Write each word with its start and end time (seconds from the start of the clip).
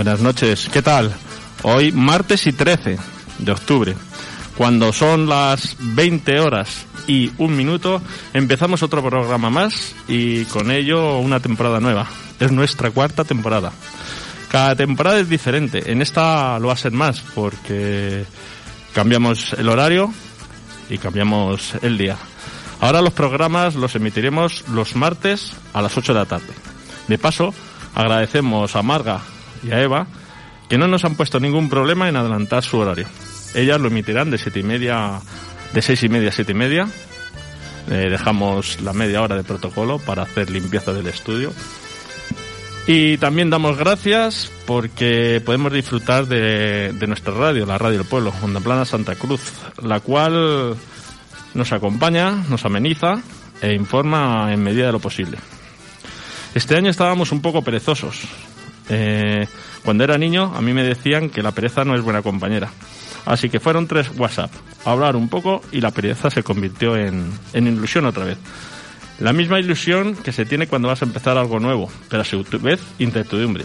Buenas 0.00 0.20
noches. 0.20 0.70
¿Qué 0.72 0.80
tal? 0.80 1.12
Hoy 1.62 1.92
martes 1.92 2.46
y 2.46 2.54
13 2.54 2.96
de 3.36 3.52
octubre, 3.52 3.94
cuando 4.56 4.94
son 4.94 5.28
las 5.28 5.76
20 5.78 6.40
horas 6.40 6.86
y 7.06 7.30
un 7.36 7.54
minuto, 7.54 8.00
empezamos 8.32 8.82
otro 8.82 9.02
programa 9.02 9.50
más 9.50 9.94
y 10.08 10.46
con 10.46 10.70
ello 10.70 11.18
una 11.18 11.40
temporada 11.40 11.80
nueva. 11.80 12.08
Es 12.38 12.50
nuestra 12.50 12.90
cuarta 12.90 13.24
temporada. 13.24 13.72
Cada 14.50 14.74
temporada 14.74 15.20
es 15.20 15.28
diferente. 15.28 15.92
En 15.92 16.00
esta 16.00 16.58
lo 16.58 16.74
ser 16.76 16.92
más 16.92 17.20
porque 17.34 18.24
cambiamos 18.94 19.52
el 19.52 19.68
horario 19.68 20.14
y 20.88 20.96
cambiamos 20.96 21.74
el 21.82 21.98
día. 21.98 22.16
Ahora 22.80 23.02
los 23.02 23.12
programas 23.12 23.74
los 23.74 23.94
emitiremos 23.96 24.66
los 24.68 24.96
martes 24.96 25.52
a 25.74 25.82
las 25.82 25.94
8 25.94 26.14
de 26.14 26.18
la 26.18 26.24
tarde. 26.24 26.54
De 27.06 27.18
paso, 27.18 27.52
agradecemos 27.94 28.74
a 28.76 28.82
Marga 28.82 29.20
y 29.62 29.72
a 29.72 29.82
Eva 29.82 30.06
que 30.68 30.78
no 30.78 30.86
nos 30.86 31.04
han 31.04 31.16
puesto 31.16 31.40
ningún 31.40 31.68
problema 31.68 32.08
en 32.08 32.16
adelantar 32.16 32.62
su 32.62 32.78
horario. 32.78 33.08
Ellas 33.54 33.80
lo 33.80 33.88
emitirán 33.88 34.30
de 34.30 34.38
siete 34.38 34.60
y 34.60 34.62
media, 34.62 35.20
de 35.74 35.82
seis 35.82 36.00
y 36.04 36.08
media 36.08 36.28
a 36.28 36.32
siete 36.32 36.52
y 36.52 36.54
media. 36.54 36.88
Eh, 37.90 38.06
dejamos 38.08 38.80
la 38.80 38.92
media 38.92 39.20
hora 39.20 39.34
de 39.34 39.42
protocolo 39.42 39.98
para 39.98 40.22
hacer 40.22 40.48
limpieza 40.48 40.92
del 40.92 41.08
estudio. 41.08 41.52
Y 42.86 43.18
también 43.18 43.50
damos 43.50 43.76
gracias 43.76 44.52
porque 44.64 45.42
podemos 45.44 45.72
disfrutar 45.72 46.26
de, 46.26 46.92
de 46.92 47.06
nuestra 47.08 47.34
radio, 47.34 47.66
la 47.66 47.76
Radio 47.76 47.98
del 47.98 48.06
Pueblo, 48.06 48.32
Onda 48.40 48.60
Plana 48.60 48.84
Santa 48.84 49.16
Cruz, 49.16 49.40
la 49.82 49.98
cual 49.98 50.76
nos 51.54 51.72
acompaña, 51.72 52.30
nos 52.48 52.64
ameniza 52.64 53.20
e 53.60 53.74
informa 53.74 54.52
en 54.52 54.62
medida 54.62 54.86
de 54.86 54.92
lo 54.92 55.00
posible. 55.00 55.38
Este 56.54 56.76
año 56.76 56.90
estábamos 56.90 57.32
un 57.32 57.42
poco 57.42 57.62
perezosos. 57.62 58.22
Eh, 58.92 59.46
cuando 59.84 60.02
era 60.04 60.18
niño 60.18 60.52
a 60.54 60.60
mí 60.60 60.74
me 60.74 60.82
decían 60.82 61.30
que 61.30 61.42
la 61.42 61.52
pereza 61.52 61.84
no 61.84 61.94
es 61.94 62.02
buena 62.02 62.22
compañera. 62.22 62.70
Así 63.24 63.48
que 63.48 63.60
fueron 63.60 63.86
tres 63.86 64.10
WhatsApp 64.16 64.50
a 64.84 64.90
hablar 64.90 65.14
un 65.14 65.28
poco 65.28 65.62
y 65.72 65.80
la 65.80 65.92
pereza 65.92 66.30
se 66.30 66.42
convirtió 66.42 66.96
en, 66.96 67.30
en 67.52 67.66
ilusión 67.66 68.04
otra 68.06 68.24
vez. 68.24 68.38
La 69.20 69.32
misma 69.32 69.60
ilusión 69.60 70.16
que 70.16 70.32
se 70.32 70.44
tiene 70.44 70.66
cuando 70.66 70.88
vas 70.88 71.02
a 71.02 71.04
empezar 71.04 71.38
algo 71.38 71.60
nuevo, 71.60 71.90
pero 72.08 72.22
a 72.22 72.24
su 72.24 72.44
vez 72.60 72.80
incertidumbre. 72.98 73.64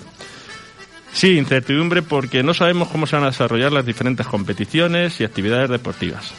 Sí, 1.13 1.37
incertidumbre 1.37 2.01
porque 2.01 2.43
no 2.43 2.53
sabemos 2.53 2.89
cómo 2.89 3.07
se 3.07 3.15
van 3.15 3.23
a 3.23 3.29
desarrollar 3.29 3.71
las 3.71 3.85
diferentes 3.85 4.27
competiciones 4.27 5.19
y 5.21 5.23
actividades 5.23 5.69
deportivas. 5.69 6.33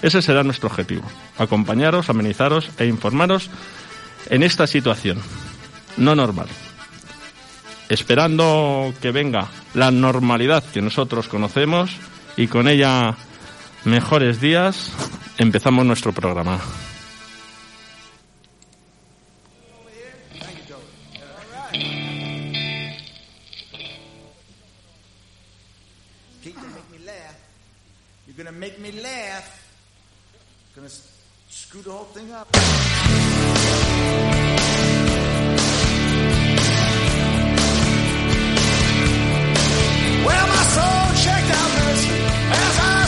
Ese 0.00 0.22
será 0.22 0.42
nuestro 0.42 0.68
objetivo, 0.68 1.04
acompañaros, 1.38 2.08
amenizaros 2.08 2.70
e 2.78 2.86
informaros 2.86 3.50
en 4.30 4.42
esta 4.42 4.66
situación 4.66 5.18
no 5.96 6.14
normal. 6.14 6.48
Esperando 7.92 8.94
que 9.02 9.10
venga 9.10 9.48
la 9.74 9.90
normalidad 9.90 10.64
que 10.64 10.80
nosotros 10.80 11.28
conocemos 11.28 11.90
y 12.38 12.46
con 12.46 12.66
ella 12.66 13.18
mejores 13.84 14.40
días, 14.40 14.90
empezamos 15.36 15.84
nuestro 15.84 16.14
programa. 16.14 16.58
Gonna 31.84 32.44
the. 33.74 34.51
As 41.94 42.78
I 42.78 43.01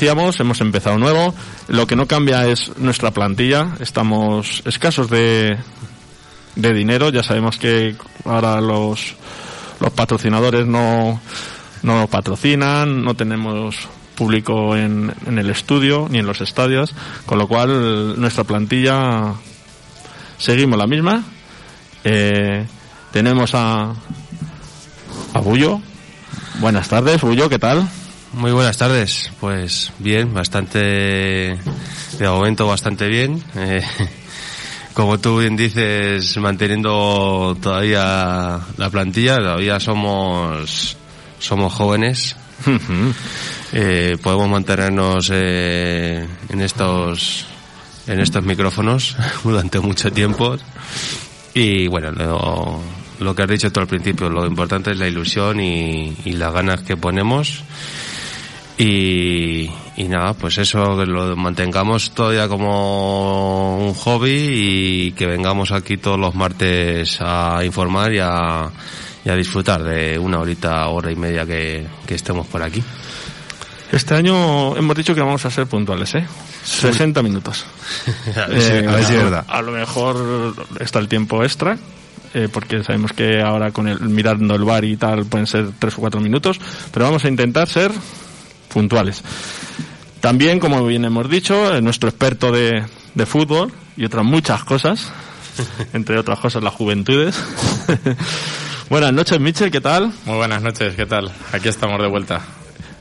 decíamos, 0.00 0.40
hemos 0.40 0.62
empezado 0.62 0.96
nuevo. 0.96 1.34
Lo 1.68 1.86
que 1.86 1.94
no 1.94 2.06
cambia 2.06 2.46
es 2.46 2.72
nuestra 2.78 3.10
plantilla. 3.10 3.76
Estamos 3.80 4.62
escasos 4.64 5.10
de, 5.10 5.58
de 6.56 6.72
dinero. 6.72 7.10
Ya 7.10 7.22
sabemos 7.22 7.58
que 7.58 7.96
ahora 8.24 8.62
los, 8.62 9.14
los 9.78 9.92
patrocinadores 9.92 10.64
no, 10.64 11.20
no 11.82 12.06
patrocinan, 12.06 13.04
no 13.04 13.12
tenemos 13.12 13.76
público 14.14 14.74
en, 14.74 15.12
en 15.26 15.38
el 15.38 15.50
estudio 15.50 16.06
ni 16.08 16.18
en 16.18 16.26
los 16.26 16.40
estadios, 16.40 16.94
con 17.26 17.36
lo 17.36 17.46
cual 17.46 18.18
nuestra 18.18 18.44
plantilla 18.44 19.34
seguimos 20.38 20.78
la 20.78 20.86
misma. 20.86 21.24
Eh, 22.04 22.66
tenemos 23.12 23.54
a, 23.54 23.92
a 25.34 25.40
Bullo. 25.40 25.78
Buenas 26.58 26.88
tardes, 26.88 27.20
Bullo, 27.20 27.50
¿qué 27.50 27.58
tal? 27.58 27.86
Muy 28.32 28.52
buenas 28.52 28.78
tardes. 28.78 29.32
Pues 29.40 29.92
bien, 29.98 30.32
bastante, 30.32 30.78
de 30.78 32.28
momento 32.28 32.64
bastante 32.64 33.08
bien. 33.08 33.42
Eh, 33.56 33.82
como 34.94 35.18
tú 35.18 35.38
bien 35.38 35.56
dices, 35.56 36.36
manteniendo 36.36 37.56
todavía 37.60 38.60
la 38.76 38.90
plantilla, 38.90 39.36
todavía 39.38 39.80
somos, 39.80 40.96
somos 41.38 41.72
jóvenes. 41.72 42.36
Eh, 43.72 44.18
podemos 44.20 44.48
mantenernos 44.48 45.30
eh, 45.32 46.26
en 46.48 46.60
estos, 46.60 47.46
en 48.08 48.18
estos 48.18 48.42
micrófonos 48.42 49.16
durante 49.44 49.78
mucho 49.78 50.10
tiempo. 50.10 50.56
Y 51.54 51.86
bueno, 51.86 52.10
lo, 52.10 52.82
lo 53.20 53.34
que 53.36 53.42
has 53.44 53.48
dicho 53.48 53.70
tú 53.70 53.78
al 53.78 53.86
principio, 53.86 54.28
lo 54.28 54.44
importante 54.44 54.90
es 54.90 54.98
la 54.98 55.06
ilusión 55.06 55.60
y, 55.60 56.16
y 56.24 56.32
las 56.32 56.52
ganas 56.52 56.80
que 56.80 56.96
ponemos. 56.96 57.62
Y, 58.82 59.70
y 59.98 60.04
nada, 60.08 60.32
pues 60.32 60.56
eso, 60.56 60.96
que 60.96 61.04
lo 61.04 61.36
mantengamos 61.36 62.12
todavía 62.12 62.48
como 62.48 63.78
un 63.78 63.92
hobby 63.92 64.30
y 64.30 65.12
que 65.12 65.26
vengamos 65.26 65.70
aquí 65.70 65.98
todos 65.98 66.18
los 66.18 66.34
martes 66.34 67.18
a 67.20 67.62
informar 67.62 68.10
y 68.14 68.20
a, 68.20 68.70
y 69.22 69.28
a 69.28 69.34
disfrutar 69.34 69.82
de 69.82 70.18
una 70.18 70.38
horita, 70.38 70.88
hora 70.88 71.12
y 71.12 71.16
media 71.16 71.44
que, 71.44 71.86
que 72.06 72.14
estemos 72.14 72.46
por 72.46 72.62
aquí. 72.62 72.82
Este 73.92 74.14
año 74.14 74.74
hemos 74.76 74.96
dicho 74.96 75.14
que 75.14 75.20
vamos 75.20 75.44
a 75.44 75.50
ser 75.50 75.66
puntuales, 75.66 76.14
¿eh? 76.14 76.26
60 76.64 77.22
minutos. 77.22 77.66
a 78.34 78.46
ver 78.46 78.62
si, 78.62 78.72
a 78.72 78.92
ver 78.92 79.04
si 79.04 79.12
es 79.12 79.20
Eh, 79.20 79.24
verdad. 79.24 79.44
A 79.46 79.60
lo 79.60 79.72
mejor 79.72 80.54
está 80.78 81.00
el 81.00 81.08
tiempo 81.08 81.44
extra, 81.44 81.76
eh, 82.32 82.48
porque 82.50 82.82
sabemos 82.82 83.12
que 83.12 83.42
ahora 83.42 83.72
con 83.72 83.88
el 83.88 84.00
mirando 84.00 84.54
el 84.54 84.64
bar 84.64 84.86
y 84.86 84.96
tal 84.96 85.26
pueden 85.26 85.46
ser 85.46 85.68
tres 85.78 85.98
o 85.98 85.98
cuatro 85.98 86.20
minutos, 86.20 86.58
pero 86.92 87.04
vamos 87.04 87.26
a 87.26 87.28
intentar 87.28 87.68
ser 87.68 87.92
puntuales. 88.70 89.22
También, 90.20 90.58
como 90.60 90.84
bien 90.86 91.04
hemos 91.04 91.28
dicho, 91.28 91.74
eh, 91.74 91.80
nuestro 91.82 92.08
experto 92.08 92.50
de, 92.52 92.84
de 93.14 93.26
fútbol 93.26 93.72
y 93.96 94.04
otras 94.04 94.24
muchas 94.24 94.64
cosas, 94.64 95.10
entre 95.92 96.18
otras 96.18 96.38
cosas 96.38 96.62
las 96.62 96.74
juventudes. 96.74 97.38
Buenas 98.90 99.12
noches, 99.12 99.38
Michel, 99.38 99.70
¿qué 99.70 99.80
tal? 99.80 100.12
Muy 100.26 100.36
buenas 100.36 100.62
noches, 100.62 100.94
¿qué 100.96 101.06
tal? 101.06 101.30
Aquí 101.52 101.68
estamos 101.68 102.00
de 102.02 102.08
vuelta. 102.08 102.40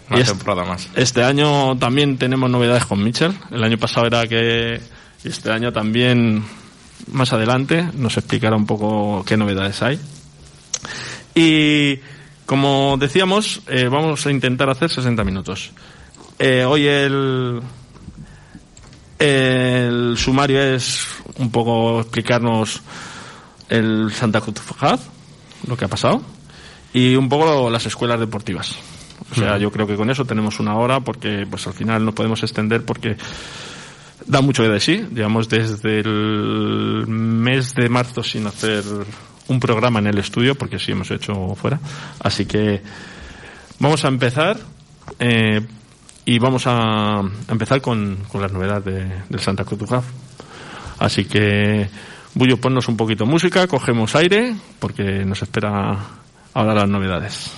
Una 0.09 0.19
es- 0.19 0.27
temporada 0.27 0.63
más. 0.63 0.87
Este 0.95 1.23
año 1.23 1.77
también 1.77 2.17
tenemos 2.17 2.49
novedades 2.49 2.85
con 2.85 3.03
Mitchell. 3.03 3.33
El 3.51 3.63
año 3.63 3.77
pasado 3.77 4.05
era 4.07 4.27
que 4.27 4.79
este 5.23 5.51
año 5.51 5.71
también 5.73 6.43
más 7.11 7.33
adelante 7.33 7.87
nos 7.95 8.17
explicará 8.17 8.55
un 8.55 8.65
poco 8.67 9.23
qué 9.25 9.35
novedades 9.35 9.81
hay. 9.81 9.99
Y 11.35 11.99
como 12.49 12.97
decíamos, 12.97 13.61
eh, 13.67 13.89
vamos 13.89 14.25
a 14.25 14.31
intentar 14.31 14.71
hacer 14.71 14.89
60 14.89 15.23
minutos. 15.23 15.69
Eh, 16.39 16.65
hoy 16.65 16.87
el 16.87 17.61
el 19.19 20.15
sumario 20.17 20.59
es 20.59 21.05
un 21.37 21.51
poco 21.51 21.99
explicarnos 21.99 22.81
el 23.69 24.11
Santa 24.11 24.41
Cruz 24.41 24.61
Fajad, 24.61 24.99
lo 25.67 25.77
que 25.77 25.85
ha 25.85 25.89
pasado, 25.89 26.23
y 26.91 27.15
un 27.15 27.29
poco 27.29 27.69
las 27.69 27.85
escuelas 27.85 28.19
deportivas. 28.19 28.75
O 29.31 29.35
sea, 29.35 29.59
yo 29.59 29.71
creo 29.71 29.85
que 29.85 29.95
con 29.95 30.09
eso 30.09 30.25
tenemos 30.25 30.59
una 30.59 30.75
hora 30.75 31.01
porque 31.01 31.45
pues 31.47 31.67
al 31.67 31.73
final 31.73 32.03
no 32.03 32.15
podemos 32.15 32.41
extender 32.41 32.83
porque 32.83 33.15
da 34.25 34.41
mucho 34.41 34.63
de 34.63 34.79
sí. 34.79 35.05
Digamos, 35.11 35.49
desde 35.49 35.99
el 35.99 37.05
mes 37.07 37.75
de 37.75 37.89
marzo 37.89 38.23
sin 38.23 38.47
hacer 38.47 38.83
un 39.49 39.59
programa 39.59 39.99
en 39.99 40.07
el 40.07 40.17
estudio 40.17 40.55
porque 40.55 40.79
sí 40.79 40.91
hemos 40.93 41.11
hecho 41.11 41.55
fuera. 41.55 41.79
Así 42.21 42.45
que 42.45 42.81
vamos 43.79 44.05
a 44.05 44.07
empezar 44.07 44.57
eh, 45.19 45.61
y 46.25 46.39
vamos 46.39 46.63
a, 46.65 47.21
empezar 47.49 47.81
con, 47.81 48.17
con 48.31 48.41
las 48.41 48.51
novedades 48.51 48.85
de- 48.85 49.21
del 49.29 49.39
Santa 49.39 49.65
Cruz 49.65 49.79
Ducaf. 49.79 50.05
Así 50.99 51.25
que, 51.25 51.89
Bullo, 52.35 52.57
ponnos 52.57 52.87
un 52.87 52.95
poquito 52.97 53.25
de 53.25 53.31
música, 53.31 53.67
cogemos 53.67 54.15
aire 54.15 54.55
porque 54.79 55.25
nos 55.25 55.41
espera 55.41 55.97
ahora 56.53 56.73
las 56.73 56.87
novedades. 56.89 57.51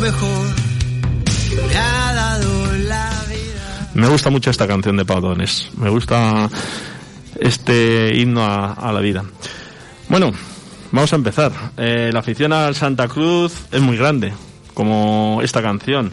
Mejor 0.00 0.46
me 1.68 1.76
ha 1.76 2.12
dado 2.14 2.72
la 2.78 3.10
vida. 3.28 3.90
Me 3.94 4.08
gusta 4.08 4.30
mucho 4.30 4.50
esta 4.50 4.66
canción 4.66 4.96
de 4.96 5.04
Paudones. 5.04 5.70
Me 5.76 5.88
gusta 5.88 6.48
este 7.40 8.14
himno 8.16 8.42
a, 8.42 8.72
a 8.72 8.92
la 8.92 9.00
vida. 9.00 9.24
Bueno, 10.08 10.32
vamos 10.92 11.12
a 11.12 11.16
empezar. 11.16 11.52
Eh, 11.76 12.10
la 12.12 12.20
afición 12.20 12.52
al 12.52 12.74
Santa 12.74 13.08
Cruz 13.08 13.66
es 13.72 13.80
muy 13.80 13.96
grande, 13.96 14.32
como 14.74 15.40
esta 15.42 15.62
canción. 15.62 16.12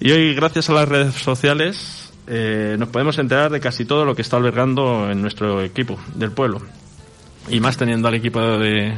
Y 0.00 0.10
hoy, 0.10 0.34
gracias 0.34 0.68
a 0.68 0.72
las 0.72 0.88
redes 0.88 1.14
sociales, 1.14 2.12
eh, 2.26 2.76
nos 2.78 2.88
podemos 2.88 3.18
enterar 3.18 3.50
de 3.50 3.60
casi 3.60 3.84
todo 3.84 4.04
lo 4.04 4.14
que 4.14 4.22
está 4.22 4.36
albergando 4.36 5.10
en 5.10 5.22
nuestro 5.22 5.62
equipo 5.62 5.98
del 6.14 6.32
pueblo. 6.32 6.60
Y 7.48 7.60
más 7.60 7.76
teniendo 7.76 8.08
al 8.08 8.14
equipo 8.14 8.40
de, 8.40 8.94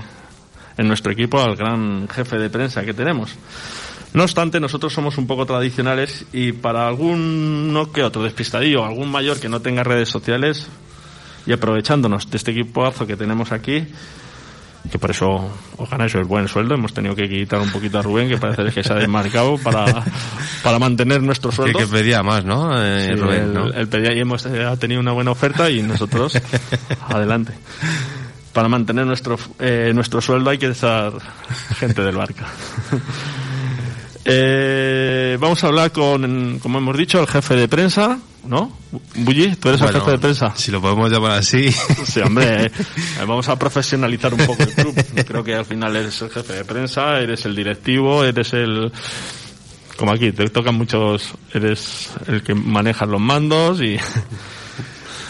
en 0.79 0.89
nuestro 0.89 1.13
equipo 1.13 1.41
al 1.41 1.57
gran 1.57 2.09
jefe 2.09 2.39
de 2.39 2.51
prensa 2.51 2.85
que 2.85 2.95
tenemos. 2.95 3.35
No 4.13 4.23
obstante, 4.23 4.61
nosotros 4.61 4.93
somos 4.93 5.19
un 5.19 5.27
poco 5.27 5.45
tradicionales 5.47 6.25
y 6.33 6.53
para 6.53 6.87
alguno 6.89 7.93
que 7.93 8.03
otro 8.03 8.23
despistadillo, 8.23 8.85
algún 8.85 9.11
mayor 9.11 9.39
que 9.39 9.49
no 9.49 9.61
tenga 9.61 9.83
redes 9.85 10.09
sociales 10.09 10.69
y 11.47 11.53
aprovechándonos 11.53 12.31
de 12.31 12.37
este 12.39 12.53
equipazo 12.53 13.07
que 13.07 13.17
tenemos 13.17 13.53
aquí, 13.53 13.85
que 14.91 14.99
por 14.99 15.11
eso 15.11 15.51
os 15.77 15.91
ganáis 15.91 16.15
el 16.15 16.25
buen 16.25 16.47
sueldo, 16.49 16.75
hemos 16.77 16.95
tenido 16.95 17.15
que 17.15 17.29
quitar 17.29 17.61
un 17.61 17.71
poquito 17.71 17.99
a 17.99 18.03
Rubén, 18.03 18.29
que 18.29 18.39
parece 18.39 18.73
que 18.73 18.83
se 18.85 18.93
ha 18.93 18.97
desmarcado 18.97 19.59
para, 19.59 19.85
para 20.63 20.79
mantener 20.79 21.23
nuestro 21.23 21.51
Que, 21.51 21.57
sueldo. 21.57 21.79
que 21.79 21.87
pedía 21.87 22.23
más, 22.23 22.45
¿no? 22.45 22.71
Eh, 22.83 23.17
Sí, 23.17 23.71
el 23.75 23.89
pedía 23.89 24.15
y 24.15 24.21
hemos 24.21 24.47
eh, 24.47 24.65
ha 24.65 24.77
tenido 24.77 25.01
una 25.01 25.13
buena 25.13 25.33
oferta 25.33 25.69
y 25.71 25.83
nosotros 25.83 26.33
adelante. 27.09 27.53
Para 28.57 28.71
mantener 28.71 29.05
nuestro 29.05 29.37
eh, 29.59 29.93
nuestro 29.95 30.23
sueldo 30.23 30.49
hay 30.49 30.57
que 30.57 30.69
estar 30.69 31.13
gente 31.79 32.03
del 32.03 32.17
barca. 32.17 32.47
Eh, 34.29 35.39
vamos 35.39 35.63
a 35.63 35.69
hablar 35.69 35.93
con, 35.93 36.59
como 36.59 36.79
hemos 36.79 36.97
dicho, 36.97 37.21
el 37.21 37.29
jefe 37.29 37.55
de 37.55 37.69
prensa, 37.69 38.19
¿no? 38.45 38.77
Bulli, 39.15 39.55
tú 39.55 39.69
eres 39.69 39.81
Bueno, 39.81 39.99
el 39.99 40.01
jefe 40.01 40.11
de 40.11 40.19
prensa. 40.19 40.53
Si 40.57 40.73
lo 40.73 40.81
podemos 40.81 41.09
llamar 41.13 41.39
así. 41.39 41.71
Sí, 42.05 42.19
hombre, 42.19 42.65
eh, 42.65 42.71
vamos 43.21 43.49
a 43.49 43.57
profesionalizar 43.57 44.35
un 44.35 44.45
poco 44.45 44.65
el 44.65 44.75
club. 44.75 44.97
Creo 45.25 45.45
que 45.45 45.55
al 45.55 45.65
final 45.65 45.95
eres 45.95 46.21
el 46.23 46.31
jefe 46.31 46.55
de 46.55 46.65
prensa, 46.65 47.21
eres 47.21 47.45
el 47.45 47.55
directivo, 47.55 48.25
eres 48.25 48.53
el... 48.53 48.91
Como 49.97 50.11
aquí, 50.11 50.33
te 50.33 50.49
tocan 50.49 50.75
muchos... 50.75 51.35
Eres 51.55 52.11
el 52.27 52.43
que 52.43 52.57
maneja 52.57 53.07
los 53.07 53.21
mandos 53.21 53.81
y... 53.81 53.97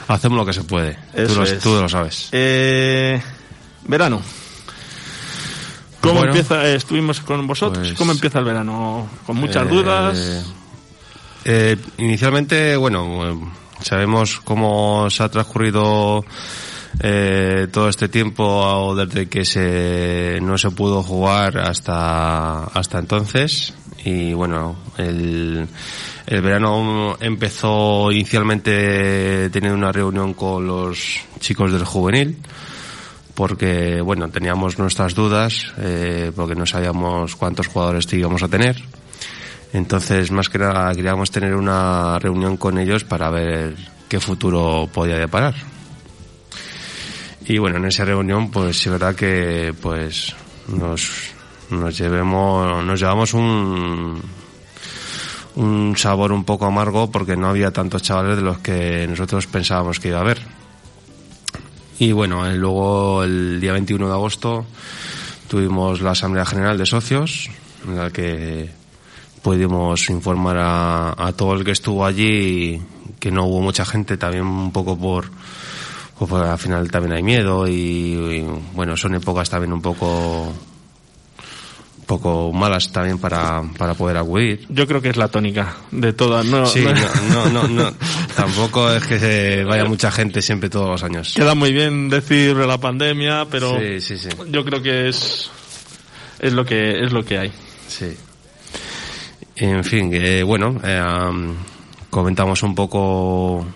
Hacemos 0.09 0.39
lo 0.39 0.47
que 0.47 0.53
se 0.53 0.63
puede. 0.65 0.99
Eso 1.15 1.35
tú, 1.35 1.41
lo, 1.41 1.45
es. 1.45 1.59
tú 1.59 1.75
lo 1.75 1.89
sabes. 1.89 2.29
Eh, 2.33 3.21
verano. 3.87 4.23
¿Cómo 6.01 6.15
Bueno, 6.21 6.29
empieza? 6.29 6.65
eh, 6.69 6.77
estuvimos 6.77 7.21
con 7.21 7.47
vosotros. 7.47 7.89
pues- 7.89 7.99
¿Cómo 7.99 8.13
empieza 8.13 8.39
el 8.39 8.45
verano? 8.45 9.09
Con 9.27 9.37
muchas 9.37 9.65
Eh, 9.67 9.69
dudas. 9.69 10.45
Eh, 11.45 11.77
inicialmente, 11.99 12.77
bueno, 12.77 13.29
eh, 13.31 13.37
sabemos 13.83 14.41
cómo 14.45 15.09
se 15.11 15.23
ha 15.25 15.29
transcurrido 15.29 16.25
eh, 17.01 17.69
todo 17.71 17.89
este 17.89 18.09
tiempo 18.09 18.95
desde 18.97 19.29
que 19.29 19.45
se 19.45 20.39
no 20.41 20.57
se 20.57 20.71
pudo 20.71 21.03
jugar 21.03 21.59
hasta 21.59 22.65
hasta 22.65 22.99
entonces. 22.99 23.75
Y 24.05 24.33
bueno 24.33 24.77
el, 24.97 25.67
el 26.27 26.43
verano 26.43 27.17
empezó 27.21 28.11
inicialmente 28.13 29.51
teniendo 29.51 29.77
una 29.77 29.93
reunión 29.93 30.35
con 30.35 30.67
los 30.67 31.21
chicos 31.41 31.73
del 31.73 31.85
juvenil 31.85 32.39
porque 33.35 34.01
bueno 34.01 34.29
teníamos 34.29 34.79
nuestras 34.79 35.15
dudas 35.15 35.73
eh, 35.79 36.33
porque 36.35 36.55
no 36.55 36.65
sabíamos 36.65 37.37
cuántos 37.37 37.67
jugadores 37.67 38.11
íbamos 38.13 38.43
a 38.43 38.49
tener. 38.49 38.77
Entonces 39.73 40.31
más 40.31 40.49
que 40.49 40.59
nada 40.59 40.95
queríamos 40.95 41.31
tener 41.31 41.55
una 41.55 42.19
reunión 42.19 42.57
con 42.57 42.79
ellos 42.79 43.05
para 43.05 43.29
ver 43.31 43.77
qué 44.09 44.19
futuro 44.19 44.89
podía 44.93 45.19
deparar 45.19 45.76
y 47.49 47.59
bueno, 47.59 47.77
en 47.79 47.85
esa 47.85 48.05
reunión, 48.05 48.51
pues 48.51 48.79
sí, 48.79 48.89
verdad 48.89 49.15
que 49.15 49.75
pues 49.81 50.35
nos, 50.69 51.11
nos 51.71 51.97
llevemos, 51.97 52.85
nos 52.85 52.99
llevamos 52.99 53.35
un, 53.35 54.21
un 55.55 55.97
sabor 55.97 56.33
un 56.33 56.45
poco 56.45 56.67
amargo 56.67 57.11
porque 57.11 57.37
no 57.37 57.49
había 57.49 57.71
tantos 57.71 58.03
chavales 58.03 58.37
de 58.37 58.43
los 58.43 58.59
que 58.59 59.07
nosotros 59.09 59.47
pensábamos 59.47 60.01
que 60.01 60.09
iba 60.09 60.19
a 60.19 60.23
haber. 60.23 60.41
Y 61.99 62.13
bueno, 62.13 62.47
eh, 62.47 62.57
luego 62.57 63.23
el 63.23 63.61
día 63.61 63.73
21 63.73 64.07
de 64.07 64.13
agosto 64.13 64.67
tuvimos 65.49 66.01
la 66.01 66.11
Asamblea 66.11 66.45
General 66.45 66.77
de 66.77 66.85
Socios, 66.85 67.49
en 67.87 67.97
la 67.97 68.11
que 68.11 68.69
pudimos 69.41 70.11
informar 70.11 70.59
a, 70.59 71.15
a 71.17 71.33
todo 71.33 71.55
el 71.55 71.65
que 71.65 71.71
estuvo 71.71 72.05
allí 72.05 72.83
que 73.21 73.31
no 73.31 73.45
hubo 73.47 73.63
mucha 73.63 73.85
gente, 73.85 74.17
también 74.17 74.45
un 74.45 74.73
poco 74.73 74.99
por, 74.99 75.31
pues 76.19 76.31
porque 76.31 76.49
al 76.49 76.59
final 76.59 76.91
también 76.91 77.13
hay 77.15 77.23
miedo 77.23 77.67
y, 77.69 77.73
y, 77.73 78.47
bueno, 78.75 78.97
son 78.97 79.15
épocas 79.15 79.51
también 79.51 79.73
un 79.73 79.83
poco 79.83 80.53
un 81.99 82.05
poco 82.07 82.53
malas 82.53 82.93
también 82.93 83.19
para, 83.19 83.63
para 83.77 83.95
poder 83.95 84.17
acudir. 84.17 84.65
Yo 84.69 84.87
creo 84.87 85.03
que 85.03 85.09
es 85.09 85.17
la 85.17 85.27
tónica 85.29 85.75
de 85.91 86.13
todas. 86.13 86.47
No, 86.47 86.65
Sí, 86.67 86.85
no- 86.85 87.51
no, 87.51 87.63
no, 87.63 87.69
no, 87.69 87.93
tampoco 88.37 88.91
es 88.93 89.05
que 89.07 89.19
se 89.19 89.65
vaya 89.65 89.85
mucha 89.87 90.11
gente 90.13 90.41
siempre 90.41 90.71
todos 90.71 90.89
los 90.89 91.03
años. 91.03 91.35
Queda 91.35 91.55
muy 91.57 91.73
bien 91.73 92.09
decir 92.09 92.55
la 92.57 92.79
pandemia, 92.79 93.47
pero 93.51 93.77
Sí, 93.81 94.01
sí, 94.01 94.19
sí. 94.19 94.29
yo 94.51 94.65
creo 94.65 94.81
que 94.83 95.09
es 95.09 95.51
es 96.39 96.53
lo 96.53 96.65
que 96.65 97.05
es 97.05 97.13
lo 97.13 97.25
que 97.25 97.39
hay. 97.39 97.53
Sí. 97.89 98.17
En 99.57 99.83
fin, 99.85 100.11
que 100.11 100.43
bueno, 100.45 100.79
eh, 100.85 100.99
am, 101.03 101.55
comentamos 102.11 102.63
un 102.63 102.75
poco 102.75 103.67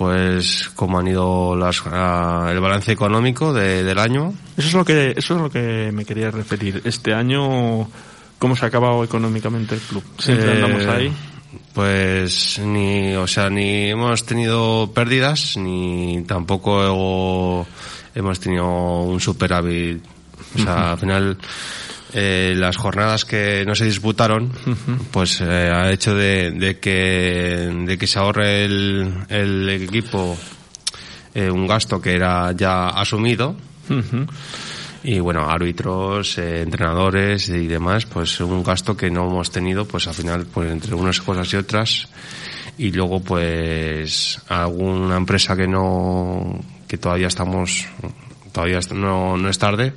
pues 0.00 0.70
cómo 0.74 0.98
han 0.98 1.08
ido 1.08 1.54
las, 1.56 1.82
ah, 1.84 2.48
el 2.50 2.58
balance 2.58 2.90
económico 2.90 3.52
de- 3.52 3.84
del 3.84 3.98
año. 3.98 4.32
Eso 4.56 4.68
es 4.68 4.72
lo 4.72 4.82
que 4.82 5.12
eso 5.14 5.34
es 5.36 5.42
lo 5.42 5.50
que 5.50 5.90
me 5.92 6.06
quería 6.06 6.30
referir. 6.30 6.80
Este 6.86 7.12
año 7.12 7.86
cómo 8.38 8.56
se 8.56 8.64
ha 8.64 8.68
acabado 8.68 9.04
económicamente 9.04 9.74
el 9.74 9.80
club. 9.82 10.02
Siempre 10.18 10.48
Eh, 10.58 10.64
andamos 10.64 10.86
ahí. 10.86 11.12
Pues 11.74 12.58
ni, 12.64 13.12
o 13.14 13.26
sea, 13.26 13.50
ni 13.50 13.90
hemos 13.90 14.24
tenido 14.24 14.90
pérdidas, 14.94 15.58
ni 15.58 16.22
tampoco 16.26 17.66
hemos 18.14 18.40
tenido 18.40 19.02
un 19.02 19.20
superávit. 19.20 20.02
O 20.54 20.58
sea, 20.60 20.92
al 20.92 20.98
final, 20.98 21.36
eh, 22.12 22.54
las 22.56 22.76
jornadas 22.76 23.24
que 23.24 23.64
no 23.66 23.74
se 23.74 23.84
disputaron, 23.84 24.52
pues 25.10 25.40
eh, 25.40 25.70
ha 25.72 25.90
hecho 25.90 26.14
de, 26.14 26.50
de 26.52 26.78
que, 26.78 27.72
de 27.86 27.98
que 27.98 28.06
se 28.06 28.18
ahorre 28.18 28.64
el, 28.64 29.12
el 29.28 29.68
equipo 29.68 30.36
eh, 31.34 31.50
un 31.50 31.66
gasto 31.66 32.00
que 32.00 32.14
era 32.14 32.52
ya 32.52 32.88
asumido. 32.88 33.56
Y 35.02 35.18
bueno, 35.18 35.48
árbitros, 35.48 36.36
eh, 36.38 36.62
entrenadores 36.62 37.48
y 37.48 37.66
demás, 37.66 38.04
pues 38.04 38.40
un 38.40 38.62
gasto 38.62 38.96
que 38.96 39.10
no 39.10 39.28
hemos 39.28 39.50
tenido, 39.50 39.86
pues 39.86 40.06
al 40.06 40.14
final, 40.14 40.46
pues 40.46 40.70
entre 40.70 40.94
unas 40.94 41.20
cosas 41.20 41.52
y 41.52 41.56
otras. 41.56 42.08
Y 42.76 42.92
luego, 42.92 43.20
pues, 43.20 44.40
alguna 44.48 45.16
empresa 45.16 45.56
que 45.56 45.66
no, 45.66 46.60
que 46.86 46.98
todavía 46.98 47.28
estamos, 47.28 47.86
todavía 48.52 48.80
no, 48.94 49.36
no 49.36 49.48
es 49.48 49.58
tarde, 49.58 49.92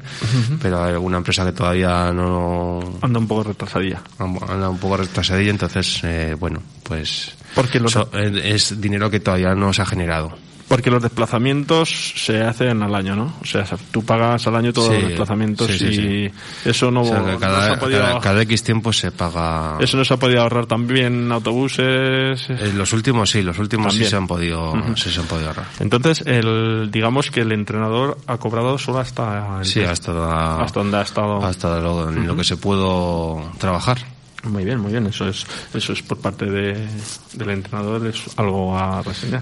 pero 0.61 0.83
hay 0.83 0.93
alguna 0.93 1.17
empresa 1.17 1.45
que 1.45 1.51
todavía 1.51 2.11
no, 2.13 2.79
Anda 3.01 3.19
un 3.19 3.27
poco 3.27 3.43
retrasadilla. 3.43 4.01
anda 4.19 4.69
un 4.69 4.77
poco 4.77 4.97
retrasadilla, 4.97 5.51
entonces, 5.51 6.01
eh, 6.03 6.35
bueno, 6.39 6.61
pues, 6.83 7.35
Porque 7.55 7.79
los 7.79 7.95
eh, 7.95 8.41
es 8.43 8.79
dinero 8.81 9.09
que 9.09 9.19
todavía 9.19 9.55
no 9.55 9.73
se 9.73 9.81
ha 9.81 9.85
generado. 9.85 10.35
Porque 10.73 10.89
los 10.89 11.03
desplazamientos 11.03 12.13
se 12.15 12.41
hacen 12.41 12.81
al 12.81 12.95
año, 12.95 13.15
¿no? 13.15 13.33
O 13.41 13.45
sea, 13.45 13.63
tú 13.91 14.03
pagas 14.03 14.47
al 14.47 14.55
año 14.55 14.73
todos 14.73 14.87
Sí, 14.89 14.93
los 14.99 15.09
desplazamientos 15.09 15.67
sí, 15.71 15.85
y 15.85 15.93
sí. 16.29 16.31
eso 16.65 16.89
no, 16.89 17.01
O 17.01 17.05
sea, 17.05 17.19
no 17.19 17.31
se 17.33 17.37
cada, 17.37 17.73
ha 17.73 17.79
podido 17.79 17.99
cada, 18.01 18.19
cada 18.19 18.41
X 18.41 18.63
tiempo 18.63 18.91
se 18.91 19.11
paga. 19.11 19.77
eso 19.79 19.97
no 19.97 20.03
se 20.03 20.13
ha 20.15 20.17
podido 20.17 20.41
ahorrar 20.41 20.65
también 20.65 21.31
autobuses. 21.31 22.49
Eh, 22.49 22.73
los 22.75 22.91
últimos 22.93 23.29
sí, 23.29 23.41
los 23.43 23.59
últimos 23.59 23.87
También. 23.87 24.05
sí 24.05 24.09
se 24.09 24.15
han 24.15 24.25
podido, 24.27 24.73
sí 24.95 25.09
se 25.11 25.19
han 25.19 25.27
podido 25.27 25.49
ahorrar. 25.49 25.65
Entonces, 25.79 26.21
el, 26.25 26.89
digamos 26.91 27.29
que 27.29 27.41
el 27.41 27.51
entrenador 27.51 28.17
ha 28.27 28.37
cobrado 28.37 28.77
solo 28.77 28.99
hasta 28.99 29.59
el- 29.59 29.65
Sí, 29.65 29.81
hasta, 29.81 30.11
la- 30.13 30.61
hasta 30.61 30.79
donde 30.79 30.97
ha 30.97 31.01
estado. 31.03 31.45
hasta 31.45 31.79
lo, 31.79 32.09
en 32.09 32.25
lo 32.27 32.35
que 32.35 32.43
se 32.43 32.57
pudo 32.57 33.51
trabajar. 33.59 33.99
Muy 34.43 34.65
bien, 34.65 34.79
muy 34.79 34.91
bien. 34.91 35.05
Eso 35.07 35.27
es, 35.27 35.45
eso 35.73 35.93
es 35.93 36.01
por 36.01 36.17
parte 36.17 36.45
de, 36.45 36.87
del 37.33 37.49
entrenador, 37.49 38.05
es 38.07 38.23
algo 38.37 38.77
a 38.77 39.01
reseñar. 39.01 39.41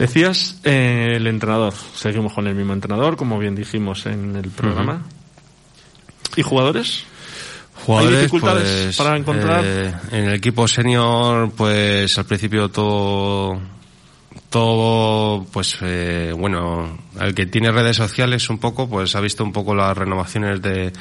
Decías 0.00 0.58
eh, 0.64 1.16
el 1.16 1.26
entrenador. 1.26 1.74
Seguimos 1.94 2.32
con 2.32 2.46
el 2.46 2.54
mismo 2.54 2.72
entrenador, 2.72 3.18
como 3.18 3.38
bien 3.38 3.54
dijimos 3.54 4.06
en 4.06 4.34
el 4.34 4.48
programa. 4.48 5.02
¿Y 6.36 6.42
jugadores? 6.42 7.04
Jugadores, 7.84 8.16
¿Hay 8.16 8.22
dificultades 8.22 8.84
pues, 8.84 8.96
para 8.96 9.18
encontrar? 9.18 9.62
eh, 9.62 9.94
en 10.12 10.24
el 10.24 10.34
equipo 10.36 10.66
senior, 10.66 11.52
pues 11.54 12.16
al 12.16 12.24
principio 12.24 12.70
todo, 12.70 13.60
todo, 14.48 15.44
pues 15.52 15.76
eh, 15.82 16.32
bueno, 16.34 16.98
el 17.20 17.34
que 17.34 17.44
tiene 17.44 17.70
redes 17.70 17.96
sociales 17.98 18.48
un 18.48 18.56
poco, 18.56 18.88
pues 18.88 19.14
ha 19.16 19.20
visto 19.20 19.44
un 19.44 19.52
poco 19.52 19.74
las 19.74 19.98
renovaciones 19.98 20.62
de, 20.62 20.94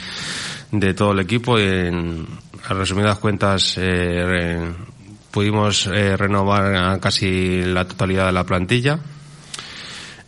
de 0.73 0.93
todo 0.93 1.13
el 1.13 1.21
equipo 1.21 1.57
y 1.57 1.63
en 1.63 2.27
a 2.67 2.73
resumidas 2.73 3.17
cuentas 3.19 3.75
eh, 3.77 4.73
pudimos 5.31 5.87
eh, 5.87 6.15
renovar 6.17 6.75
a 6.75 6.99
casi 6.99 7.61
la 7.63 7.85
totalidad 7.87 8.27
de 8.27 8.31
la 8.33 8.43
plantilla. 8.43 8.99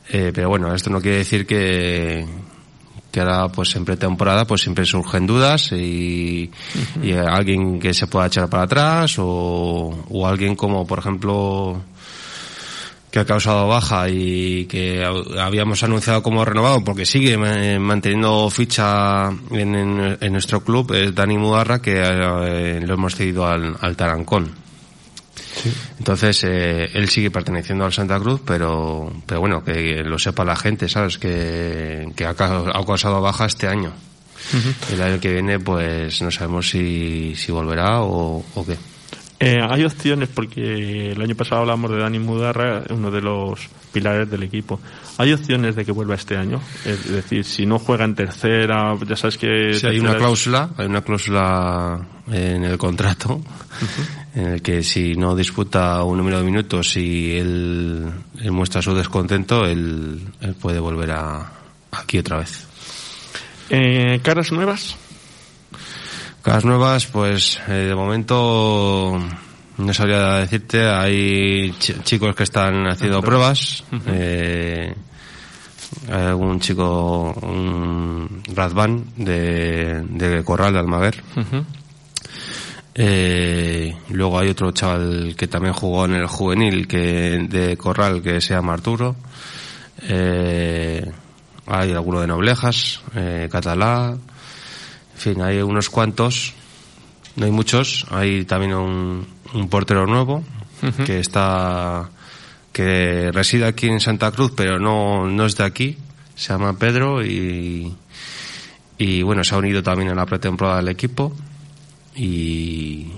Eh, 0.09 0.31
pero 0.33 0.49
bueno, 0.49 0.73
esto 0.73 0.89
no 0.89 0.99
quiere 1.01 1.17
decir 1.19 1.45
que, 1.45 2.25
que 3.11 3.19
ahora 3.21 3.47
pues 3.49 3.73
en 3.75 3.85
pretemporada 3.85 4.45
pues 4.45 4.61
siempre 4.61 4.85
surgen 4.85 5.25
dudas 5.25 5.71
y, 5.71 6.51
y 7.01 7.11
alguien 7.13 7.79
que 7.79 7.93
se 7.93 8.07
pueda 8.07 8.27
echar 8.27 8.49
para 8.49 8.63
atrás 8.63 9.15
o, 9.19 10.05
o 10.09 10.27
alguien 10.27 10.55
como 10.55 10.85
por 10.85 10.99
ejemplo 10.99 11.81
que 13.09 13.19
ha 13.19 13.25
causado 13.25 13.67
baja 13.67 14.09
y 14.09 14.65
que 14.65 15.03
ha- 15.03 15.45
habíamos 15.45 15.81
anunciado 15.83 16.21
como 16.23 16.43
renovado 16.43 16.83
porque 16.83 17.05
sigue 17.05 17.37
manteniendo 17.79 18.49
ficha 18.49 19.29
en, 19.51 19.75
en- 19.75 20.17
en 20.19 20.31
nuestro 20.33 20.61
club 20.61 20.91
es 20.93 21.15
Dani 21.15 21.37
Mudarra 21.37 21.81
que 21.81 22.01
eh, 22.01 22.81
lo 22.85 22.93
hemos 22.95 23.15
cedido 23.15 23.45
al, 23.47 23.77
al 23.79 23.95
Tarancón 23.95 24.60
entonces, 25.97 26.43
eh, 26.43 26.89
él 26.93 27.09
sigue 27.09 27.31
perteneciendo 27.31 27.85
al 27.85 27.93
Santa 27.93 28.19
Cruz, 28.19 28.41
pero, 28.45 29.11
pero 29.25 29.39
bueno, 29.39 29.63
que 29.63 30.03
lo 30.03 30.17
sepa 30.19 30.43
la 30.45 30.55
gente, 30.55 30.89
¿sabes? 30.89 31.17
Que, 31.17 32.11
que 32.15 32.25
ha, 32.25 32.31
ha 32.31 32.85
causado 32.85 33.21
baja 33.21 33.45
este 33.45 33.67
año. 33.67 33.93
El 34.91 35.01
año 35.01 35.19
que 35.19 35.31
viene, 35.31 35.59
pues 35.59 36.21
no 36.21 36.31
sabemos 36.31 36.69
si, 36.69 37.35
si 37.35 37.51
volverá 37.51 38.01
o, 38.01 38.43
o 38.55 38.65
qué. 38.65 38.75
Eh, 39.41 39.59
hay 39.67 39.83
opciones, 39.83 40.29
porque 40.29 41.11
el 41.11 41.21
año 41.21 41.35
pasado 41.35 41.61
hablamos 41.61 41.89
de 41.89 41.97
Dani 41.97 42.19
Mudarra, 42.19 42.83
uno 42.89 43.09
de 43.09 43.21
los 43.21 43.59
pilares 43.91 44.29
del 44.29 44.43
equipo. 44.43 44.79
¿Hay 45.17 45.33
opciones 45.33 45.75
de 45.75 45.83
que 45.83 45.91
vuelva 45.91 46.15
este 46.15 46.37
año? 46.37 46.61
Es 46.85 47.09
decir, 47.09 47.43
si 47.43 47.65
no 47.65 47.79
juega 47.79 48.05
en 48.05 48.13
tercera, 48.13 48.95
ya 49.07 49.15
sabes 49.15 49.37
que... 49.37 49.73
Sí, 49.73 49.87
hay 49.87 49.99
una 49.99 50.15
cláusula, 50.15 50.69
hay 50.77 50.85
una 50.85 51.01
cláusula 51.01 51.99
en 52.31 52.63
el 52.63 52.77
contrato 52.77 53.41
en 54.35 54.47
el 54.47 54.61
que 54.61 54.83
si 54.83 55.15
no 55.15 55.35
disputa 55.35 56.03
un 56.03 56.17
número 56.17 56.37
de 56.37 56.43
minutos 56.43 56.95
y 56.97 57.37
él, 57.37 58.11
él 58.39 58.51
muestra 58.51 58.81
su 58.81 58.93
descontento, 58.93 59.65
él, 59.65 60.21
él 60.39 60.53
puede 60.53 60.79
volver 60.79 61.11
a, 61.11 61.51
aquí 61.91 62.19
otra 62.19 62.37
vez. 62.37 62.67
Eh, 63.69 64.19
¿Caras 64.23 64.51
nuevas? 64.51 64.97
Caras 66.41 66.65
nuevas, 66.65 67.05
pues 67.07 67.59
eh, 67.67 67.71
de 67.89 67.95
momento 67.95 69.19
no 69.77 69.93
sabría 69.93 70.37
decirte. 70.37 70.89
Hay 70.89 71.71
chi- 71.79 71.95
chicos 72.03 72.35
que 72.35 72.43
están 72.43 72.87
haciendo 72.87 73.21
pruebas. 73.21 73.83
eh, 74.07 74.95
hay 76.09 76.21
algún 76.25 76.59
chico, 76.59 77.31
un 77.43 78.41
Radvan 78.55 79.05
de, 79.17 80.01
de 80.09 80.43
Corral 80.43 80.73
de 80.73 80.79
Almaguer. 80.79 81.21
Eh, 82.95 83.95
luego 84.09 84.39
hay 84.39 84.49
otro 84.49 84.71
chaval 84.71 85.35
que 85.37 85.47
también 85.47 85.73
jugó 85.73 86.05
en 86.05 86.15
el 86.15 86.27
juvenil 86.27 86.87
que 86.87 87.45
de 87.49 87.77
Corral 87.77 88.21
que 88.21 88.41
se 88.41 88.53
llama 88.55 88.73
Arturo. 88.73 89.15
Eh, 90.01 91.05
hay 91.67 91.91
alguno 91.91 92.21
de 92.21 92.27
Noblejas, 92.27 93.01
eh, 93.15 93.47
Catalá. 93.51 94.17
En 95.23 95.35
fin, 95.35 95.43
hay 95.43 95.61
unos 95.61 95.91
cuantos. 95.91 96.53
No 97.35 97.45
hay 97.45 97.51
muchos. 97.51 98.07
Hay 98.09 98.43
también 98.45 98.73
un, 98.73 99.27
un 99.53 99.69
portero 99.69 100.07
nuevo 100.07 100.43
que 101.05 101.19
está 101.19 102.09
que 102.71 103.31
reside 103.31 103.65
aquí 103.67 103.87
en 103.87 103.99
Santa 103.99 104.31
Cruz, 104.31 104.53
pero 104.55 104.79
no, 104.79 105.27
no 105.27 105.45
es 105.45 105.55
de 105.57 105.63
aquí. 105.63 105.95
Se 106.33 106.53
llama 106.53 106.75
Pedro 106.79 107.23
y, 107.23 107.95
y 108.97 109.21
bueno, 109.21 109.43
se 109.43 109.53
ha 109.53 109.59
unido 109.59 109.83
también 109.83 110.09
a 110.09 110.15
la 110.15 110.25
pretemporada 110.25 110.77
del 110.77 110.87
equipo. 110.87 111.31
Y, 112.15 113.11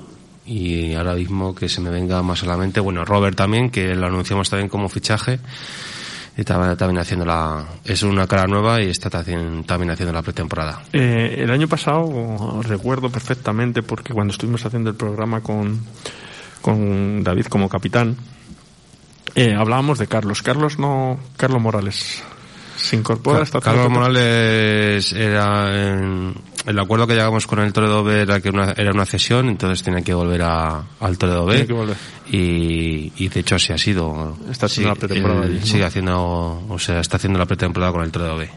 y 0.46 0.94
ahora 0.96 1.14
mismo 1.14 1.56
que 1.56 1.70
se 1.70 1.80
me 1.80 1.90
venga 1.90 2.22
más 2.22 2.44
a 2.44 2.48
la 2.48 2.58
mente, 2.58 2.82
bueno, 2.82 3.06
Robert 3.06 3.38
también, 3.38 3.70
que 3.70 3.96
lo 3.96 4.08
anunciamos 4.08 4.50
también 4.50 4.68
como 4.68 4.90
fichaje. 4.90 5.40
Estaba 6.36 6.76
también 6.76 7.00
haciendo 7.00 7.26
la, 7.26 7.64
es 7.86 8.02
una 8.02 8.26
cara 8.26 8.46
nueva 8.48 8.82
y 8.82 8.90
está 8.90 9.10
también, 9.10 9.64
también 9.66 9.92
haciendo 9.92 10.12
la 10.14 10.24
pretemporada. 10.24 10.82
Eh, 10.92 11.36
el 11.38 11.52
año 11.52 11.68
pasado 11.68 12.60
recuerdo 12.64 13.10
perfectamente 13.12 13.84
porque 13.84 14.14
cuando 14.14 14.32
estuvimos 14.32 14.66
haciendo 14.66 14.90
el 14.90 14.96
programa 14.96 15.42
con, 15.42 15.80
con 16.62 17.24
David 17.24 17.46
como 17.46 17.70
capitán, 17.70 18.16
eh, 19.36 19.54
hablábamos 19.56 20.00
de 20.00 20.08
Carlos. 20.08 20.42
Carlos 20.42 20.80
no, 20.80 21.20
Carlos 21.38 21.62
Morales. 21.62 22.24
Se 22.78 22.96
incorpora 22.96 23.38
Ca- 23.38 23.44
esta 23.44 23.62
Carlos? 23.62 23.90
Morales 23.92 25.14
era 25.14 25.88
en- 25.88 26.34
el 26.66 26.80
acuerdo 26.80 27.08
que 27.08 27.14
llegamos 27.14 27.48
con 27.48 27.60
el 27.60 27.74
Toledo 27.74 28.04
B 28.04 28.22
era 28.22 28.40
que 28.40 28.50
una, 28.50 28.72
era 28.78 28.92
una 28.92 29.06
cesión, 29.06 29.50
entonces 29.50 29.84
tenía 29.84 30.02
que 30.02 30.14
volver 30.14 30.42
a, 30.44 30.84
al 31.00 31.18
Toledo 31.18 31.46
B. 31.46 31.54
Tiene 31.54 31.68
que 31.68 31.74
volver. 31.74 31.98
Y, 32.30 33.12
y 33.18 33.28
de 33.28 33.40
hecho 33.40 33.56
así 33.56 33.74
ha 33.74 33.78
sido. 33.78 34.38
Está 34.50 34.68
haciendo 34.68 34.90
la 34.90 34.96
pretemporada. 34.96 35.48
Sigue 35.62 35.84
haciendo, 35.84 36.64
o 36.68 36.80
sea, 36.80 37.00
está 37.00 37.18
haciendo 37.18 37.40
la 37.40 37.46
pretemporada 37.46 37.92
con 37.92 38.04
el 38.04 38.12
Toledo 38.12 38.38
B. 38.38 38.50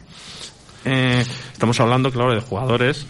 Eh, 0.85 1.25
estamos 1.53 1.81
hablando, 1.81 2.13
claro, 2.13 2.33
de 2.33 2.41
jugadores 2.41 3.07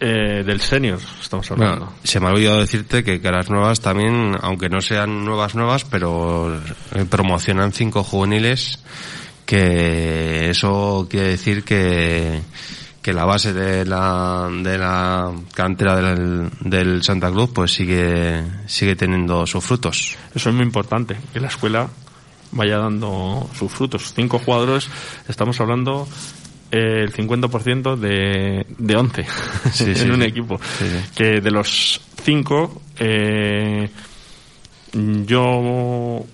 eh, 0.00 0.42
del 0.44 0.60
senior. 0.60 0.98
Estamos 1.22 1.48
hablando. 1.50 1.76
Bueno, 1.76 1.92
se 2.02 2.18
me 2.18 2.26
ha 2.26 2.30
olvidado 2.30 2.58
decirte 2.58 3.04
que 3.04 3.20
caras 3.20 3.50
nuevas 3.50 3.80
también, 3.80 4.36
aunque 4.40 4.68
no 4.68 4.80
sean 4.80 5.24
nuevas 5.24 5.54
nuevas, 5.54 5.84
pero 5.84 6.60
eh, 6.92 7.04
promocionan 7.08 7.72
cinco 7.72 8.02
juveniles, 8.02 8.82
que 9.46 10.50
eso 10.50 11.06
quiere 11.08 11.28
decir 11.28 11.62
que, 11.62 12.40
que 13.04 13.12
la 13.12 13.26
base 13.26 13.52
de 13.52 13.84
la, 13.84 14.48
de 14.50 14.78
la 14.78 15.30
cantera 15.52 15.94
del, 15.96 16.48
del 16.60 17.02
Santa 17.02 17.30
Cruz 17.30 17.50
pues 17.54 17.70
sigue, 17.70 18.42
sigue 18.64 18.96
teniendo 18.96 19.46
sus 19.46 19.62
frutos. 19.62 20.16
Eso 20.34 20.48
es 20.48 20.54
muy 20.54 20.64
importante, 20.64 21.14
que 21.30 21.38
la 21.38 21.48
escuela 21.48 21.86
vaya 22.52 22.78
dando 22.78 23.46
sus 23.58 23.70
frutos. 23.70 24.14
Cinco 24.16 24.38
jugadores, 24.38 24.88
estamos 25.28 25.60
hablando 25.60 26.08
eh, 26.70 27.02
el 27.02 27.12
50% 27.12 27.94
de, 27.96 28.64
de 28.78 28.96
11 28.96 29.26
Sí, 29.72 29.84
en 29.84 29.96
sí, 29.96 30.08
un 30.08 30.22
sí. 30.22 30.26
equipo. 30.26 30.58
Que 31.14 31.42
de 31.42 31.50
los 31.50 32.00
cinco, 32.22 32.80
eh, 32.98 33.86
yo 34.94 36.24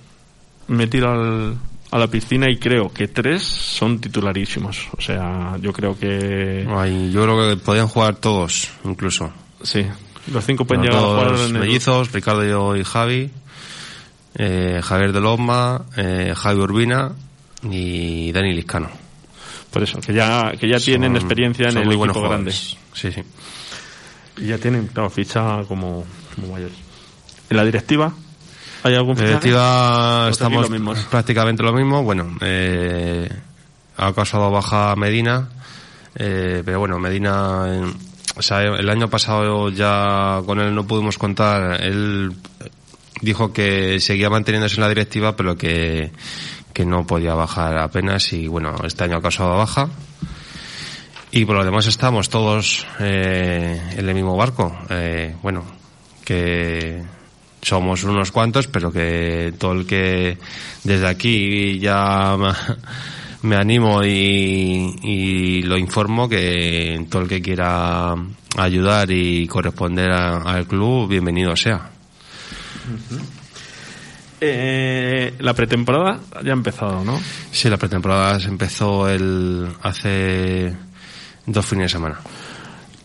me 0.68 0.86
tiro 0.86 1.10
al, 1.10 1.58
a 1.90 1.98
la 1.98 2.06
piscina 2.06 2.48
y 2.50 2.58
creo 2.58 2.92
que 2.92 3.08
tres 3.08 3.42
son 3.42 4.00
titularísimos. 4.00 4.88
O 4.96 5.00
sea, 5.00 5.56
yo 5.60 5.72
creo 5.72 5.98
que 5.98 6.66
Ay, 6.68 7.10
yo 7.12 7.22
creo 7.24 7.48
que 7.50 7.56
podían 7.56 7.88
jugar 7.88 8.16
todos, 8.16 8.70
incluso. 8.84 9.32
sí. 9.62 9.84
Los 10.30 10.44
cinco 10.44 10.64
pueden 10.66 10.84
llegar 10.84 10.98
a 10.98 11.06
jugar 11.06 11.28
en 11.48 11.56
el- 11.56 11.60
mellizos, 11.62 12.12
Ricardo 12.12 12.76
y 12.76 12.84
Javi, 12.84 13.30
eh, 14.34 14.80
Javier 14.82 15.12
de 15.12 15.20
Loma, 15.20 15.86
eh, 15.96 16.34
Javi 16.36 16.60
Urbina 16.60 17.12
y 17.62 18.30
Dani 18.30 18.52
Liscano. 18.52 18.90
Por 19.72 19.82
eso, 19.82 19.98
que 20.00 20.12
ya, 20.12 20.52
que 20.60 20.68
ya 20.68 20.78
tienen 20.78 21.12
Son- 21.12 21.16
experiencia 21.16 21.68
en 21.70 21.78
el 21.78 21.86
muy 21.86 21.96
equipo 21.96 22.20
grande. 22.22 22.52
Sí, 22.52 22.76
sí. 23.12 23.22
Y 24.38 24.46
ya 24.48 24.58
tienen, 24.58 24.88
claro, 24.88 25.10
ficha 25.10 25.62
como, 25.66 26.04
como 26.34 26.52
mayores. 26.52 26.76
¿En 27.48 27.56
la 27.56 27.64
directiva? 27.64 28.12
¿Hay 28.82 28.94
algún 28.94 29.14
directiva 29.14 30.22
Pues 30.24 30.32
estamos 30.32 30.62
lo 30.62 30.70
mismo, 30.70 30.94
prácticamente 31.10 31.62
lo 31.62 31.72
mismo. 31.72 32.02
Bueno, 32.02 32.36
eh, 32.40 33.28
ha 33.96 34.12
causado 34.12 34.50
baja 34.50 34.96
Medina, 34.96 35.48
eh, 36.14 36.62
pero 36.64 36.78
bueno, 36.80 36.98
Medina, 36.98 37.66
o 38.36 38.42
sea, 38.42 38.62
el 38.62 38.88
año 38.88 39.08
pasado 39.08 39.68
ya 39.70 40.40
con 40.46 40.60
él 40.60 40.74
no 40.74 40.86
pudimos 40.86 41.18
contar. 41.18 41.82
Él 41.82 42.32
dijo 43.20 43.52
que 43.52 44.00
seguía 44.00 44.30
manteniéndose 44.30 44.76
en 44.76 44.82
la 44.82 44.88
directiva, 44.88 45.36
pero 45.36 45.56
que, 45.56 46.10
que 46.72 46.86
no 46.86 47.06
podía 47.06 47.34
bajar 47.34 47.78
apenas 47.78 48.32
y 48.32 48.48
bueno, 48.48 48.74
este 48.84 49.04
año 49.04 49.16
ha 49.16 49.22
causado 49.22 49.56
baja. 49.56 49.90
Y 51.32 51.44
por 51.44 51.56
lo 51.56 51.64
demás 51.64 51.86
estamos 51.86 52.28
todos 52.28 52.86
eh, 52.98 53.80
en 53.92 54.08
el 54.08 54.14
mismo 54.14 54.36
barco. 54.36 54.76
Eh, 54.88 55.36
bueno, 55.42 55.64
que 56.24 57.02
somos 57.62 58.04
unos 58.04 58.30
cuantos, 58.32 58.66
pero 58.68 58.90
que 58.92 59.52
todo 59.58 59.72
el 59.72 59.86
que 59.86 60.38
desde 60.84 61.06
aquí 61.06 61.78
ya 61.78 62.36
me- 63.42 63.56
animo 63.56 64.02
y, 64.04 64.96
y 65.02 65.62
lo 65.62 65.76
informo 65.78 66.28
que 66.28 67.04
todo 67.10 67.22
el 67.22 67.28
que 67.28 67.40
quiera 67.42 68.14
ayudar 68.56 69.10
y 69.10 69.46
corresponder 69.46 70.10
a- 70.10 70.38
al 70.42 70.66
club, 70.66 71.08
bienvenido 71.08 71.54
sea. 71.56 71.90
Eh, 74.42 75.34
la 75.40 75.52
pretemporada 75.52 76.18
ya 76.42 76.50
ha 76.50 76.54
empezado, 76.54 77.04
¿no? 77.04 77.20
Sí, 77.52 77.68
la 77.68 77.76
pretemporada 77.76 78.40
se 78.40 78.48
empezó 78.48 79.08
el 79.08 79.68
hace 79.82 80.74
dos 81.46 81.66
fines 81.66 81.84
de 81.84 81.88
semana. 81.90 82.18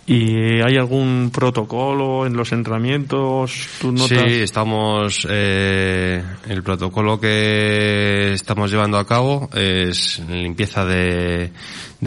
¿Y 0.08 0.62
hay 0.62 0.78
algún 0.78 1.32
protocolo 1.34 2.28
en 2.28 2.38
los 2.38 2.52
entrenamientos? 2.52 3.68
Sí, 4.08 4.16
estamos. 4.44 5.28
eh, 5.28 6.22
el 6.48 6.62
protocolo 6.62 7.20
que 7.20 8.34
estamos 8.34 8.70
llevando 8.70 9.00
a 9.00 9.08
cabo 9.08 9.50
es 9.54 10.20
limpieza 10.30 10.86
de, 10.86 11.52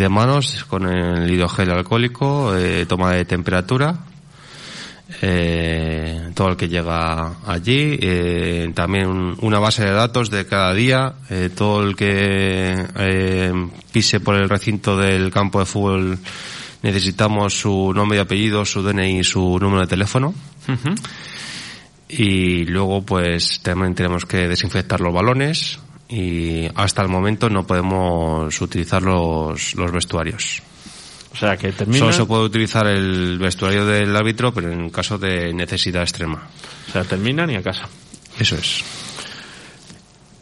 manos 0.09 0.65
con 0.69 0.87
el 0.89 1.29
hidrogel 1.29 1.71
alcohólico, 1.73 2.57
eh, 2.57 2.87
toma 2.87 3.13
de 3.15 3.25
temperatura. 3.25 3.99
eh, 5.23 6.31
todo 6.35 6.51
el 6.51 6.57
que 6.57 6.69
llega 6.69 7.37
allí, 7.47 7.99
eh, 8.01 8.71
también 8.75 9.07
un- 9.09 9.37
una 9.41 9.59
base 9.59 9.83
de 9.83 9.91
datos 9.91 10.29
de 10.31 10.45
cada 10.47 10.75
día, 10.75 11.15
eh, 11.31 11.49
todo 11.57 11.83
el 11.83 11.97
que 11.97 12.85
eh, 12.97 13.53
pise 13.91 14.21
por 14.21 14.35
el 14.37 14.51
recinto 14.51 14.99
del 14.99 15.31
campo 15.31 15.61
de 15.61 15.65
fútbol 15.67 16.19
necesitamos 16.83 17.59
su 17.59 17.93
nombre 17.95 18.19
y 18.19 18.21
apellido, 18.21 18.65
su 18.65 18.83
DNI 18.83 19.21
y 19.21 19.25
su 19.25 19.59
número 19.59 19.81
de 19.83 19.87
teléfono 19.87 20.35
y 22.09 22.65
luego 22.65 23.03
pues 23.03 23.61
también 23.61 23.95
tenemos 23.95 24.25
que 24.25 24.49
desinfectar 24.49 25.01
los 25.01 25.13
balones 25.13 25.79
y 26.09 26.67
hasta 26.75 27.03
el 27.03 27.09
momento 27.09 27.51
no 27.51 27.67
podemos 27.67 28.61
utilizar 28.61 29.03
los, 29.03 29.75
los 29.75 29.93
vestuarios. 29.93 30.63
O 31.33 31.37
sea, 31.37 31.57
que 31.59 31.71
termina... 31.73 31.99
Solo 31.99 32.13
se 32.13 32.25
puede 32.25 32.45
utilizar 32.45 32.87
el 32.87 33.39
vestuario 33.39 33.85
del 33.85 34.17
árbitro, 34.17 34.53
pero 34.53 34.73
en 34.73 34.89
caso 34.89 35.19
de 35.19 35.53
necesidad 35.53 36.03
extrema. 36.03 36.49
O 36.89 36.93
sea, 36.93 37.05
terminan 37.05 37.51
y 37.51 37.57
a 37.57 37.63
casa. 37.63 37.87
Eso 38.39 38.57
es. 38.57 38.83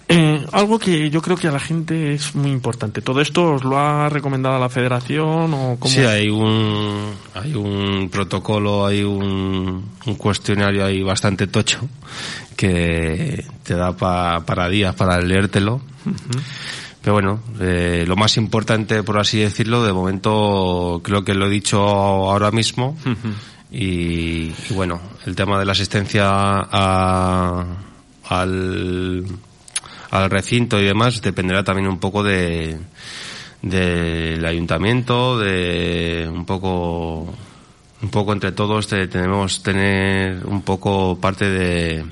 Eh, 0.08 0.46
algo 0.52 0.78
que 0.78 1.10
yo 1.10 1.20
creo 1.20 1.36
que 1.36 1.48
a 1.48 1.50
la 1.50 1.58
gente 1.58 2.14
es 2.14 2.34
muy 2.36 2.52
importante. 2.52 3.02
¿Todo 3.02 3.20
esto 3.20 3.54
os 3.54 3.64
lo 3.64 3.76
ha 3.76 4.08
recomendado 4.08 4.56
la 4.60 4.68
federación 4.68 5.52
o 5.52 5.76
cómo? 5.80 5.92
Sí, 5.92 6.00
hay 6.00 6.28
un, 6.28 7.10
hay 7.34 7.54
un 7.56 8.08
protocolo, 8.08 8.86
hay 8.86 9.02
un, 9.02 9.84
un 10.06 10.14
cuestionario 10.14 10.84
ahí 10.84 11.02
bastante 11.02 11.48
tocho 11.48 11.80
que 12.56 13.44
te 13.64 13.74
da 13.74 13.96
pa- 13.96 14.44
para 14.46 14.68
días 14.68 14.94
para 14.94 15.20
leértelo. 15.20 15.80
Pero 17.02 17.14
bueno, 17.14 17.40
eh, 17.60 18.04
lo 18.06 18.14
más 18.16 18.36
importante, 18.36 19.02
por 19.02 19.18
así 19.18 19.38
decirlo, 19.38 19.82
de 19.84 19.92
momento 19.92 21.00
creo 21.04 21.24
que 21.24 21.34
lo 21.34 21.46
he 21.46 21.50
dicho 21.50 21.80
ahora 21.80 22.50
mismo. 22.52 22.96
y, 23.72 24.52
y 24.70 24.74
bueno, 24.74 25.00
el 25.24 25.34
tema 25.34 25.58
de 25.58 25.64
la 25.64 25.72
asistencia 25.72 26.26
a- 26.30 27.64
al, 28.28 29.24
al 30.10 30.30
recinto 30.30 30.80
y 30.80 30.84
demás 30.84 31.20
dependerá 31.22 31.62
también 31.64 31.88
un 31.88 31.98
poco 31.98 32.22
de 32.22 32.78
del 33.62 34.44
ayuntamiento, 34.44 35.38
de 35.38 36.28
un 36.32 36.44
poco 36.44 37.34
un 38.02 38.10
poco 38.10 38.32
entre 38.32 38.52
todos 38.52 38.88
de- 38.90 39.08
tenemos 39.08 39.62
tener 39.62 40.44
un 40.46 40.62
poco 40.62 41.18
parte 41.20 41.48
de 41.48 42.04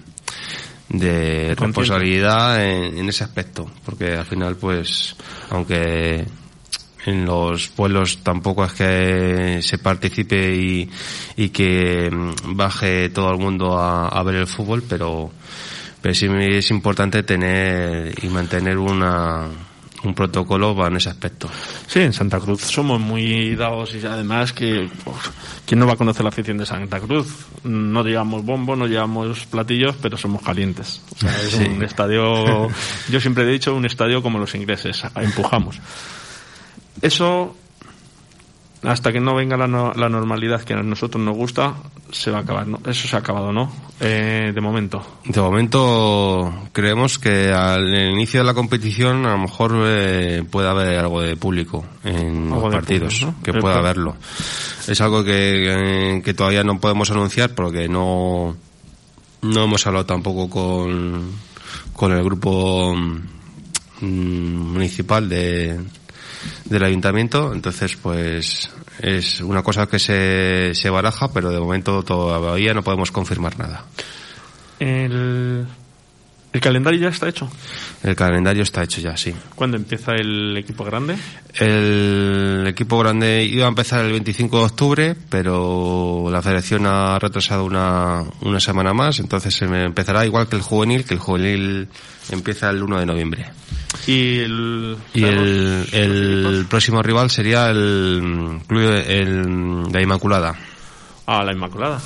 de 0.88 1.54
responsabilidad 1.57 2.64
en, 2.64 2.98
en 2.98 3.09
ese 3.09 3.24
aspecto 3.24 3.70
porque 3.85 4.16
al 4.16 4.24
final 4.24 4.57
pues 4.57 5.16
aunque 5.50 6.24
en 7.07 7.24
los 7.26 7.68
pueblos 7.68 8.18
tampoco 8.22 8.64
es 8.64 8.72
que 8.72 9.59
se 9.62 9.76
participe 9.78 10.54
y, 10.57 10.90
y 11.37 11.50
que 11.50 12.11
mm, 12.11 12.57
baje 12.57 13.11
todo 13.11 13.30
el 13.30 13.38
mundo 13.38 13.78
a, 13.78 14.09
a 14.09 14.22
ver 14.22 14.37
el 14.37 14.46
fútbol, 14.46 14.83
pero, 14.88 15.30
pero 16.04 16.14
sí 16.14 16.26
es 16.28 16.70
importante 16.70 17.22
tener 17.22 18.12
y 18.22 18.26
mantener 18.28 18.76
una, 18.76 19.48
un 20.02 20.14
protocolo 20.14 20.86
en 20.86 20.96
ese 20.96 21.08
aspecto. 21.08 21.48
Sí, 21.86 22.00
en 22.00 22.12
Santa 22.12 22.38
Cruz 22.40 22.60
somos 22.60 23.00
muy 23.00 23.56
dados 23.56 23.94
y 23.94 24.04
además 24.04 24.52
que 24.52 24.90
pues, 25.02 25.16
quién 25.64 25.80
no 25.80 25.86
va 25.86 25.94
a 25.94 25.96
conocer 25.96 26.22
la 26.22 26.28
afición 26.28 26.58
de 26.58 26.66
Santa 26.66 27.00
Cruz. 27.00 27.46
No 27.62 28.04
llevamos 28.04 28.44
bombo, 28.44 28.76
no 28.76 28.86
llevamos 28.86 29.46
platillos, 29.46 29.96
pero 30.02 30.18
somos 30.18 30.42
calientes. 30.42 31.00
O 31.16 31.20
sea, 31.20 31.30
es 31.40 31.52
Sí. 31.52 31.64
un 31.64 31.82
estadio, 31.82 32.68
yo 33.08 33.18
siempre 33.18 33.44
he 33.44 33.46
dicho 33.50 33.74
un 33.74 33.86
estadio 33.86 34.20
como 34.22 34.38
los 34.38 34.54
ingleses, 34.54 35.04
empujamos. 35.16 35.80
Eso 37.00 37.56
hasta 38.86 39.12
que 39.12 39.20
no 39.20 39.34
venga 39.34 39.56
la, 39.56 39.66
no- 39.66 39.92
la 39.94 40.08
normalidad 40.08 40.62
que 40.62 40.74
a 40.74 40.82
nosotros 40.82 41.22
nos 41.24 41.36
gusta, 41.36 41.74
se 42.12 42.30
va 42.30 42.38
a 42.38 42.40
acabar. 42.42 42.66
¿no? 42.66 42.80
Eso 42.86 43.08
se 43.08 43.16
ha 43.16 43.20
acabado, 43.20 43.52
¿no? 43.52 43.70
Eh, 44.00 44.52
de 44.54 44.60
momento. 44.60 45.04
De 45.24 45.40
momento 45.40 46.52
creemos 46.72 47.18
que 47.18 47.52
al 47.52 47.94
inicio 48.12 48.40
de 48.40 48.44
la 48.46 48.54
competición 48.54 49.24
a 49.26 49.32
lo 49.32 49.38
mejor 49.38 49.72
eh, 49.86 50.42
puede 50.50 50.68
haber 50.68 50.98
algo 50.98 51.20
de 51.20 51.36
público 51.36 51.84
en 52.04 52.52
Algo 52.52 52.66
los 52.66 52.74
partidos, 52.74 53.14
público, 53.14 53.34
¿no? 53.38 53.42
que 53.42 53.50
El 53.52 53.58
pueda 53.60 53.74
pro- 53.74 53.84
haberlo. 53.84 54.16
Es 54.88 55.00
algo 55.00 55.24
que, 55.24 56.16
eh, 56.16 56.22
que 56.22 56.34
todavía 56.34 56.62
no 56.64 56.78
podemos 56.80 57.10
anunciar 57.10 57.54
porque 57.54 57.88
no, 57.88 58.56
no 59.42 59.64
hemos 59.64 59.86
hablado 59.86 60.06
tampoco 60.06 60.50
con, 60.50 61.30
con 61.92 62.12
el 62.12 62.22
grupo 62.24 62.94
mm, 62.94 64.08
municipal 64.72 65.28
de, 65.28 65.80
del 66.64 66.85
ayuntamiento, 66.85 67.52
entonces 67.52 67.96
pues 67.96 68.70
es 69.00 69.40
una 69.40 69.62
cosa 69.62 69.87
que 69.87 69.98
se, 69.98 70.72
se 70.74 70.90
baraja, 70.90 71.33
pero 71.33 71.50
de 71.50 71.61
momento 71.61 72.02
todavía 72.02 72.74
no 72.74 72.83
podemos 72.83 73.11
confirmar 73.11 73.59
nada. 73.59 73.85
El 76.54 76.60
calendario 76.60 77.00
ya 77.00 77.08
está 77.08 77.28
hecho. 77.28 77.50
El 78.04 78.14
calendario 78.14 78.62
está 78.62 78.84
hecho 78.84 79.00
ya, 79.00 79.16
sí. 79.16 79.34
¿Cuándo 79.56 79.76
empieza 79.76 80.12
el 80.12 80.56
equipo 80.56 80.84
grande? 80.84 81.16
El 81.54 82.64
equipo 82.68 82.96
grande 83.00 83.42
iba 83.42 83.64
a 83.64 83.68
empezar 83.68 84.04
el 84.04 84.12
25 84.12 84.58
de 84.58 84.64
octubre, 84.64 85.16
pero 85.28 86.28
la 86.30 86.40
federación 86.42 86.86
ha 86.86 87.18
retrasado 87.18 87.64
una, 87.64 88.22
una 88.42 88.60
semana 88.60 88.94
más, 88.94 89.18
entonces 89.18 89.52
se 89.52 89.66
me 89.66 89.82
empezará 89.82 90.24
igual 90.24 90.46
que 90.46 90.54
el 90.54 90.62
juvenil, 90.62 91.04
que 91.04 91.14
el 91.14 91.20
juvenil 91.20 91.88
empieza 92.30 92.70
el 92.70 92.84
1 92.84 93.00
de 93.00 93.06
noviembre. 93.06 93.46
Y 94.06 94.38
el. 94.38 94.96
Y 95.12 95.24
el, 95.24 95.86
¿sabemos 95.90 95.92
el 95.92 96.66
próximo 96.70 97.02
rival 97.02 97.30
sería 97.30 97.68
el 97.68 98.60
club 98.68 98.80
de, 98.80 99.20
el, 99.20 99.90
de 99.90 100.02
Inmaculada. 100.02 100.54
Ah, 101.26 101.42
la 101.42 101.52
Inmaculada. 101.52 102.00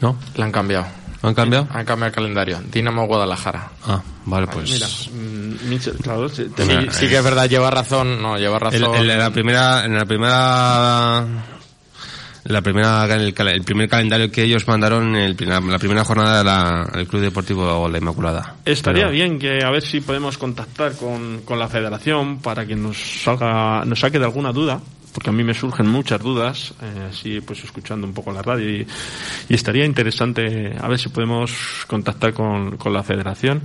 ¿No? 0.00 0.16
La 0.36 0.46
han 0.46 0.52
cambiado. 0.52 0.86
¿Han 1.22 1.34
cambiado? 1.34 1.66
Han 1.70 1.84
cambiado 1.84 2.08
el 2.08 2.14
calendario. 2.14 2.60
Dinamo 2.70 3.06
Guadalajara. 3.06 3.70
Ah, 3.86 4.00
vale, 4.26 4.46
pues. 4.46 4.70
Mira, 4.70 4.86
mm, 4.86 5.68
Michel, 5.68 5.94
claro, 6.02 6.28
sí, 6.28 6.44
te- 6.54 6.62
Sí, 6.64 6.68
Mira, 6.76 6.92
sí 6.92 7.08
que 7.08 7.16
es 7.18 7.24
verdad, 7.24 7.48
lleva 7.48 7.70
razón. 7.70 8.22
No, 8.22 8.38
lleva 8.38 8.58
razón. 8.58 8.94
el- 8.94 9.10
en 9.10 9.18
la 9.18 9.30
primera, 9.30 9.84
en 9.84 9.94
la 9.96 10.04
primera, 10.04 11.24
la 12.44 12.62
primera, 12.62 13.04
el, 13.14 13.34
el 13.48 13.62
primer 13.64 13.88
calendario 13.88 14.30
que 14.30 14.44
ellos 14.44 14.66
mandaron, 14.68 15.14
el, 15.16 15.36
la, 15.40 15.60
la 15.60 15.78
primera 15.78 16.04
jornada 16.04 16.40
era 16.40 17.00
el 17.00 17.06
Club 17.06 17.22
Deportivo 17.22 17.88
La 17.88 17.98
Inmaculada. 17.98 18.54
Estaría 18.64 19.02
Pero- 19.04 19.12
bien 19.12 19.38
que 19.38 19.62
a 19.64 19.70
ver 19.70 19.82
si 19.82 20.00
podemos 20.00 20.38
contactar 20.38 20.92
con, 20.96 21.40
con 21.42 21.58
la 21.58 21.68
federación 21.68 22.38
para 22.38 22.64
que 22.64 22.76
nos 22.76 22.96
salga, 22.96 23.84
nos 23.84 23.98
saque 24.00 24.18
de 24.18 24.24
alguna 24.24 24.52
duda, 24.52 24.80
porque 25.12 25.30
a 25.30 25.32
mí 25.32 25.44
me 25.44 25.54
surgen 25.54 25.88
muchas 25.88 26.20
dudas, 26.20 26.74
eh, 26.82 27.08
así 27.10 27.40
pues 27.40 27.64
escuchando 27.64 28.06
un 28.06 28.14
poco 28.14 28.32
la 28.32 28.42
radio 28.42 28.70
y, 28.70 28.86
y 29.48 29.54
estaría 29.54 29.84
interesante 29.84 30.74
a 30.80 30.88
ver 30.88 30.98
si 30.98 31.08
podemos 31.08 31.52
contactar 31.86 32.32
con, 32.32 32.76
con 32.76 32.92
la 32.92 33.02
federación. 33.02 33.62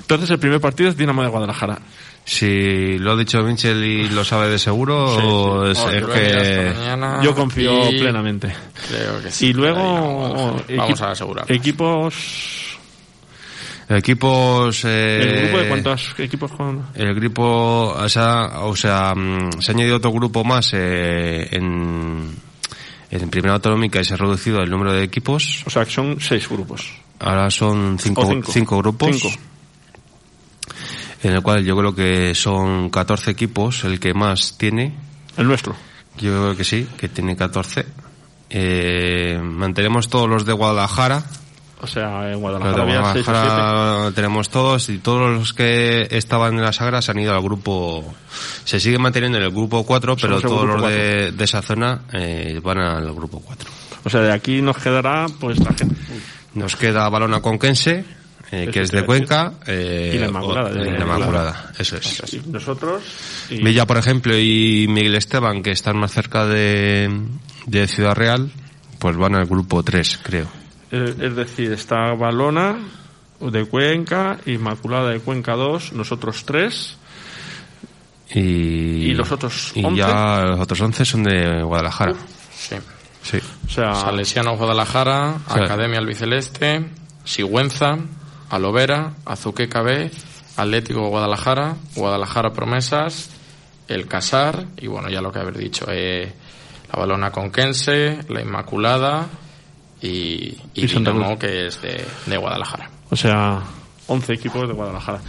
Entonces 0.00 0.30
el 0.30 0.38
primer 0.38 0.60
partido 0.60 0.88
es 0.88 0.96
Dinamo 0.96 1.22
de 1.22 1.28
Guadalajara. 1.28 1.78
Si 2.24 2.98
lo 2.98 3.12
ha 3.12 3.16
dicho 3.16 3.42
Minchel 3.42 3.82
y 3.82 4.08
lo 4.10 4.22
sabe 4.22 4.48
de 4.50 4.58
seguro, 4.58 5.08
Sí, 5.08 5.16
es, 5.70 5.78
Oh, 5.78 5.90
es 5.90 6.04
que 6.04 6.74
Yo 7.22 7.34
confío 7.34 7.90
y 7.90 7.98
plenamente. 7.98 8.54
Creo 8.88 9.22
que 9.22 9.30
sí. 9.30 9.46
Y 9.46 9.52
luego 9.54 10.62
vamos, 10.68 11.00
a 11.00 11.12
asegurar. 11.12 11.50
equipos 11.50 12.67
equipos, 13.88 14.84
eh, 14.84 15.20
el 15.20 15.42
grupo 15.42 15.58
de 15.58 15.68
cuántos 15.68 16.14
equipos 16.18 16.52
con 16.52 16.86
el 16.94 17.14
grupo, 17.14 17.94
o 17.96 18.08
sea, 18.08 18.60
o 18.60 18.76
sea, 18.76 19.14
mm, 19.14 19.60
se 19.60 19.70
ha 19.70 19.74
añadido 19.74 19.96
otro 19.96 20.12
grupo 20.12 20.44
más 20.44 20.70
eh, 20.74 21.48
en, 21.52 22.36
en 23.10 23.30
primera 23.30 23.54
autonómica 23.54 24.00
y 24.00 24.04
se 24.04 24.14
ha 24.14 24.16
reducido 24.16 24.62
el 24.62 24.70
número 24.70 24.92
de 24.92 25.02
equipos. 25.02 25.62
o 25.66 25.70
sea 25.70 25.84
que 25.84 25.90
son 25.90 26.20
seis 26.20 26.48
grupos 26.48 26.92
Ahora 27.20 27.50
son 27.50 27.98
cinco. 27.98 28.28
cinco 28.50 28.78
grupos. 28.78 29.16
Cinco. 29.16 29.36
En 31.22 31.32
el 31.32 31.42
cual 31.42 31.64
yo 31.64 31.76
creo 31.76 31.94
que 31.94 32.34
son 32.34 32.90
14 32.90 33.32
equipos, 33.32 33.84
el 33.84 33.98
que 33.98 34.14
más 34.14 34.56
tiene. 34.56 34.94
el 35.36 35.48
nuestro 35.48 35.74
Yo 36.16 36.30
creo 36.30 36.56
que 36.56 36.64
sí, 36.64 36.86
que 36.96 37.08
tiene 37.08 37.36
14. 37.36 37.86
Eh, 38.50 39.40
mantenemos 39.42 40.08
todos 40.08 40.28
los 40.28 40.44
de 40.44 40.52
Guadalajara. 40.52 41.24
O 41.80 41.86
sea 41.86 42.32
en 42.32 42.40
Guadalajara 42.40 42.82
había 42.82 42.98
o 42.98 43.02
Guadalajara 43.02 44.10
tenemos 44.14 44.48
todos 44.50 44.88
y 44.88 44.98
todos 44.98 45.30
los 45.38 45.52
que 45.52 46.08
estaban 46.10 46.54
en 46.54 46.62
la 46.62 46.72
Sagra 46.72 47.00
se 47.02 47.10
han 47.12 47.18
ido 47.18 47.32
al 47.34 47.42
grupo. 47.42 48.14
Se 48.64 48.80
sigue 48.80 48.98
manteniendo 48.98 49.38
en 49.38 49.44
el 49.44 49.50
grupo 49.50 49.84
4, 49.84 50.16
pero 50.20 50.40
todos 50.40 50.66
los 50.66 50.82
de, 50.90 51.32
de 51.32 51.44
esa 51.44 51.62
zona 51.62 52.02
eh, 52.12 52.60
van 52.62 52.78
al 52.78 53.12
grupo 53.14 53.40
4. 53.44 53.70
O 54.04 54.10
sea, 54.10 54.20
de 54.20 54.32
aquí 54.32 54.60
nos 54.62 54.76
quedará 54.78 55.26
pues 55.40 55.58
la 55.58 55.72
gente. 55.74 55.96
Nos 56.54 56.76
queda 56.76 57.08
Balona 57.08 57.40
Conquense, 57.40 58.04
eh, 58.50 58.68
que 58.72 58.80
es 58.82 58.90
de. 58.90 59.04
Cuenca. 59.04 59.52
eh, 59.66 60.12
Y 60.14 60.18
la 60.18 60.28
Inmaculada, 60.28 60.70
de- 60.70 60.88
y 60.88 60.90
la 60.92 61.00
Inmaculada, 61.04 61.72
eso 61.78 61.96
es. 61.96 62.32
Y 62.34 62.42
nosotros. 62.48 63.02
Y 63.50 63.62
Villa, 63.62 63.86
por 63.86 63.98
ejemplo, 63.98 64.36
y 64.38 64.86
Miguel 64.88 65.14
Esteban, 65.14 65.62
que 65.62 65.70
están 65.72 65.98
más 65.98 66.12
cerca 66.12 66.46
de, 66.46 67.10
de 67.66 67.86
Ciudad 67.86 68.14
Real, 68.14 68.50
pues 68.98 69.16
van 69.16 69.34
al 69.34 69.46
grupo 69.46 69.82
3, 69.82 70.18
creo. 70.22 70.46
Eh, 70.90 71.14
es 71.20 71.36
decir, 71.36 71.72
está 71.72 72.14
Balona 72.14 72.78
de 73.40 73.64
Cuenca, 73.66 74.38
Inmaculada 74.46 75.10
de 75.10 75.20
Cuenca 75.20 75.54
2, 75.54 75.92
nosotros 75.92 76.44
3. 76.44 76.96
Y, 78.30 78.38
¿Y 78.40 79.14
los 79.14 79.32
otros 79.32 79.72
Y 79.74 79.84
11? 79.84 79.96
ya 79.96 80.42
los 80.44 80.60
otros 80.60 80.80
11 80.80 81.04
son 81.04 81.22
de 81.24 81.62
Guadalajara. 81.62 82.14
Sí. 82.54 82.76
Sí. 83.22 83.38
O 83.66 83.70
sea, 83.70 83.94
Salesiano 83.94 84.56
Guadalajara, 84.56 85.36
Academia 85.48 85.98
Albiceleste, 85.98 86.86
Sigüenza, 87.24 87.98
Alovera, 88.48 89.12
Azuqueca 89.26 89.82
B, 89.82 90.10
Atlético 90.56 91.08
Guadalajara, 91.08 91.76
Guadalajara 91.94 92.52
Promesas, 92.52 93.30
El 93.86 94.06
Casar 94.06 94.66
y 94.78 94.86
bueno, 94.86 95.10
ya 95.10 95.20
lo 95.20 95.30
que 95.30 95.40
haber 95.40 95.58
dicho, 95.58 95.86
eh, 95.90 96.32
la 96.90 96.98
Balona 96.98 97.30
Conquense, 97.30 98.20
la 98.28 98.40
Inmaculada 98.40 99.26
y, 100.02 100.08
y, 100.74 100.84
Y 100.84 100.88
Santa 100.88 101.12
Dinamo, 101.12 101.36
Cruz. 101.38 101.50
que 101.50 101.66
es 101.66 101.82
de, 101.82 102.04
de 102.26 102.36
Guadalajara. 102.36 102.90
o 103.10 103.16
sea, 103.16 103.60
11 104.06 104.32
equipos 104.32 104.66
de 104.68 104.74
Guadalajara. 104.74 105.20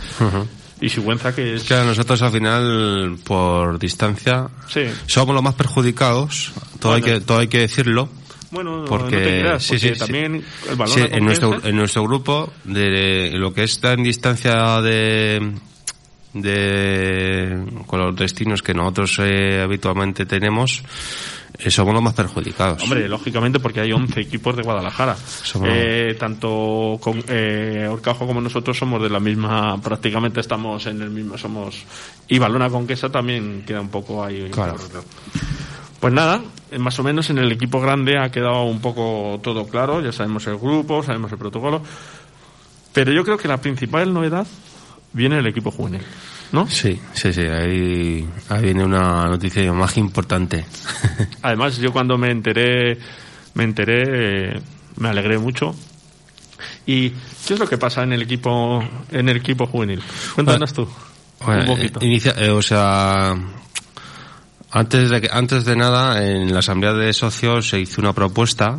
Y 0.81 0.87
Sigüenza 0.89 1.35
que 1.35 1.55
es. 1.55 1.61
Es 1.63 1.67
que 1.67 1.73
a 1.75 1.83
nosotros 1.83 2.21
al 2.21 2.31
final, 2.31 3.17
por 3.25 3.77
distancia, 3.79 4.47
Sí. 4.69 4.81
somos 5.07 5.33
los 5.35 5.43
más 5.43 5.55
perjudicados, 5.55 6.53
todo, 6.79 6.93
hay, 6.93 7.01
Bueno. 7.01 7.19
que, 7.19 7.25
todo 7.25 7.39
hay 7.39 7.47
que 7.49 7.57
decirlo. 7.59 8.07
Bueno, 8.51 8.77
no- 8.79 8.85
porque 8.85 9.17
no 9.17 9.21
te 9.23 9.39
creas, 9.41 9.63
sí, 9.63 9.69
porque 9.73 9.87
sí, 9.89 9.93
sí. 9.93 9.99
también 9.99 10.43
el 10.69 10.75
balón 10.75 10.95
Sí, 10.95 11.01
en 11.11 11.25
nuestro, 11.25 11.63
en 11.65 11.75
nuestro 11.75 12.03
grupo, 12.03 12.51
de 12.63 13.31
lo 13.33 13.53
que 13.53 13.63
está 13.63 13.91
en 13.93 14.03
distancia 14.03 14.81
de, 14.81 15.51
de 16.33 17.63
con 17.85 17.99
los 17.99 18.15
destinos 18.15 18.61
que 18.61 18.73
nosotros 18.73 19.19
eh, 19.19 19.61
habitualmente 19.61 20.25
tenemos, 20.25 20.83
somos 21.67 21.93
los 21.93 22.01
más 22.01 22.13
perjudicados. 22.13 22.81
Hombre, 22.83 23.07
lógicamente 23.09 23.59
porque 23.59 23.81
hay 23.81 23.91
11 23.91 24.21
equipos 24.21 24.55
de 24.55 24.63
Guadalajara. 24.63 25.15
Somos- 25.15 25.67
Eh, 25.71 26.15
tanto 26.19 26.97
con, 27.01 27.21
eh, 27.27 27.87
Orcajo 27.91 28.25
como 28.25 28.39
nosotros 28.39 28.77
somos 28.77 29.01
de 29.03 29.09
la 29.09 29.19
misma, 29.19 29.79
prácticamente 29.81 30.39
estamos 30.39 30.85
en 30.85 31.01
el 31.01 31.09
mismo, 31.09 31.37
somos... 31.37 31.83
Y 32.29 32.39
Balona 32.39 32.69
Conquesa 32.69 33.09
también 33.09 33.63
queda 33.67 33.81
un 33.81 33.89
poco 33.89 34.23
ahí. 34.23 34.49
Claro. 34.51 34.77
Pues 35.99 36.13
nada, 36.13 36.41
eh, 36.71 36.79
más 36.79 36.97
o 36.99 37.03
menos 37.03 37.29
en 37.29 37.39
el 37.39 37.51
equipo 37.51 37.81
grande 37.81 38.17
ha 38.17 38.31
quedado 38.31 38.63
un 38.63 38.79
poco 38.79 39.37
todo 39.43 39.67
claro, 39.67 39.99
ya 40.01 40.13
sabemos 40.13 40.47
el 40.47 40.57
grupo, 40.57 41.03
sabemos 41.03 41.29
el 41.33 41.37
protocolo, 41.37 41.81
pero 42.93 43.11
yo 43.11 43.25
creo 43.25 43.37
que 43.37 43.49
la 43.49 43.57
principal 43.57 44.13
novedad 44.13 44.47
viene 45.11 45.39
el 45.39 45.47
equipo 45.47 45.71
juvenil, 45.71 46.01
¿no? 46.51 46.67
Sí, 46.67 46.99
sí, 47.13 47.31
sí, 47.33 47.41
ahí, 47.41 48.27
ahí 48.49 48.61
viene 48.61 48.83
una 48.83 49.27
noticia 49.27 49.71
más 49.73 49.97
importante. 49.97 50.65
Además, 51.41 51.77
yo 51.77 51.91
cuando 51.93 52.17
me 52.17 52.31
enteré, 52.31 52.97
me 53.53 53.63
enteré, 53.63 54.03
eh, 54.55 54.61
me 54.97 55.09
alegré 55.09 55.37
mucho. 55.37 55.75
¿Y 56.85 57.11
qué 57.47 57.53
es 57.53 57.59
lo 57.59 57.67
que 57.67 57.77
pasa 57.77 58.03
en 58.03 58.13
el 58.13 58.21
equipo, 58.23 58.83
en 59.11 59.29
el 59.29 59.37
equipo 59.37 59.67
juvenil? 59.67 60.01
Cuéntanos 60.35 60.73
tú. 60.73 60.87
Bueno, 61.45 61.61
un 61.61 61.67
poquito. 61.67 61.99
eh, 62.01 62.05
inicia- 62.05 62.35
eh, 62.37 62.49
o 62.49 62.61
sea, 62.61 63.35
Antes 64.71 65.09
de, 65.09 65.21
que- 65.21 65.29
antes 65.31 65.65
de 65.65 65.75
nada, 65.75 66.23
en 66.23 66.53
la 66.53 66.59
asamblea 66.59 66.93
de 66.93 67.11
socios 67.13 67.69
se 67.69 67.79
hizo 67.79 68.01
una 68.01 68.13
propuesta 68.13 68.77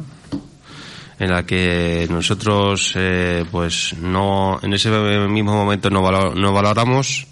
en 1.19 1.31
la 1.33 1.45
que 1.45 2.07
nosotros, 2.09 2.93
eh, 2.95 3.45
pues, 3.51 3.95
no, 3.99 4.61
en 4.63 4.73
ese 4.73 4.89
mismo 5.29 5.53
momento 5.53 5.91
no, 5.91 6.01
valo- 6.01 6.33
no 6.35 6.53
valoramos. 6.53 7.27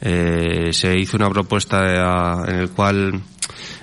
Eh, 0.00 0.70
se 0.72 0.98
hizo 0.98 1.16
una 1.16 1.30
propuesta 1.30 2.44
en 2.46 2.56
el 2.56 2.70
cual, 2.70 3.20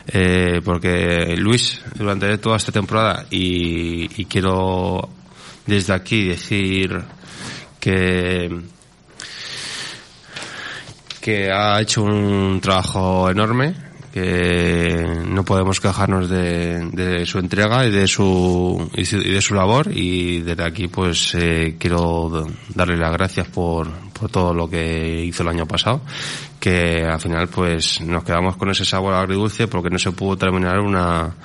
eh, 0.08 0.62
porque 0.63 1.36
Luis, 1.38 1.82
durante 1.95 2.38
toda 2.38 2.58
esta 2.58 2.71
temporada, 2.71 3.25
y, 3.30 4.21
y 4.21 4.25
quiero 4.25 5.10
desde 5.65 5.93
aquí 5.93 6.25
decir 6.25 7.01
que 7.80 8.49
que 11.27 11.51
ha 11.51 11.82
hecho 11.82 12.03
un 12.03 12.62
trabajo 12.62 13.30
enorme, 13.30 13.75
que 14.17 15.23
no 15.27 15.45
podemos 15.45 15.80
quejarnos 15.80 16.30
de, 16.30 17.23
su 17.25 17.38
entrega 17.39 17.86
y 17.86 17.91
de 17.91 18.08
su- 18.08 18.89
y 18.95 19.03
de 19.03 19.41
su 19.41 19.53
labor 19.53 19.89
y 19.93 20.39
desde 20.41 20.63
aquí 20.63 20.88
pues 20.88 21.36
eh, 21.36 21.75
quiero 21.80 22.47
darle 22.73 22.97
las 22.97 23.12
gracias 23.13 23.47
por, 23.47 23.88
por 24.13 24.30
todo 24.30 24.53
lo 24.53 24.69
que 24.69 25.23
hizo 25.23 25.43
el 25.43 25.49
año 25.49 25.67
pasado, 25.67 26.01
que 26.60 27.03
al 27.03 27.19
final 27.19 27.47
pues 27.47 28.01
nos 28.01 28.23
quedamos 28.23 28.58
con 28.58 28.69
ese 28.71 28.86
sabor 28.86 29.13
agridulce 29.13 29.67
porque 29.67 29.89
no 29.89 29.99
se 29.99 30.12
pudo 30.12 30.36
terminar 30.38 30.80
una, 30.80 31.36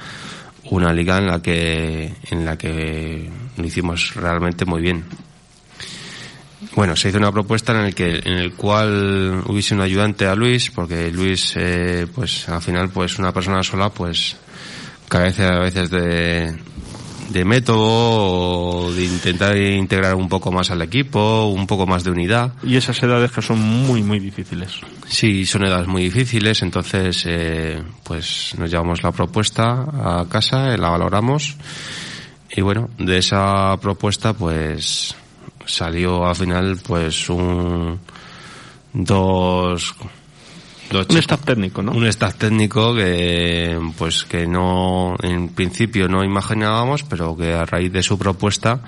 una 0.71 0.93
liga 0.93 1.19
en 1.19 1.27
la 1.27 1.43
que, 1.43 2.15
en 2.31 2.45
la 2.45 2.57
que 2.57 3.31
lo 3.57 3.65
hicimos 3.67 4.15
realmente 4.15 4.65
muy 4.65 4.81
bien. 4.81 5.05
Bueno, 6.75 6.97
se 6.97 7.11
hizo 7.11 7.19
una 7.19 7.33
propuesta 7.33 7.73
en 7.73 7.87
el 7.87 7.95
que 7.95 8.21
en 8.25 8.39
el 8.39 8.55
cual 8.55 9.43
hubiese 9.47 9.75
un 9.75 9.83
ayudante 9.83 10.27
a 10.27 10.35
Luis, 10.35 10.71
porque 10.71 11.11
Luis, 11.11 11.53
eh, 11.57 12.07
pues 12.15 12.49
al 12.49 12.63
final, 12.63 12.89
pues 12.89 13.19
una 13.19 13.33
persona 13.33 13.63
sola, 13.63 13.91
pues 13.91 14.37
carece 15.09 15.45
a 15.45 15.59
veces 15.59 15.91
de, 15.91 16.57
de 17.29 17.45
método 17.45 18.87
o 18.87 18.93
de 18.93 19.05
intentar 19.05 19.57
integrar 19.57 20.15
un 20.15 20.29
poco 20.29 20.51
más 20.51 20.71
al 20.71 20.81
equipo, 20.81 21.47
un 21.47 21.67
poco 21.67 21.87
más 21.87 22.05
de 22.05 22.11
unidad. 22.11 22.55
Y 22.63 22.77
esas 22.77 23.03
edades 23.03 23.31
que 23.31 23.43
son 23.43 23.61
muy, 23.61 24.03
muy 24.03 24.19
difíciles. 24.19 24.81
Sí, 25.09 25.45
son 25.45 25.65
edades 25.65 25.89
muy 25.89 26.05
difíciles, 26.05 26.63
entonces 26.63 27.25
eh, 27.27 27.83
pues 28.03 28.55
nos 28.59 28.71
llevamos 28.71 29.03
la 29.03 29.13
propuesta 29.13 30.21
a 30.21 30.27
casa, 30.29 30.73
eh, 30.73 30.79
la 30.79 30.89
valoramos 30.89 31.57
y 32.55 32.61
bueno, 32.61 32.91
de 32.99 33.19
esa 33.19 33.77
propuesta 33.81 34.35
pues 34.35 35.15
salió 35.67 36.27
al 36.27 36.37
final 36.37 36.79
pues 36.87 37.29
un 37.31 37.99
dos 38.93 39.95
dos 40.91 41.07
Un 41.09 41.17
staff 41.19 41.45
técnico, 41.45 41.83
¿no? 41.83 41.93
un 41.93 42.07
staff 42.07 42.35
técnico 42.37 42.95
que 42.95 43.79
pues 43.97 44.25
que 44.25 44.47
no 44.47 45.17
en 45.23 45.49
principio 45.51 46.09
no 46.09 46.23
imaginábamos 46.25 47.03
pero 47.05 47.37
que 47.37 47.53
a 47.55 47.65
raíz 47.65 47.93
de 47.93 48.03
su 48.03 48.19
propuesta 48.19 48.81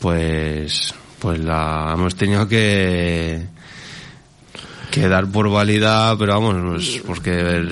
pues 0.00 0.94
pues 1.20 1.38
la 1.40 1.92
hemos 1.94 2.14
tenido 2.16 2.48
que 2.48 3.46
que 4.90 5.06
dar 5.08 5.30
por 5.30 5.48
válida 5.50 6.16
pero 6.18 6.32
vamos 6.40 6.56
pues, 6.74 7.02
porque 7.06 7.68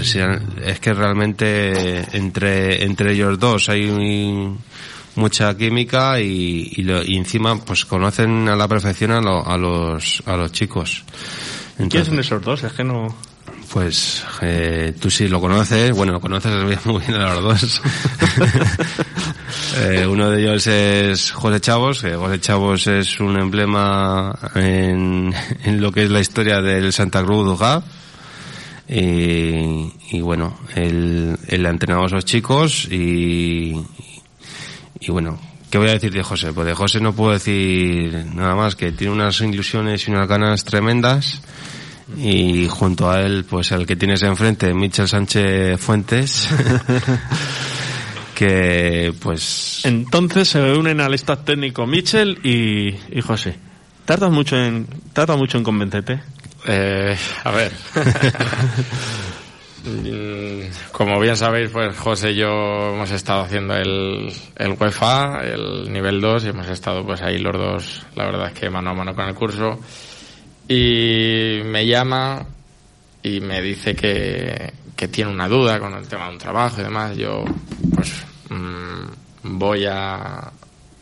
es 0.65 0.81
que 0.81 0.93
realmente 0.95 2.05
entre 2.17 2.85
entre 2.85 3.13
ellos 3.13 3.39
dos 3.39 3.69
hay 3.69 3.89
un- 3.89 4.59
mucha 5.17 5.57
química 5.57 6.21
y, 6.21 6.73
y, 6.77 6.83
lo- 6.83 7.03
y 7.03 7.17
encima 7.17 7.57
pues 7.65 7.85
conocen 7.85 8.49
a 8.49 8.57
la 8.57 8.69
perfección 8.69 9.11
a, 9.13 9.21
lo- 9.21 9.47
a 9.47 9.57
los 9.59 10.23
a 10.27 10.37
los 10.37 10.53
chicos 10.53 11.05
¿Quiénes 11.77 12.07
son 12.09 12.19
esos 12.21 12.41
dos? 12.43 12.63
Es 12.65 12.73
que 12.73 12.85
no... 12.85 13.15
pues 13.73 14.25
eh, 14.41 14.95
tú 14.99 15.11
sí 15.11 15.29
lo 15.29 15.41
conoces, 15.43 15.93
bueno, 15.93 16.13
lo 16.13 16.21
conoces 16.21 16.53
muy 16.87 17.01
bien 17.03 17.21
a 17.21 17.35
los 17.35 17.43
dos. 17.43 17.83
Eh, 19.79 20.07
uno 20.07 20.31
de 20.31 20.41
ellos 20.43 20.67
es 20.67 21.31
José 21.33 21.61
Chavos, 21.61 22.01
que 22.01 22.15
José 22.15 22.41
Chavos 22.41 22.87
es 22.87 23.21
un 23.21 23.39
emblema 23.39 24.35
en, 24.55 25.35
en 25.65 25.81
lo 25.81 25.93
que 25.93 26.05
es 26.05 26.11
la 26.11 26.21
historia 26.21 26.63
del 26.63 26.93
Santa 26.93 27.23
Cruz 27.23 27.45
Dugab. 27.47 27.83
Y, 28.89 29.93
y 30.11 30.21
bueno, 30.23 30.59
él, 30.75 31.37
él 31.49 31.67
ha 31.67 31.71
entrenado 31.71 32.05
a 32.05 32.07
esos 32.07 32.25
chicos 32.25 32.87
y, 32.91 33.83
y 35.01 35.11
bueno, 35.11 35.39
¿qué 35.71 35.79
voy 35.79 35.89
a 35.89 35.93
decir 35.93 36.13
de 36.13 36.23
José? 36.23 36.53
Pues 36.53 36.67
de 36.67 36.75
José 36.75 37.01
no 37.01 37.15
puedo 37.15 37.33
decir 37.33 38.27
nada 38.35 38.55
más, 38.55 38.77
que 38.77 38.93
tiene 38.93 39.13
unas 39.13 39.41
ilusiones 39.41 40.07
y 40.07 40.11
unas 40.11 40.29
ganas 40.29 40.65
tremendas 40.65 41.43
y 42.17 42.69
junto 42.69 43.11
a 43.11 43.21
él, 43.23 43.45
pues 43.49 43.73
el 43.73 43.87
que 43.87 43.97
tienes 43.97 44.23
enfrente, 44.23 44.73
Michel 44.73 45.09
Sánchez 45.09 45.81
Fuentes, 45.81 46.49
que 48.35 49.13
pues 49.21 49.81
Entonces 49.85 50.49
se 50.49 50.61
unen 50.61 51.01
al 51.01 51.15
staff 51.15 51.45
técnico 51.45 51.87
Michel 51.87 52.39
y, 52.45 52.89
y 53.17 53.21
José. 53.23 53.57
¿Tardas 54.05 54.31
mucho 54.31 54.57
en, 54.57 54.87
tarda 55.13 55.37
mucho 55.37 55.59
en 55.59 55.65
convencerte? 55.65 56.21
Eh, 56.67 57.17
a 57.45 57.51
ver. 57.51 57.73
Mm, 59.87 60.63
Como 60.91 61.21
bien 61.21 61.37
sabéis, 61.37 61.71
pues 61.71 61.97
José 61.97 62.33
y 62.33 62.37
yo 62.37 62.49
hemos 62.95 63.11
estado 63.13 63.43
haciendo 63.43 63.75
el, 63.77 64.33
el 64.57 64.73
UEFA, 64.73 65.43
el 65.45 65.93
nivel 65.93 66.21
2, 66.21 66.45
y 66.45 66.49
hemos 66.49 66.67
estado 66.69 67.05
pues 67.07 67.23
ahí 67.23 67.39
los 67.39 67.53
dos, 67.53 68.07
la 68.17 68.25
verdad 68.25 68.49
es 68.49 68.59
que 68.59 68.69
mano 68.69 68.91
a 68.91 68.95
mano 68.95 69.15
con 69.15 69.29
el 69.29 69.35
curso. 69.35 69.79
Y 70.69 71.61
me 71.65 71.87
llama 71.87 72.45
y 73.23 73.41
me 73.41 73.63
dice 73.63 73.95
que, 73.95 74.73
que 74.97 75.07
tiene 75.09 75.31
una 75.31 75.47
duda 75.49 75.79
con 75.79 75.95
el 75.95 76.09
tema 76.09 76.27
de 76.27 76.33
un 76.33 76.39
trabajo 76.39 76.81
y 76.81 76.85
demás. 76.85 77.17
Yo, 77.17 77.45
pues, 77.95 78.25
mm, 78.51 79.59
voy 79.59 79.87
a, 79.87 80.51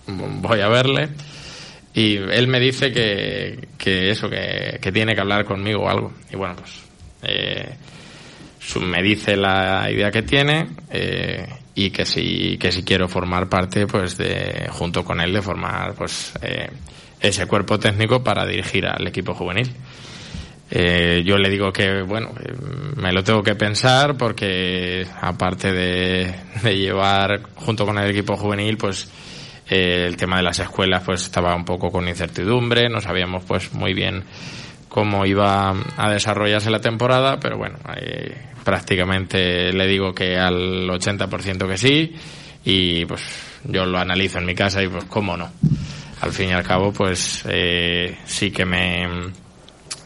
voy 0.07 0.61
a 0.61 0.69
verle. 0.69 1.09
Y 1.95 2.17
él 2.17 2.49
me 2.49 2.61
dice 2.61 2.93
que, 2.93 3.69
que 3.79 4.11
eso, 4.11 4.29
que, 4.29 4.79
que 4.83 4.93
tiene 4.93 5.15
que 5.15 5.21
hablar 5.23 5.47
conmigo 5.47 5.85
o 5.85 5.89
algo. 5.89 6.13
Y 6.31 6.37
bueno, 6.37 6.57
pues 6.57 6.73
eh, 7.23 7.77
me 8.81 9.03
dice 9.03 9.37
la 9.37 9.91
idea 9.91 10.11
que 10.11 10.23
tiene 10.23 10.69
eh, 10.91 11.47
y 11.75 11.91
que 11.91 12.05
si, 12.07 12.57
que 12.59 12.73
si 12.73 12.83
quiero 12.83 13.09
formar 13.09 13.49
parte, 13.49 13.87
pues 13.87 14.17
de, 14.17 14.69
junto 14.71 15.05
con 15.05 15.21
él, 15.21 15.33
de 15.33 15.43
formar 15.43 15.95
pues 15.95 16.33
eh, 16.43 16.71
ese 17.21 17.47
cuerpo 17.47 17.79
técnico 17.79 18.23
para 18.23 18.47
dirigir 18.47 18.87
al 18.87 19.07
equipo 19.07 19.35
juvenil. 19.35 19.71
Eh, 20.71 21.23
yo 21.25 21.37
le 21.37 21.51
digo 21.51 21.73
que, 21.73 22.03
bueno, 22.03 22.31
eh, 22.41 22.53
me 22.97 23.13
lo 23.13 23.23
tengo 23.23 23.43
que 23.43 23.55
pensar 23.55 24.17
porque 24.17 25.07
aparte 25.21 25.73
de, 25.73 26.35
de 26.63 26.77
llevar 26.77 27.43
junto 27.55 27.85
con 27.85 27.99
el 27.99 28.11
equipo 28.11 28.37
juvenil, 28.37 28.77
pues 28.77 29.09
eh, 29.69 30.05
el 30.07 30.17
tema 30.17 30.37
de 30.39 30.43
las 30.43 30.59
escuelas 30.59 31.03
pues 31.05 31.23
estaba 31.23 31.55
un 31.55 31.65
poco 31.65 31.91
con 31.91 32.07
incertidumbre, 32.09 32.89
no 32.89 33.01
sabíamos 33.01 33.45
pues 33.45 33.73
muy 33.73 33.95
bien 33.95 34.25
cómo 34.95 35.27
iba 35.27 35.75
a 35.97 36.11
desarrollarse 36.13 36.71
la 36.71 36.79
temporada, 36.79 37.41
pero 37.41 37.59
bueno, 37.59 37.79
prácticamente 38.63 39.73
le 39.73 39.89
digo 39.89 40.15
que 40.15 40.37
al 40.39 40.89
80% 40.89 41.67
que 41.67 41.77
sí 41.77 42.15
y 42.65 43.05
pues 43.05 43.21
yo 43.65 43.87
lo 43.87 43.99
analizo 43.99 44.39
en 44.39 44.47
mi 44.47 44.55
casa 44.55 44.85
y 44.85 44.87
pues 44.87 45.03
cómo 45.07 45.37
no. 45.37 45.51
Al 46.21 46.31
fin 46.31 46.51
y 46.51 46.53
al 46.53 46.63
cabo 46.63 46.93
pues 46.93 47.43
eh, 47.49 48.19
sí 48.25 48.53
que 48.53 48.65
me 48.65 49.33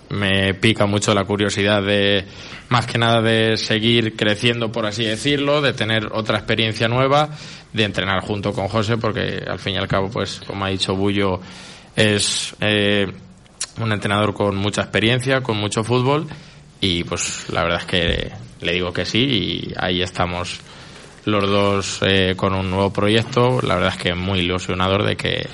me 0.09 0.55
pica 0.55 0.87
mucho 0.87 1.13
la 1.13 1.25
curiosidad 1.25 1.83
de, 1.83 2.25
más 2.71 2.87
que 2.87 2.97
nada 2.97 3.21
de 3.21 3.59
seguir 3.59 4.17
creciendo, 4.17 4.73
por 4.73 4.87
así 4.87 5.05
decirlo, 5.05 5.61
de 5.61 5.75
tener 5.75 6.09
otra 6.13 6.39
experiencia 6.39 6.89
nueva, 6.89 7.29
de 7.75 7.85
entrenar 7.85 8.23
junto 8.23 8.55
con 8.55 8.69
José, 8.69 8.97
porque 8.97 9.45
al 9.47 9.59
fin 9.59 9.75
y 9.75 9.77
al 9.77 9.87
cabo, 9.87 10.09
pues, 10.09 10.41
como 10.47 10.65
ha 10.65 10.71
dicho 10.71 10.97
Bullo, 10.97 11.43
es 11.95 12.57
eh, 12.61 13.13
un 13.85 13.93
entrenador 13.93 14.35
con 14.35 14.57
mucha 14.57 14.83
experiencia, 14.83 15.43
con 15.43 15.57
mucho 15.57 15.85
fútbol, 15.85 16.27
y 16.81 17.05
pues 17.05 17.47
la 17.51 17.63
verdad 17.63 17.81
es 17.81 17.87
que 17.87 18.33
le 18.61 18.73
digo 18.73 18.93
que 18.93 19.05
sí, 19.05 19.19
y 19.19 19.75
ahí 19.79 20.03
estamos 20.03 20.61
los 21.25 21.49
dos 21.49 22.01
eh, 22.07 22.35
con 22.37 22.55
un 22.55 22.71
nuevo 22.71 22.93
proyecto, 22.93 23.61
la 23.63 23.75
verdad 23.75 23.95
es 23.97 24.03
que 24.03 24.15
muy 24.15 24.41
ilusionador 24.41 25.05
de 25.05 25.17
que 25.17 25.49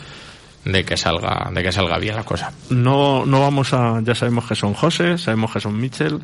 de 0.64 0.82
que 0.82 0.96
salga 0.96 1.50
de 1.52 1.62
que 1.62 1.72
salga 1.72 1.98
bien 1.98 2.16
la 2.16 2.22
cosa. 2.22 2.52
No, 2.70 3.26
no 3.26 3.40
vamos 3.40 3.74
a, 3.74 4.00
ya 4.02 4.14
sabemos 4.14 4.46
que 4.46 4.54
son 4.54 4.72
José, 4.72 5.18
sabemos 5.18 5.52
que 5.52 5.60
son 5.60 5.78
Michel, 5.78 6.20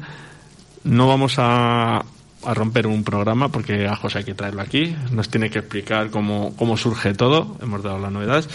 no 0.84 1.08
vamos 1.08 1.34
a, 1.38 1.98
a 1.98 2.54
romper 2.54 2.86
un 2.86 3.04
programa 3.04 3.50
porque 3.50 3.86
a 3.86 3.96
José 3.96 4.18
hay 4.18 4.24
que 4.24 4.34
traerlo 4.34 4.62
aquí, 4.62 4.96
nos 5.10 5.28
tiene 5.28 5.50
que 5.50 5.58
explicar 5.58 6.10
cómo, 6.10 6.54
cómo 6.56 6.76
surge 6.76 7.12
todo, 7.14 7.58
hemos 7.60 7.82
dado 7.82 7.98
las 7.98 8.12
novedades. 8.12 8.48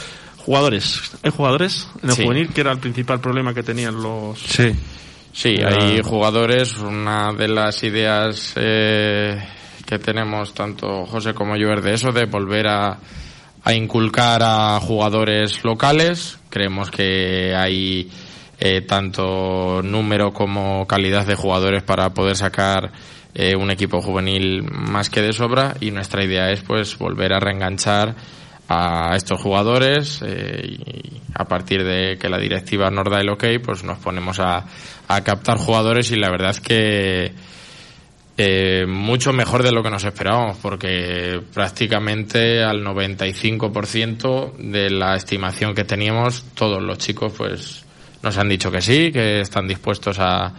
Jugadores, 0.46 1.02
¿hay 1.24 1.32
jugadores 1.32 1.88
en 2.04 2.10
el 2.10 2.16
Sí. 2.16 2.24
juvenil 2.24 2.50
que 2.54 2.62
era 2.62 2.72
el 2.72 2.80
principal 2.80 3.20
problema 3.20 3.54
que 3.54 3.64
tenían 3.64 4.02
los... 4.02 4.40
sí, 4.40 4.72
Sí, 5.34 5.56
hay 5.62 6.02
jugadores. 6.02 6.78
Una 6.78 7.34
de 7.34 7.50
las 7.50 7.84
ideas 7.84 8.54
eh, 8.56 9.38
que 9.86 10.00
tenemos 10.00 10.54
tanto 10.54 11.06
José 11.06 11.34
como 11.34 11.58
yo 11.58 11.74
es 11.74 11.84
de 11.84 11.94
eso, 11.94 12.14
de 12.14 12.24
volver 12.26 12.68
a, 12.70 12.98
a 13.64 13.74
inculcar 13.74 14.42
a 14.44 14.80
jugadores 14.80 15.62
locales. 15.66 16.40
Creemos 16.50 16.90
que 16.90 17.54
hay 17.54 18.10
eh, 18.62 18.80
tanto 18.82 19.82
número 19.84 20.32
como 20.32 20.88
calidad 20.88 21.26
de 21.26 21.36
jugadores 21.36 21.84
para 21.84 22.14
poder 22.14 22.38
sacar 22.38 22.94
eh, 23.34 23.58
un 23.58 23.72
equipo 23.72 24.02
juvenil 24.02 24.64
más 24.64 25.10
que 25.10 25.22
de 25.22 25.34
sobra 25.34 25.76
y 25.82 25.92
nuestra 25.92 26.24
idea 26.24 26.50
es 26.52 26.62
pues 26.62 26.98
volver 26.98 27.34
a 27.34 27.42
reenganchar 27.42 28.16
a 28.68 29.16
estos 29.16 29.42
jugadores 29.42 30.22
eh, 30.26 30.62
y 30.66 31.22
a 31.34 31.46
partir 31.46 31.84
de 31.84 32.18
que 32.18 32.30
la 32.30 32.40
directiva 32.40 32.90
nos 32.90 33.10
da 33.10 33.20
el 33.20 33.30
ok 33.30 33.46
pues 33.64 33.84
nos 33.84 34.00
ponemos 34.00 34.40
a, 34.40 34.66
a 35.08 35.24
captar 35.24 35.58
jugadores 35.58 36.12
y 36.12 36.16
la 36.16 36.30
verdad 36.30 36.52
es 36.52 36.62
que 36.62 37.34
eh, 38.38 38.86
mucho 38.86 39.32
mejor 39.32 39.64
de 39.64 39.72
lo 39.72 39.82
que 39.82 39.90
nos 39.90 40.04
esperábamos, 40.04 40.58
porque 40.58 41.42
prácticamente 41.54 42.64
al 42.64 42.84
95% 42.84 44.58
de 44.58 44.90
la 44.90 45.16
estimación 45.16 45.74
que 45.74 45.86
teníamos, 45.86 46.44
todos 46.54 46.84
los 46.84 46.98
chicos 46.98 47.32
pues 47.38 47.86
nos 48.24 48.38
han 48.38 48.50
dicho 48.50 48.70
que 48.72 48.82
sí, 48.82 49.12
que 49.14 49.40
están 49.40 49.70
dispuestos 49.70 50.18
a, 50.20 50.54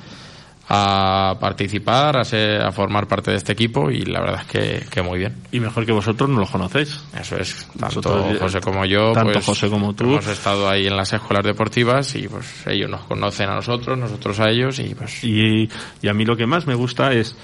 a 0.68 1.36
participar, 1.38 2.16
a, 2.16 2.24
ser- 2.24 2.60
a 2.60 2.72
formar 2.72 3.06
parte 3.06 3.30
de 3.30 3.36
este 3.36 3.52
equipo 3.52 3.90
y 3.90 4.00
la 4.04 4.20
verdad 4.20 4.40
es 4.40 4.46
que, 4.48 4.86
que 4.90 5.00
muy 5.02 5.18
bien. 5.20 5.34
Y 5.52 5.60
mejor 5.60 5.86
que 5.86 5.92
vosotros 5.92 6.28
no 6.28 6.40
los 6.40 6.50
conocéis. 6.50 6.98
Eso 7.18 7.36
es, 7.36 7.68
tanto 7.78 8.00
Vosotros, 8.02 8.38
José 8.40 8.60
como 8.60 8.84
yo, 8.84 9.12
tanto 9.12 9.32
pues, 9.34 9.44
José 9.46 9.70
como 9.70 9.94
tú. 9.94 10.04
hemos 10.04 10.26
estado 10.26 10.68
ahí 10.68 10.86
en 10.88 10.96
las 10.96 11.12
escuelas 11.12 11.44
deportivas 11.44 12.14
y 12.16 12.26
pues 12.26 12.66
ellos 12.66 12.90
nos 12.90 13.02
conocen 13.02 13.48
a 13.48 13.54
nosotros, 13.54 13.96
nosotros 13.96 14.40
a 14.40 14.50
ellos 14.50 14.78
y 14.80 14.94
pues 14.94 15.22
Y, 15.22 15.68
y 16.02 16.08
a 16.08 16.12
mí 16.14 16.24
lo 16.24 16.36
que 16.36 16.46
más 16.46 16.66
me 16.66 16.74
gusta 16.74 17.12
es 17.12 17.36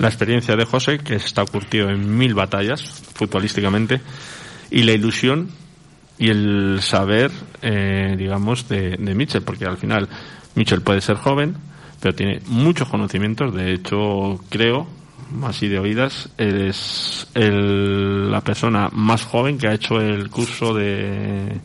la 0.00 0.08
experiencia 0.08 0.56
de 0.56 0.64
José, 0.64 0.98
que 0.98 1.14
está 1.16 1.44
curtido 1.44 1.88
en 1.90 2.16
mil 2.18 2.34
batallas, 2.34 2.82
futbolísticamente, 3.14 4.00
y 4.70 4.82
la 4.82 4.92
ilusión 4.92 5.50
y 6.18 6.30
el 6.30 6.78
saber, 6.82 7.30
eh, 7.62 8.14
digamos, 8.18 8.68
de, 8.68 8.96
de 8.96 9.14
Mitchell, 9.14 9.42
porque 9.42 9.64
al 9.64 9.76
final 9.76 10.08
Mitchell 10.56 10.80
puede 10.82 11.00
ser 11.00 11.16
joven, 11.16 11.56
pero 12.00 12.14
tiene 12.14 12.40
muchos 12.46 12.88
conocimientos, 12.88 13.54
de 13.54 13.72
hecho 13.74 14.38
creo, 14.48 14.86
así 15.44 15.68
de 15.68 15.78
oídas, 15.78 16.28
eres 16.38 17.26
el- 17.34 18.30
la 18.30 18.40
persona 18.40 18.88
más 18.92 19.22
joven 19.24 19.58
que 19.58 19.68
ha 19.68 19.74
hecho 19.74 20.00
el 20.00 20.30
curso 20.30 20.74
de... 20.74 21.60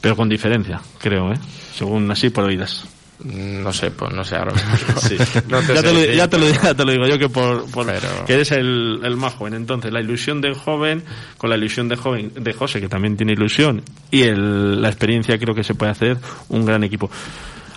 Pero 0.00 0.16
con 0.16 0.28
diferencia, 0.28 0.80
creo, 0.98 1.32
¿eh? 1.32 1.38
Según 1.74 2.10
así 2.10 2.28
por 2.30 2.44
oídas. 2.44 2.86
no 3.24 3.72
sé, 3.72 3.90
pues 3.90 4.12
no 4.12 4.22
sé 4.24 4.36
ahora 4.36 4.52
mismo. 4.52 5.00
Sí. 5.00 5.16
No 5.48 5.60
ya, 5.62 5.82
te 5.82 5.92
lo, 5.92 6.04
ya, 6.04 6.28
te 6.28 6.38
lo, 6.38 6.50
ya 6.50 6.74
te 6.74 6.84
lo 6.84 6.92
digo 6.92 7.06
yo 7.06 7.18
que 7.18 7.28
por, 7.28 7.70
por- 7.70 7.86
Pero- 7.86 8.24
que 8.26 8.34
eres 8.34 8.50
el, 8.52 9.00
el 9.02 9.16
más 9.16 9.34
joven. 9.34 9.54
Entonces, 9.54 9.92
la 9.92 10.00
ilusión 10.00 10.40
del 10.42 10.54
joven, 10.54 11.02
con 11.38 11.48
la 11.48 11.56
ilusión 11.56 11.88
de 11.88 11.96
joven 11.96 12.32
de 12.34 12.52
José, 12.52 12.80
que 12.80 12.88
también 12.88 13.16
tiene 13.16 13.32
ilusión, 13.32 13.82
y 14.10 14.22
el- 14.22 14.82
la 14.82 14.88
experiencia 14.88 15.38
creo 15.38 15.54
que 15.54 15.64
se 15.64 15.74
puede 15.74 15.92
hacer 15.92 16.18
un 16.48 16.64
gran 16.66 16.84
equipo. 16.84 17.10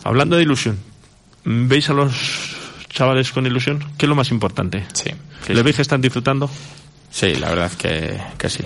Hablando 0.04 0.36
de 0.36 0.44
ilusión, 0.44 0.78
¿veis 1.48 1.90
a 1.90 1.94
los 1.94 2.56
chavales 2.90 3.32
con 3.32 3.46
ilusión? 3.46 3.80
¿Qué 3.98 4.06
es 4.06 4.10
lo 4.10 4.16
más 4.16 4.32
importante? 4.32 4.86
Sí, 4.94 5.12
sí, 5.46 5.54
¿Le 5.54 5.64
veis 5.64 5.78
que 5.78 5.82
están 5.82 6.02
disfrutando? 6.02 6.50
Sí, 7.10 7.36
la 7.36 7.50
verdad 7.50 7.68
es 7.68 7.76
que, 7.78 8.22
que 8.38 8.50
sí. 8.50 8.64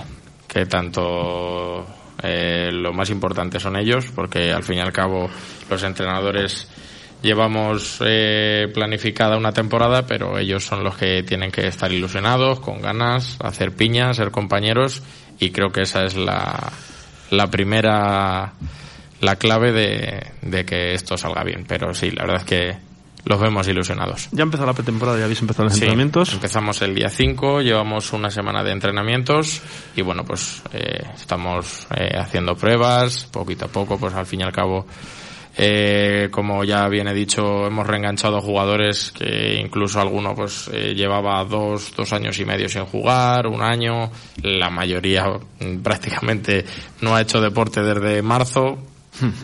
Que 0.48 0.66
tanto 0.66 1.86
eh, 2.24 2.70
lo 2.72 2.92
más 2.92 3.10
importante 3.10 3.60
son 3.60 3.78
ellos, 3.78 4.06
porque 4.14 4.52
al 4.52 4.64
fin 4.64 4.78
y 4.78 4.82
al 4.82 4.92
cabo 4.92 5.30
los 5.70 5.84
entrenadores 5.84 6.68
llevamos 7.22 8.00
eh, 8.04 8.68
planificada 8.74 9.38
una 9.38 9.52
temporada, 9.52 10.06
pero 10.08 10.38
ellos 10.38 10.64
son 10.64 10.84
los 10.84 10.98
que 10.98 11.24
tienen 11.24 11.52
que 11.52 11.68
estar 11.68 11.92
ilusionados, 11.92 12.60
con 12.60 12.82
ganas, 12.82 13.38
hacer 13.42 13.76
piña, 13.76 14.14
ser 14.14 14.32
compañeros, 14.32 15.04
y 15.40 15.52
creo 15.52 15.72
que 15.72 15.82
esa 15.82 16.04
es 16.04 16.16
la, 16.16 16.72
la 17.30 17.48
primera, 17.48 18.54
la 19.22 19.38
clave 19.38 19.72
de, 19.72 20.28
de 20.42 20.66
que 20.66 20.94
esto 20.94 21.18
salga 21.18 21.44
bien. 21.44 21.66
Pero 21.68 21.94
sí, 21.94 22.12
la 22.12 22.24
verdad 22.24 22.42
es 22.42 22.46
que 22.46 22.92
los 23.26 23.40
vemos 23.40 23.68
ilusionados. 23.68 24.30
Ya 24.32 24.42
ha 24.42 24.46
empezado 24.46 24.68
la 24.68 24.74
pretemporada, 24.74 25.18
ya 25.20 25.26
habéis 25.26 25.42
empezado 25.42 25.66
los 25.66 25.74
Sí, 25.74 25.80
entrenamientos. 25.82 26.34
Empezamos 26.34 26.82
el 26.82 26.96
día 26.96 27.10
5, 27.10 27.62
llevamos 27.62 28.14
una 28.14 28.32
semana 28.32 28.64
de 28.64 28.72
entrenamientos 28.72 29.62
y 29.96 30.02
bueno, 30.02 30.24
pues 30.26 30.64
eh, 30.74 31.04
estamos 31.14 31.88
eh, 31.96 32.18
haciendo 32.18 32.56
pruebas, 32.56 33.26
poquito 33.26 33.66
a 33.66 33.68
poco, 33.68 33.98
pues 34.00 34.14
al 34.16 34.26
fin 34.26 34.40
y 34.42 34.44
al 34.44 34.52
cabo, 34.52 34.88
eh, 35.56 36.30
como 36.32 36.64
ya 36.64 36.88
bien 36.88 37.08
he 37.10 37.14
dicho, 37.14 37.68
hemos 37.68 37.86
reenganchado 37.86 38.42
jugadores 38.42 39.12
que 39.12 39.60
incluso 39.60 40.00
alguno 40.02 40.34
pues 40.34 40.70
eh, 40.74 40.96
llevaba 40.96 41.44
dos, 41.44 41.94
dos 41.96 42.14
años 42.14 42.40
y 42.40 42.46
medio 42.46 42.70
sin 42.70 42.86
jugar, 42.86 43.46
un 43.46 43.62
año, 43.62 44.10
la 44.42 44.70
mayoría 44.72 45.26
prácticamente 45.84 46.66
no 47.02 47.16
ha 47.16 47.22
hecho 47.22 47.40
deporte 47.40 47.82
desde 47.84 48.22
marzo, 48.24 48.80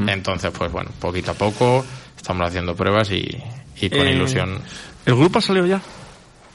entonces 0.07 0.51
pues 0.57 0.71
bueno, 0.71 0.89
poquito 0.99 1.31
a 1.31 1.33
poco 1.33 1.85
estamos 2.15 2.47
haciendo 2.47 2.75
pruebas 2.75 3.11
y, 3.11 3.27
y 3.81 3.89
con 3.89 4.07
Eh, 4.07 4.13
ilusión 4.13 4.59
¿El 5.05 5.15
grupo 5.15 5.39
ha 5.39 5.41
salido 5.41 5.65
ya? 5.65 5.81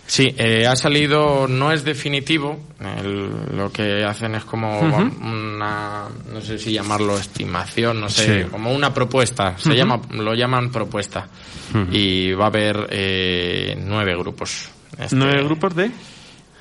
Sí, 0.05 0.35
eh, 0.37 0.66
ha 0.66 0.77
salido, 0.77 1.46
no 1.48 1.72
es 1.72 1.85
definitivo, 1.85 2.59
el- 2.81 3.57
lo 3.57 3.72
que 3.72 4.05
hacen 4.05 4.35
es 4.35 4.44
como 4.44 4.79
una, 4.81 6.09
no 6.33 6.40
sé 6.42 6.59
si 6.59 6.72
llamarlo 6.72 7.16
estimación, 7.16 8.01
no 8.01 8.09
sé, 8.11 8.42
Sí. 8.44 8.48
como 8.51 8.72
una 8.72 8.92
propuesta, 8.92 9.57
se 9.57 9.75
llama, 9.75 10.01
lo 10.11 10.35
llaman 10.35 10.70
propuesta, 10.70 11.29
y 11.90 12.33
va 12.33 12.44
a 12.44 12.48
haber 12.48 12.88
eh, 12.90 13.81
nueve 13.87 14.14
grupos. 14.18 14.68
Este, 14.98 15.16
¿Nueve 15.16 15.42
grupos 15.44 15.75
de? 15.77 15.90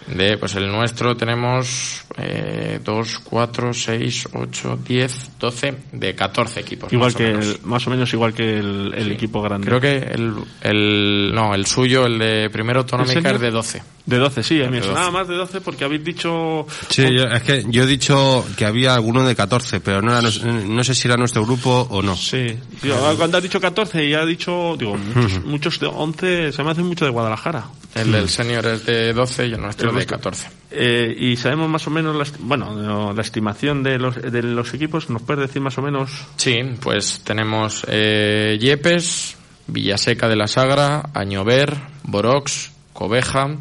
De, 0.07 0.37
pues 0.37 0.55
el 0.55 0.67
nuestro 0.67 1.15
tenemos 1.15 2.03
eh, 2.17 2.79
dos, 2.83 3.19
cuatro, 3.19 3.73
seis, 3.73 4.27
ocho, 4.33 4.77
diez, 4.77 5.31
doce, 5.39 5.75
de 5.91 6.15
14 6.15 6.59
equipos. 6.59 6.91
Igual 6.91 7.07
más 7.07 7.15
o 7.15 7.17
que 7.17 7.23
menos. 7.25 7.45
el, 7.45 7.61
más 7.63 7.87
o 7.87 7.89
menos 7.89 8.13
igual 8.13 8.33
que 8.33 8.57
el, 8.57 8.93
el 8.95 9.11
equipo 9.11 9.41
grande. 9.41 9.67
Creo 9.67 9.79
que 9.79 9.97
el, 9.97 10.33
el, 10.61 11.31
no, 11.33 11.53
el 11.53 11.65
suyo, 11.65 12.05
el 12.05 12.19
de 12.19 12.49
primero 12.49 12.79
autonómica 12.79 13.31
es 13.31 13.39
de 13.39 13.51
12. 13.51 13.83
De 14.05 14.17
12, 14.17 14.41
sí, 14.43 14.61
a 14.61 14.65
mí 14.65 14.77
me 14.77 14.81
sonaba 14.83 15.05
12. 15.05 15.11
más 15.17 15.27
de 15.27 15.35
12 15.35 15.61
porque 15.61 15.83
habéis 15.85 16.03
dicho... 16.03 16.65
Sí, 16.89 17.03
yo- 17.13 17.25
es 17.25 17.43
que 17.43 17.63
yo 17.69 17.83
he 17.83 17.85
dicho 17.87 18.43
que 18.57 18.65
había 18.65 18.95
alguno 18.95 19.23
de 19.25 19.35
14, 19.35 19.79
pero 19.79 20.01
no, 20.01 20.11
era, 20.11 20.21
nos- 20.23 20.43
no 20.43 20.83
sé 20.83 20.95
si 20.95 21.07
era 21.07 21.17
nuestro 21.17 21.45
grupo 21.45 21.87
o 21.89 22.01
no. 22.01 22.15
Sí, 22.15 22.57
Tío, 22.81 22.95
cuando 23.17 23.37
has 23.37 23.43
dicho 23.43 23.61
14 23.61 24.03
y 24.03 24.13
ha 24.15 24.25
dicho, 24.25 24.75
digo, 24.77 24.97
muchos, 24.97 25.45
muchos 25.45 25.79
de 25.79 25.85
11, 25.87 26.51
se 26.51 26.63
me 26.63 26.71
hace 26.71 26.81
mucho 26.81 27.05
de 27.05 27.11
Guadalajara. 27.11 27.65
El 27.93 28.11
del 28.11 28.27
senior 28.29 28.65
es 28.65 28.85
de 28.85 29.13
12 29.13 29.47
y 29.47 29.53
el 29.53 29.61
nuestro 29.61 29.89
El 29.89 29.91
de 29.91 29.93
vuestro. 29.97 30.17
14. 30.17 30.47
Eh, 30.71 31.15
y 31.19 31.35
sabemos 31.35 31.69
más 31.69 31.85
o 31.85 31.91
menos, 31.91 32.15
la, 32.15 32.25
bueno, 32.39 32.73
no, 32.73 33.13
la 33.13 33.21
estimación 33.21 33.83
de 33.83 33.99
los, 33.99 34.15
de 34.15 34.41
los 34.41 34.73
equipos, 34.73 35.09
¿nos 35.09 35.21
puedes 35.21 35.41
decir 35.47 35.61
más 35.61 35.77
o 35.77 35.81
menos? 35.83 36.09
Sí, 36.37 36.57
pues 36.79 37.21
tenemos 37.23 37.85
eh, 37.87 38.57
Yepes, 38.59 39.35
Villaseca 39.67 40.27
de 40.27 40.37
la 40.37 40.47
Sagra, 40.47 41.09
Añover, 41.13 41.75
Borox, 42.03 42.71
Cobeja, 42.93 43.57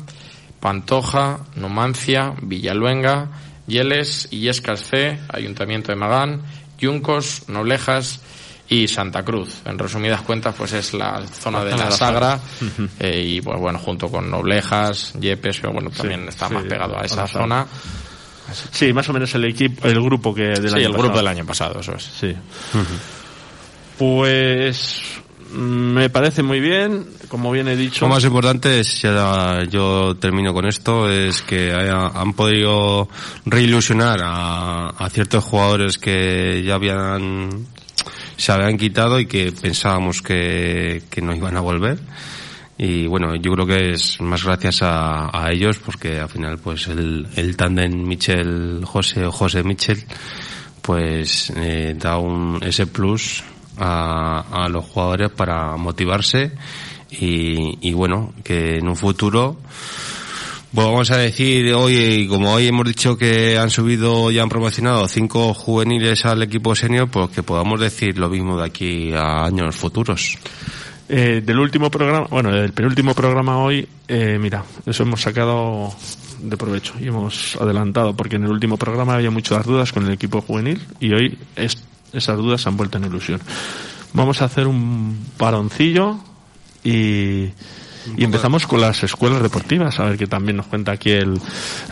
Pantoja, 0.61 1.41
Numancia, 1.57 2.35
Villaluenga, 2.43 3.29
Yeles, 3.67 4.29
Illescas 4.31 4.85
C, 4.85 5.19
Ayuntamiento 5.29 5.93
de 5.93 5.97
Magán, 5.97 6.43
Yuncos, 6.79 7.45
Noblejas 7.49 8.21
y 8.69 8.87
Santa 8.87 9.25
Cruz. 9.25 9.63
En 9.65 9.79
resumidas 9.79 10.23
cuentas, 10.23 10.55
pues 10.57 10.73
es 10.73 10.95
la 10.95 11.27
zona 11.27 11.65
de 11.65 11.77
la 11.77 11.91
Sagra 11.91 12.39
eh, 12.99 13.23
y 13.27 13.41
pues 13.41 13.59
bueno, 13.59 13.79
junto 13.79 14.09
con 14.11 14.31
Noblejas, 14.31 15.15
Yepes, 15.19 15.59
pero 15.59 15.73
bueno, 15.73 15.91
también 15.91 16.29
está 16.29 16.49
sí, 16.49 16.55
más 16.55 16.65
pegado 16.65 16.99
a 16.99 17.03
esa 17.03 17.27
zona. 17.27 17.67
Sí, 18.73 18.93
más 18.93 19.09
o 19.09 19.13
menos 19.13 19.35
el 19.35 19.45
equipo, 19.45 19.87
el 19.87 20.01
grupo 20.03 20.35
que 20.35 20.43
del 20.43 20.71
Sí, 20.71 20.77
año 20.77 20.89
el 20.89 20.93
grupo 20.93 21.17
del 21.17 21.29
año 21.29 21.47
pasado, 21.47 21.81
eso 21.81 21.95
es. 21.95 22.03
Sí. 22.03 22.35
Pues 23.99 25.03
me 25.53 26.11
parece 26.11 26.43
muy 26.43 26.61
bien, 26.61 27.07
como 27.29 27.51
bien 27.51 27.69
he 27.69 27.77
dicho. 27.77 28.05
Lo 28.07 28.15
más 28.15 28.25
importante 28.25 28.83
ya 28.83 29.63
yo 29.69 30.17
termino 30.17 30.53
con 30.53 30.67
esto, 30.67 31.11
es 31.11 31.43
que 31.43 31.73
han 31.73 32.33
podido 32.35 33.09
reilusionar 33.45 34.21
a, 34.23 34.89
a 34.91 35.11
ciertos 35.11 35.45
jugadores 35.45 35.99
que 35.99 36.63
ya 36.65 36.75
habían, 36.75 37.67
se 38.37 38.53
habían 38.53 38.77
quitado 38.77 39.19
y 39.21 39.27
que 39.27 39.53
pensábamos 39.53 40.23
que, 40.23 41.03
no 41.23 41.35
iban 41.35 41.57
a 41.57 41.61
volver. 41.61 41.99
Y 42.79 43.07
bueno, 43.07 43.35
yo 43.37 43.53
creo 43.53 43.67
que 43.67 43.91
es 43.93 44.21
más 44.23 44.43
gracias 44.43 44.83
a, 44.83 45.29
a 45.33 45.53
ellos 45.53 45.79
porque 45.79 46.19
al 46.19 46.31
final 46.31 46.59
pues 46.59 46.89
el, 46.89 47.29
el 47.37 47.55
tándem 47.55 47.93
Michel-José 47.93 49.27
o 49.27 49.33
José-Michel 49.33 50.03
pues 50.81 51.53
eh, 51.57 51.95
da 51.99 52.17
un, 52.17 52.59
ese 52.63 52.87
plus 52.87 53.45
a, 53.81 54.69
los 54.71 54.85
jugadores 54.85 55.31
para 55.31 55.77
motivarse 55.77 56.53
y, 57.11 57.79
y 57.89 57.93
bueno, 57.93 58.33
que 58.45 58.77
en 58.79 58.89
un 58.89 58.97
futuro 58.97 59.57
pues 60.73 60.87
vamos 60.87 61.11
a 61.11 61.17
decir 61.17 61.73
hoy, 61.75 62.29
como 62.29 62.53
hoy 62.53 62.69
hemos 62.69 62.87
dicho 62.87 63.17
que 63.17 63.59
han 63.59 63.71
subido 63.71 64.31
y 64.31 64.39
han 64.39 64.49
promocionado 64.49 65.09
cinco 65.09 65.53
juveniles 65.53 66.25
al 66.27 66.43
equipo 66.45 66.77
senior, 66.77 67.09
pues 67.11 67.31
que 67.31 67.43
podamos 67.43 67.81
decir 67.81 68.17
lo 68.17 68.29
mismo 68.29 68.57
de 68.57 68.67
aquí 68.67 69.13
a 69.13 69.47
años 69.47 69.75
futuros. 69.75 70.39
Eh, 71.09 71.43
del 71.45 71.59
último 71.59 71.91
programa, 71.91 72.29
bueno, 72.31 72.53
del 72.53 72.73
penúltimo 72.73 73.15
programa 73.15 73.59
hoy, 73.59 73.89
eh, 74.07 74.39
mira, 74.41 74.63
eso 74.87 75.03
hemos 75.03 75.21
sacado 75.21 75.93
de 76.41 76.57
provecho 76.57 76.95
y 77.01 77.09
hemos 77.09 77.57
adelantado, 77.57 78.15
porque 78.15 78.37
en 78.37 78.45
el 78.45 78.53
último 78.53 78.77
programa 78.77 79.15
había 79.15 79.33
muchas 79.33 79.67
dudas 79.67 79.93
con 79.93 80.07
el 80.07 80.13
equipo 80.13 80.41
juvenil 80.41 80.81
y 81.01 81.13
hoy 81.13 81.37
es- 81.57 81.83
esas 82.13 82.37
dudas 82.37 82.61
se 82.61 82.69
han 82.69 82.77
vuelto 82.77 82.99
en 82.99 83.05
ilusión. 83.05 83.41
Vamos 84.13 84.43
a 84.43 84.47
hacer 84.47 84.67
un 84.67 85.25
paroncillo 85.37 86.19
y, 86.83 87.51
Y 88.17 88.25
empezamos 88.25 88.67
con 88.67 88.81
las 88.81 89.03
escuelas 89.03 89.43
deportivas, 89.43 90.01
a 90.01 90.05
ver 90.05 90.19
que 90.19 90.27
también 90.27 90.57
nos 90.57 90.67
cuenta 90.67 90.93
aquí 90.93 91.11
el, 91.11 91.41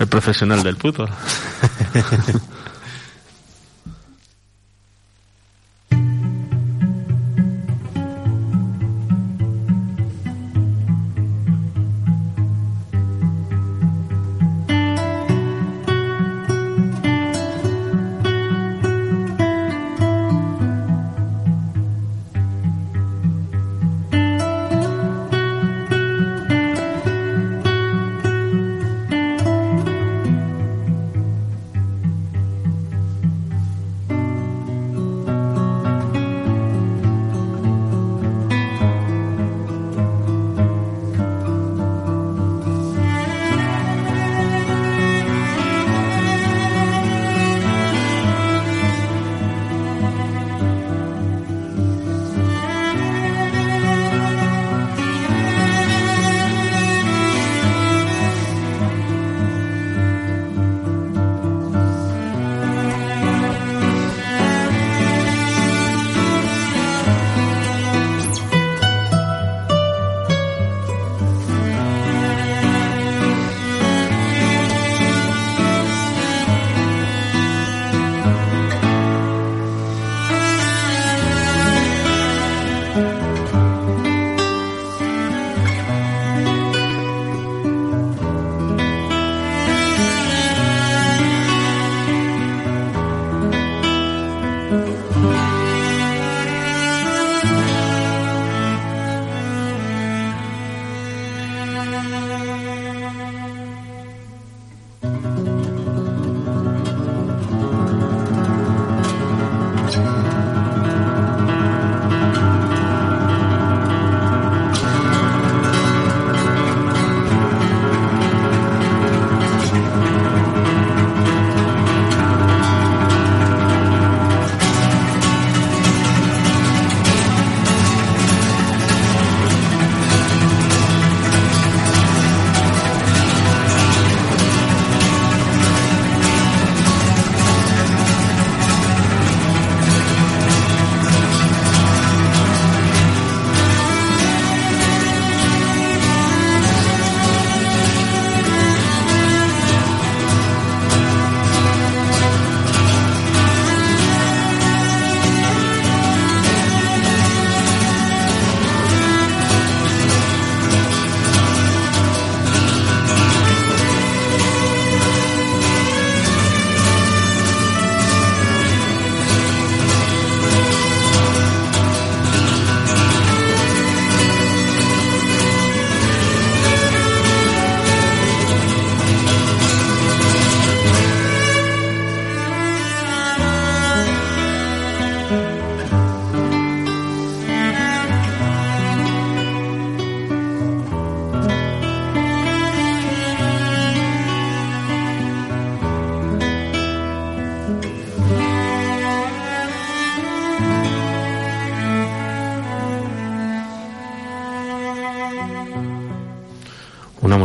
el 0.01 0.07
profesional 0.07 0.63
del 0.63 0.77
fútbol. 0.77 1.11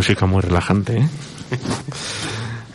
música 0.03 0.25
muy 0.25 0.41
relajante, 0.41 0.97
¿eh? 0.97 1.09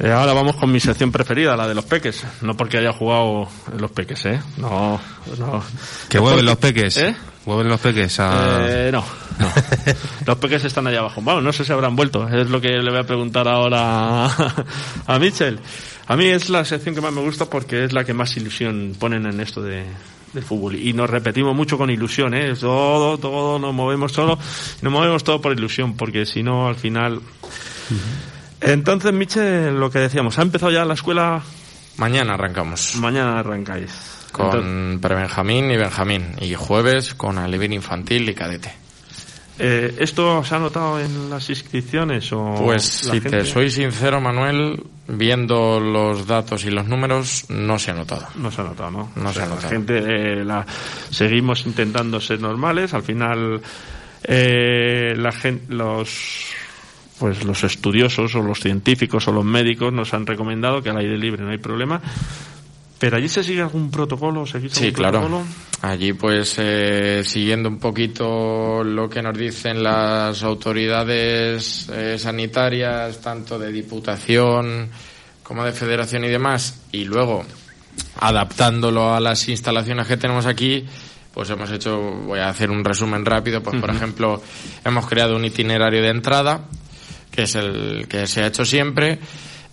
Eh, 0.01 0.13
ahora 0.13 0.33
vamos 0.33 0.55
con 0.55 0.71
mi 0.71 0.79
sección 0.79 1.11
preferida, 1.11 1.57
la 1.57 1.67
de 1.67 1.75
los 1.75 1.85
peques. 1.85 2.25
No 2.41 2.57
porque 2.57 2.79
haya 2.79 2.93
jugado 2.93 3.49
en 3.73 3.81
los 3.81 3.91
peques, 3.91 4.27
¿eh? 4.27 4.41
No, 4.57 5.01
no. 5.41 5.61
Que 6.09 6.21
hueven 6.21 6.47
los 6.47 6.57
peques. 6.57 6.99
¿Eh? 6.99 7.17
Hueven 7.45 7.67
los 7.67 7.81
peques 7.81 8.21
a... 8.21 8.61
Eh, 8.61 8.93
no, 8.93 9.05
no. 9.41 9.53
Los 10.27 10.37
peques 10.39 10.65
están 10.65 10.87
allá 10.87 11.01
abajo. 11.01 11.21
Bueno, 11.21 11.41
no 11.41 11.53
sé 11.53 11.65
si 11.65 11.73
habrán 11.73 11.97
vuelto. 11.97 12.29
Es 12.29 12.49
lo 12.49 12.61
que 12.61 12.69
le 12.69 12.91
voy 12.91 13.01
a 13.01 13.03
preguntar 13.03 13.49
ahora 13.49 14.27
a, 14.27 14.65
a 15.07 15.19
Mitchell. 15.19 15.59
A 16.09 16.17
mí 16.17 16.27
es 16.27 16.49
la 16.49 16.65
sección 16.65 16.95
que 16.95 17.01
más 17.01 17.13
me 17.13 17.21
gusta 17.21 17.45
porque 17.45 17.85
es 17.85 17.93
la 17.93 18.03
que 18.05 18.15
más 18.15 18.37
ilusión 18.37 18.97
ponen 18.99 19.27
en 19.27 19.41
esto 19.41 19.63
de, 19.63 19.85
del 20.33 20.43
fútbol. 20.43 20.75
Y 20.75 20.95
nos 20.95 21.09
repetimos 21.09 21.55
mucho 21.55 21.77
con 21.77 21.91
ilusión, 21.91 22.35
¿eh? 22.35 22.55
Todo, 22.59 23.19
todo, 23.19 23.59
nos 23.59 23.75
movemos 23.75 24.13
solo. 24.13 24.39
Nos 24.81 24.93
movemos 24.93 25.23
todo 25.23 25.41
por 25.41 25.53
ilusión 25.53 25.97
porque 25.97 26.25
si 26.25 26.43
no, 26.43 26.67
al 26.67 26.77
final... 26.77 27.21
Entonces, 28.61 29.13
Michel, 29.13 29.79
lo 29.79 29.91
que 29.91 30.01
decíamos, 30.01 30.39
ha 30.39 30.43
empezado 30.43 30.73
ya 30.73 30.85
la 30.85 30.95
escuela, 30.95 31.43
Mañana 31.99 32.35
arrancamos 32.35 32.95
mañana 32.97 33.41
arrancáis. 33.41 33.91
con 34.31 34.47
Entonces, 34.47 35.01
prebenjamín 35.01 35.71
y 35.71 35.77
benjamín. 35.77 36.37
Y 36.41 36.55
jueves 36.55 37.15
con 37.15 37.39
alevín 37.39 37.73
infantil 37.73 38.29
y 38.29 38.35
cadete. 38.35 38.73
Eh, 39.59 39.95
¿Esto 39.99 40.45
se 40.45 40.55
ha 40.55 40.59
notado 40.59 41.01
en 41.01 41.31
las 41.31 41.49
inscripciones 41.51 42.33
o 42.33 42.55
Pues 42.65 43.05
la 43.07 43.13
si 43.15 43.21
gente- 43.21 43.39
te 43.39 43.45
soy 43.45 43.71
sincero, 43.71 44.21
Manuel, 44.21 44.83
viendo 45.09 45.81
los 45.81 46.27
datos 46.27 46.65
y 46.65 46.71
los 46.71 46.87
números, 46.87 47.45
no 47.49 47.79
se 47.79 47.91
ha 47.91 47.95
notado. 47.95 48.27
No 48.37 48.51
se 48.51 48.61
ha 48.61 48.65
notado, 48.65 48.91
¿no? 48.91 49.11
No 49.17 49.31
O 49.31 49.33
se 49.33 49.41
ha 49.41 49.47
La 49.47 49.55
notado. 49.55 49.69
gente, 49.71 49.99
eh, 49.99 50.45
la, 50.45 50.65
seguimos 51.11 51.67
intentando 51.67 52.21
ser 52.21 52.41
normales. 52.41 52.95
Al 52.95 53.03
final, 53.03 53.61
eh, 54.25 55.15
la 55.17 55.33
gente, 55.33 55.73
los, 55.75 56.47
pues 57.19 57.45
los 57.45 57.65
estudiosos 57.65 58.35
o 58.35 58.43
los 58.43 58.61
científicos 58.61 59.27
o 59.29 59.33
los 59.33 59.45
médicos 59.45 59.93
nos 59.93 60.13
han 60.15 60.27
recomendado 60.27 60.83
que 60.83 60.91
al 60.91 60.99
aire 60.99 61.19
libre 61.19 61.43
no 61.43 61.51
hay 61.51 61.59
problema. 61.59 62.01
Pero 62.99 63.17
allí 63.17 63.29
se 63.29 63.45
sigue 63.45 63.61
algún 63.63 63.91
protocolo, 63.91 64.45
¿Seguís 64.45 64.73
Sí, 64.73 64.87
algún 64.87 64.95
claro. 64.97 65.21
protocolo? 65.21 65.47
Allí, 65.83 66.13
pues, 66.15 66.57
eh, 66.59 67.23
siguiendo 67.25 67.69
un 67.69 67.79
poquito 67.79 68.83
lo 68.83 69.09
que 69.09 69.23
nos 69.23 69.39
dicen 69.39 69.83
las 69.83 70.43
autoridades 70.43 71.89
eh, 71.93 72.19
sanitarias, 72.19 73.21
tanto 73.21 73.59
de 73.59 73.71
Diputación 73.71 74.89
como 75.45 75.65
de 75.65 75.73
Federación 75.73 76.25
y 76.25 76.29
demás, 76.29 76.81
y 76.93 77.05
luego 77.05 77.45
adaptándolo 78.21 79.15
a 79.15 79.21
las 79.21 79.49
instalaciones 79.49 80.07
que 80.07 80.17
tenemos 80.17 80.47
aquí, 80.47 80.85
pues 81.33 81.49
hemos 81.51 81.71
hecho, 81.71 81.99
voy 82.01 82.41
a 82.41 82.49
hacer 82.49 82.71
un 82.71 82.85
resumen 82.85 83.25
rápido, 83.25 83.63
pues 83.63 83.81
por 83.81 83.91
ejemplo, 83.91 84.43
hemos 84.85 85.07
creado 85.07 85.37
un 85.37 85.45
itinerario 85.45 86.03
de 86.03 86.09
entrada, 86.09 86.63
que 87.31 87.43
es 87.43 87.55
el 87.55 88.07
que 88.09 88.27
se 88.27 88.43
ha 88.43 88.49
hecho 88.49 88.65
siempre. 88.65 89.19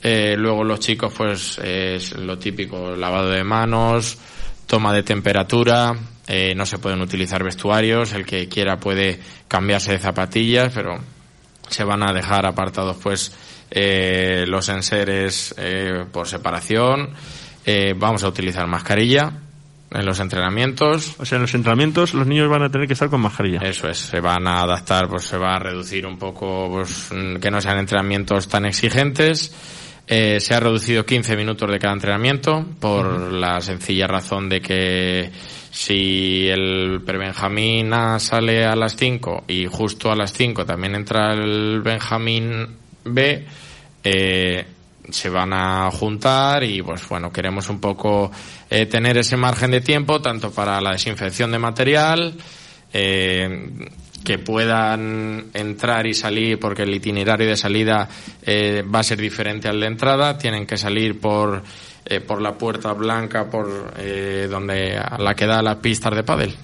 Eh, 0.07 0.35
luego 0.37 0.63
los 0.63 0.79
chicos, 0.81 1.11
pues 1.17 1.57
es 1.57 2.15
lo 2.15 2.37
típico, 2.37 2.95
lavado 2.95 3.31
de 3.31 3.43
manos, 3.43 4.19
toma 4.67 4.93
de 4.93 5.01
temperatura, 5.01 5.95
eh, 6.27 6.53
no 6.55 6.67
se 6.67 6.77
pueden 6.77 7.01
utilizar 7.01 7.43
vestuarios, 7.43 8.13
el 8.13 8.23
que 8.23 8.47
quiera 8.47 8.79
puede 8.79 9.19
cambiarse 9.47 9.93
de 9.93 9.97
zapatillas, 9.97 10.71
pero 10.75 10.99
se 11.69 11.83
van 11.83 12.07
a 12.07 12.13
dejar 12.13 12.45
apartados 12.45 12.97
pues 13.01 13.31
eh, 13.71 14.45
los 14.47 14.69
enseres 14.69 15.55
eh, 15.57 16.05
por 16.11 16.27
separación. 16.27 17.09
Eh, 17.65 17.95
vamos 17.97 18.23
a 18.23 18.27
utilizar 18.27 18.67
mascarilla 18.67 19.31
en 19.89 20.05
los 20.05 20.19
entrenamientos. 20.19 21.15
O 21.17 21.25
sea, 21.25 21.37
en 21.37 21.41
los 21.41 21.55
entrenamientos 21.55 22.13
los 22.13 22.27
niños 22.27 22.47
van 22.47 22.61
a 22.61 22.69
tener 22.69 22.85
que 22.85 22.93
estar 22.93 23.09
con 23.09 23.21
mascarilla. 23.21 23.61
Eso 23.63 23.89
es, 23.89 23.97
se 23.97 24.19
van 24.19 24.47
a 24.47 24.61
adaptar, 24.61 25.07
pues 25.07 25.25
se 25.25 25.37
va 25.37 25.55
a 25.55 25.59
reducir 25.59 26.05
un 26.05 26.19
poco, 26.19 26.69
pues 26.71 27.09
mm, 27.11 27.37
que 27.37 27.49
no 27.49 27.59
sean 27.59 27.79
entrenamientos 27.79 28.47
tan 28.47 28.65
exigentes. 28.65 29.51
Eh, 30.07 30.39
se 30.39 30.53
ha 30.53 30.59
reducido 30.59 31.05
15 31.05 31.35
minutos 31.35 31.69
de 31.69 31.79
cada 31.79 31.93
entrenamiento 31.93 32.65
por 32.79 33.31
la 33.31 33.59
sencilla 33.61 34.05
razón 34.05 34.49
de 34.49 34.61
que 34.61 35.31
si 35.71 36.47
el 36.47 37.01
prebenjamín 37.05 37.91
A 37.91 38.19
sale 38.19 38.65
a 38.65 38.75
las 38.75 38.95
5 38.95 39.45
y 39.47 39.65
justo 39.65 40.11
a 40.11 40.15
las 40.15 40.31
5 40.31 40.65
también 40.65 40.95
entra 40.95 41.33
el 41.33 41.81
benjamín 41.81 42.77
B, 43.03 43.45
eh, 44.03 44.65
se 45.09 45.29
van 45.29 45.53
a 45.53 45.89
juntar 45.91 46.63
y 46.63 46.81
pues 46.81 47.07
bueno, 47.09 47.31
queremos 47.31 47.69
un 47.69 47.79
poco 47.79 48.31
eh, 48.69 48.85
tener 48.85 49.17
ese 49.17 49.37
margen 49.37 49.71
de 49.71 49.81
tiempo 49.81 50.21
tanto 50.21 50.51
para 50.51 50.79
la 50.81 50.91
desinfección 50.91 51.51
de 51.51 51.59
material, 51.59 52.35
eh, 52.93 53.89
que 54.25 54.39
puedan 54.39 55.45
entrar 55.53 56.05
y 56.07 56.13
salir 56.13 56.59
porque 56.59 56.83
el 56.83 56.93
itinerario 56.93 57.47
de 57.47 57.55
salida 57.55 58.09
eh, 58.41 58.83
va 58.83 58.99
a 58.99 59.03
ser 59.03 59.19
diferente 59.19 59.69
al 59.69 59.79
de 59.79 59.85
entrada, 59.85 60.37
tienen 60.37 60.65
que 60.65 60.77
salir 60.77 61.19
por 61.19 61.63
eh, 62.07 62.19
por 62.19 62.39
la 62.39 62.53
puerta 62.53 62.93
blanca 62.93 63.49
por 63.49 63.93
eh, 63.97 64.47
donde 64.47 64.95
a 64.95 65.17
la 65.17 65.33
que 65.33 65.47
da 65.47 65.63
las 65.63 65.77
pistas 65.77 66.13
de 66.13 66.21
pádel. 66.21 66.55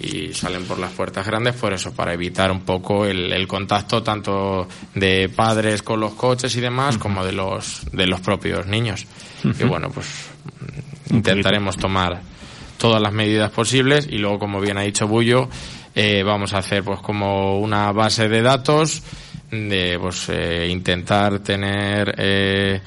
Y 0.00 0.32
salen 0.32 0.64
por 0.64 0.78
las 0.78 0.92
puertas 0.92 1.26
grandes 1.26 1.54
por 1.56 1.74
eso 1.74 1.92
para 1.92 2.14
evitar 2.14 2.50
un 2.50 2.60
poco 2.60 3.04
el, 3.04 3.30
el 3.30 3.46
contacto 3.46 4.02
tanto 4.02 4.66
de 4.94 5.28
padres 5.28 5.82
con 5.82 6.00
los 6.00 6.14
coches 6.14 6.56
y 6.56 6.62
demás 6.62 6.96
como 6.96 7.22
de 7.24 7.32
los 7.32 7.82
de 7.92 8.06
los 8.06 8.20
propios 8.20 8.66
niños. 8.66 9.06
Y 9.44 9.64
bueno 9.64 9.90
pues 9.90 10.30
intentaremos 11.10 11.76
tomar 11.76 12.22
todas 12.78 13.02
las 13.02 13.12
medidas 13.12 13.50
posibles. 13.50 14.08
Y 14.10 14.16
luego 14.16 14.38
como 14.38 14.62
bien 14.62 14.78
ha 14.78 14.82
dicho 14.82 15.06
Bullo 15.06 15.50
eh, 16.02 16.22
vamos 16.22 16.54
a 16.54 16.58
hacer 16.58 16.82
pues 16.82 17.00
como 17.00 17.58
una 17.58 17.92
base 17.92 18.26
de 18.26 18.40
datos 18.40 19.02
de 19.50 19.98
pues 20.00 20.30
eh, 20.30 20.66
intentar 20.70 21.40
tener 21.40 22.14
eh, 22.16 22.80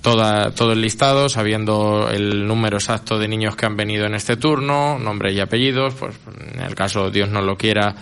toda, 0.00 0.50
todo 0.54 0.72
el 0.72 0.80
listado, 0.80 1.28
sabiendo 1.28 2.08
el 2.10 2.46
número 2.46 2.78
exacto 2.78 3.18
de 3.18 3.28
niños 3.28 3.56
que 3.56 3.66
han 3.66 3.76
venido 3.76 4.06
en 4.06 4.14
este 4.14 4.38
turno, 4.38 4.98
nombre 4.98 5.34
y 5.34 5.40
apellidos, 5.40 5.92
pues 5.96 6.16
en 6.54 6.62
el 6.62 6.74
caso 6.74 7.10
Dios 7.10 7.28
no 7.28 7.42
lo 7.42 7.58
quiera 7.58 7.94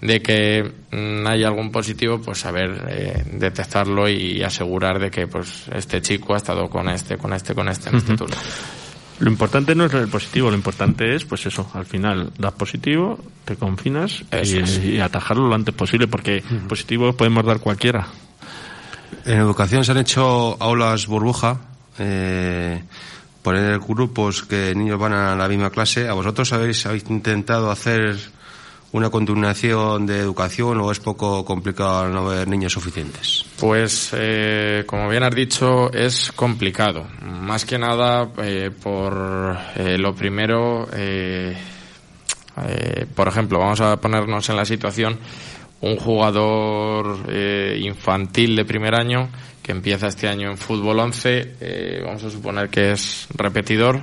de 0.00 0.20
que 0.20 0.72
mm, 0.90 1.24
haya 1.28 1.46
algún 1.46 1.70
positivo, 1.70 2.20
pues 2.20 2.38
saber 2.38 2.86
eh, 2.88 3.22
detectarlo 3.30 4.08
y 4.08 4.42
asegurar 4.42 4.98
de 4.98 5.12
que 5.12 5.28
pues 5.28 5.66
este 5.72 6.02
chico 6.02 6.34
ha 6.34 6.38
estado 6.38 6.68
con 6.68 6.88
este, 6.88 7.16
con 7.16 7.32
este, 7.32 7.54
con 7.54 7.68
este 7.68 7.90
en 7.90 7.96
este 7.96 8.16
turno. 8.16 8.36
Lo 9.20 9.30
importante 9.30 9.74
no 9.74 9.84
es 9.84 9.94
el 9.94 10.08
positivo, 10.08 10.50
lo 10.50 10.56
importante 10.56 11.14
es, 11.14 11.24
pues 11.24 11.46
eso, 11.46 11.70
al 11.74 11.86
final 11.86 12.32
das 12.36 12.52
positivo, 12.52 13.18
te 13.44 13.54
confinas 13.54 14.24
y 14.82 14.98
atajarlo 14.98 15.48
lo 15.48 15.54
antes 15.54 15.74
posible, 15.74 16.08
porque 16.08 16.42
positivo 16.68 17.12
podemos 17.12 17.44
dar 17.44 17.60
cualquiera. 17.60 18.08
En 19.24 19.38
educación 19.38 19.84
se 19.84 19.92
han 19.92 19.98
hecho 19.98 20.60
aulas 20.60 21.06
burbuja, 21.06 21.60
eh, 21.98 22.82
poner 23.42 23.78
grupos 23.78 24.42
que 24.42 24.74
niños 24.74 24.98
van 24.98 25.12
a 25.12 25.36
la 25.36 25.48
misma 25.48 25.70
clase. 25.70 26.08
¿A 26.08 26.14
vosotros 26.14 26.52
habéis, 26.52 26.84
habéis 26.86 27.08
intentado 27.08 27.70
hacer 27.70 28.18
una 28.94 29.10
continuación 29.10 30.06
de 30.06 30.20
educación 30.20 30.80
o 30.80 30.92
es 30.92 31.00
poco 31.00 31.44
complicado 31.44 32.08
no 32.10 32.30
haber 32.30 32.46
niños 32.46 32.72
suficientes? 32.72 33.44
Pues, 33.58 34.10
eh, 34.12 34.84
como 34.86 35.08
bien 35.08 35.24
has 35.24 35.34
dicho, 35.34 35.92
es 35.92 36.30
complicado. 36.30 37.04
Más 37.20 37.64
que 37.64 37.76
nada 37.76 38.30
eh, 38.38 38.70
por 38.70 39.58
eh, 39.74 39.98
lo 39.98 40.14
primero, 40.14 40.86
eh, 40.92 41.56
eh, 42.68 43.06
por 43.12 43.26
ejemplo, 43.26 43.58
vamos 43.58 43.80
a 43.80 43.96
ponernos 43.96 44.48
en 44.48 44.56
la 44.56 44.64
situación 44.64 45.18
un 45.80 45.96
jugador 45.96 47.28
infantil 47.76 48.54
de 48.54 48.64
primer 48.64 48.94
año 48.94 49.28
que 49.64 49.72
empieza 49.72 50.08
este 50.08 50.28
año 50.28 50.50
en 50.50 50.58
fútbol 50.58 51.00
11, 51.00 51.56
eh, 51.58 52.02
vamos 52.04 52.22
a 52.22 52.30
suponer 52.30 52.68
que 52.68 52.92
es 52.92 53.26
repetidor 53.34 54.02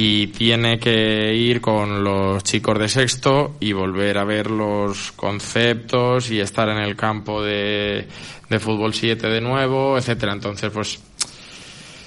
y 0.00 0.28
tiene 0.28 0.78
que 0.78 1.34
ir 1.34 1.60
con 1.60 2.04
los 2.04 2.44
chicos 2.44 2.78
de 2.78 2.88
sexto 2.88 3.56
y 3.58 3.72
volver 3.72 4.18
a 4.18 4.24
ver 4.24 4.48
los 4.48 5.10
conceptos 5.10 6.30
y 6.30 6.38
estar 6.38 6.68
en 6.68 6.78
el 6.78 6.94
campo 6.94 7.42
de, 7.42 8.06
de 8.48 8.58
fútbol 8.60 8.94
7 8.94 9.26
de 9.26 9.40
nuevo, 9.40 9.98
etcétera. 9.98 10.34
Entonces, 10.34 10.70
pues 10.72 11.00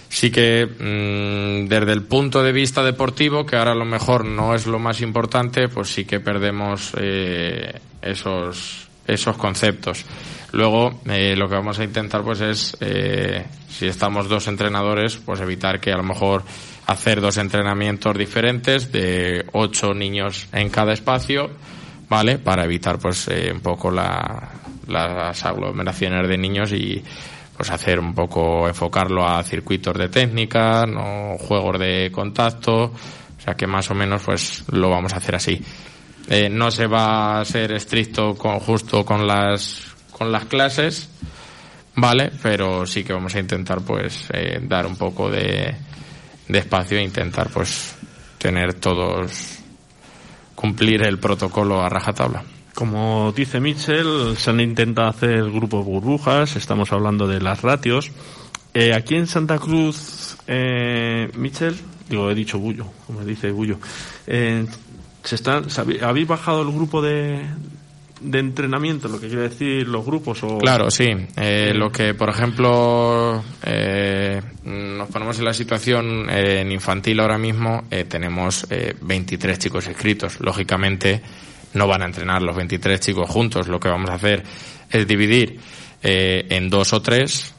sí 0.08 0.32
que 0.32 0.66
mm, 0.66 1.68
desde 1.68 1.92
el 1.92 2.04
punto 2.04 2.42
de 2.42 2.54
vista 2.54 2.82
deportivo, 2.82 3.46
que 3.46 3.58
ahora 3.58 3.74
a 3.74 3.76
lo 3.76 3.84
mejor 3.84 4.24
no 4.24 4.56
es 4.56 4.68
lo 4.68 4.80
más 4.80 5.02
importante, 5.02 5.68
pues 5.68 5.90
sí 5.90 6.06
que 6.06 6.22
perdemos 6.22 6.94
eh, 6.98 7.78
esos 8.02 8.88
esos 9.06 9.36
conceptos. 9.36 10.06
Luego, 10.54 11.02
eh, 11.10 11.36
lo 11.36 11.50
que 11.50 11.56
vamos 11.56 11.80
a 11.80 11.84
intentar, 11.84 12.24
pues, 12.24 12.42
es, 12.42 12.78
eh, 12.80 13.46
si 13.70 13.88
estamos 13.88 14.30
dos 14.30 14.48
entrenadores, 14.48 15.18
pues 15.18 15.40
evitar 15.42 15.80
que 15.80 15.92
a 15.92 15.98
lo 15.98 16.04
mejor 16.04 16.44
hacer 16.88 17.22
dos 17.22 17.38
entrenamientos 17.38 18.18
diferentes 18.18 18.92
de 18.92 19.46
ocho 19.54 19.94
niños 19.94 20.48
en 20.52 20.70
cada 20.70 20.94
espacio, 20.94 21.50
¿vale? 22.10 22.40
Para 22.40 22.66
evitar, 22.66 23.00
pues, 23.00 23.28
eh, 23.30 23.52
un 23.54 23.62
poco 23.62 23.92
la, 23.92 24.50
las 24.88 25.46
aglomeraciones 25.46 26.28
de 26.28 26.38
niños 26.38 26.72
y, 26.74 27.04
pues, 27.56 27.70
hacer 27.72 28.00
un 28.00 28.14
poco, 28.14 28.68
enfocarlo 28.68 29.28
a 29.28 29.44
circuitos 29.44 29.98
de 29.98 30.10
técnica, 30.10 30.86
no 30.86 31.38
juegos 31.38 31.80
de 31.80 32.12
contacto, 32.12 32.84
o 32.84 33.42
sea 33.44 33.56
que 33.56 33.68
más 33.68 33.90
o 33.92 33.96
menos, 33.96 34.22
pues, 34.24 34.64
lo 34.72 34.90
vamos 34.90 35.14
a 35.14 35.18
hacer 35.18 35.36
así. 35.36 35.62
Eh, 36.28 36.50
no 36.50 36.70
se 36.72 36.88
va 36.88 37.42
a 37.42 37.46
ser 37.46 37.72
estricto 37.72 38.36
con, 38.36 38.60
justo 38.60 39.04
con 39.04 39.26
las 39.26 39.92
con 40.12 40.32
las 40.32 40.46
clases, 40.46 41.10
vale, 41.96 42.32
pero 42.44 42.86
sí 42.86 43.04
que 43.04 43.12
vamos 43.12 43.34
a 43.34 43.40
intentar 43.40 43.82
pues 43.82 44.28
eh, 44.32 44.60
dar 44.62 44.86
un 44.86 44.96
poco 44.96 45.32
de, 45.32 45.76
de 46.48 46.60
espacio 46.60 46.98
e 46.98 47.04
intentar 47.04 47.50
pues 47.50 47.96
tener 48.38 48.74
todos 48.74 49.60
cumplir 50.56 51.02
el 51.04 51.18
protocolo 51.18 51.82
a 51.82 51.90
rajatabla. 51.90 52.44
Como 52.74 53.34
dice 53.36 53.60
Mitchell, 53.60 54.38
se 54.38 54.50
han 54.50 54.60
intentado 54.60 55.10
hacer 55.10 55.44
grupos 55.52 55.86
burbujas, 55.86 56.56
estamos 56.56 56.92
hablando 56.94 57.28
de 57.28 57.42
las 57.42 57.62
ratios. 57.62 58.12
Eh, 58.74 58.94
aquí 58.94 59.16
en 59.16 59.28
Santa 59.28 59.60
Cruz, 59.60 60.38
eh, 60.48 61.30
Mitchell, 61.36 61.76
digo, 62.10 62.30
he 62.30 62.36
dicho 62.36 62.58
Bullo, 62.60 62.86
como 63.06 63.26
dice 63.26 63.52
Bullo, 63.52 63.80
eh, 64.28 64.66
se 65.24 65.36
están, 65.36 65.66
¿habéis 66.02 66.28
bajado 66.28 66.62
el 66.62 66.72
grupo 66.72 67.02
de, 67.02 67.46
de 68.22 68.40
entrenamiento, 68.40 69.08
lo 69.08 69.20
que 69.20 69.28
quiere 69.28 69.50
decir 69.50 69.88
los 69.88 70.06
grupos? 70.06 70.44
O... 70.44 70.58
Claro, 70.58 70.92
sí. 70.92 71.10
Eh, 71.36 71.74
lo 71.74 71.92
que, 71.92 72.14
por 72.14 72.30
ejemplo, 72.30 73.44
eh, 73.64 74.42
nos 74.64 75.10
ponemos 75.10 75.40
en 75.40 75.46
la 75.46 75.54
situación 75.54 76.30
eh, 76.30 76.62
en 76.62 76.72
infantil 76.72 77.20
ahora 77.20 77.38
mismo, 77.38 77.84
eh, 77.90 78.06
tenemos 78.06 78.68
eh, 78.70 78.96
23 79.02 79.60
chicos 79.60 79.88
inscritos. 79.88 80.40
Lógicamente, 80.40 81.22
no 81.74 81.88
van 81.88 82.04
a 82.04 82.06
entrenar 82.06 82.42
los 82.42 82.56
23 82.56 83.00
chicos 83.00 83.30
juntos. 83.30 83.68
Lo 83.68 83.80
que 83.80 83.90
vamos 83.90 84.10
a 84.10 84.16
hacer 84.16 84.44
es 84.90 85.08
dividir 85.08 85.60
eh, 86.04 86.46
en 86.50 86.70
dos 86.70 86.94
o 86.94 87.02
tres 87.02 87.54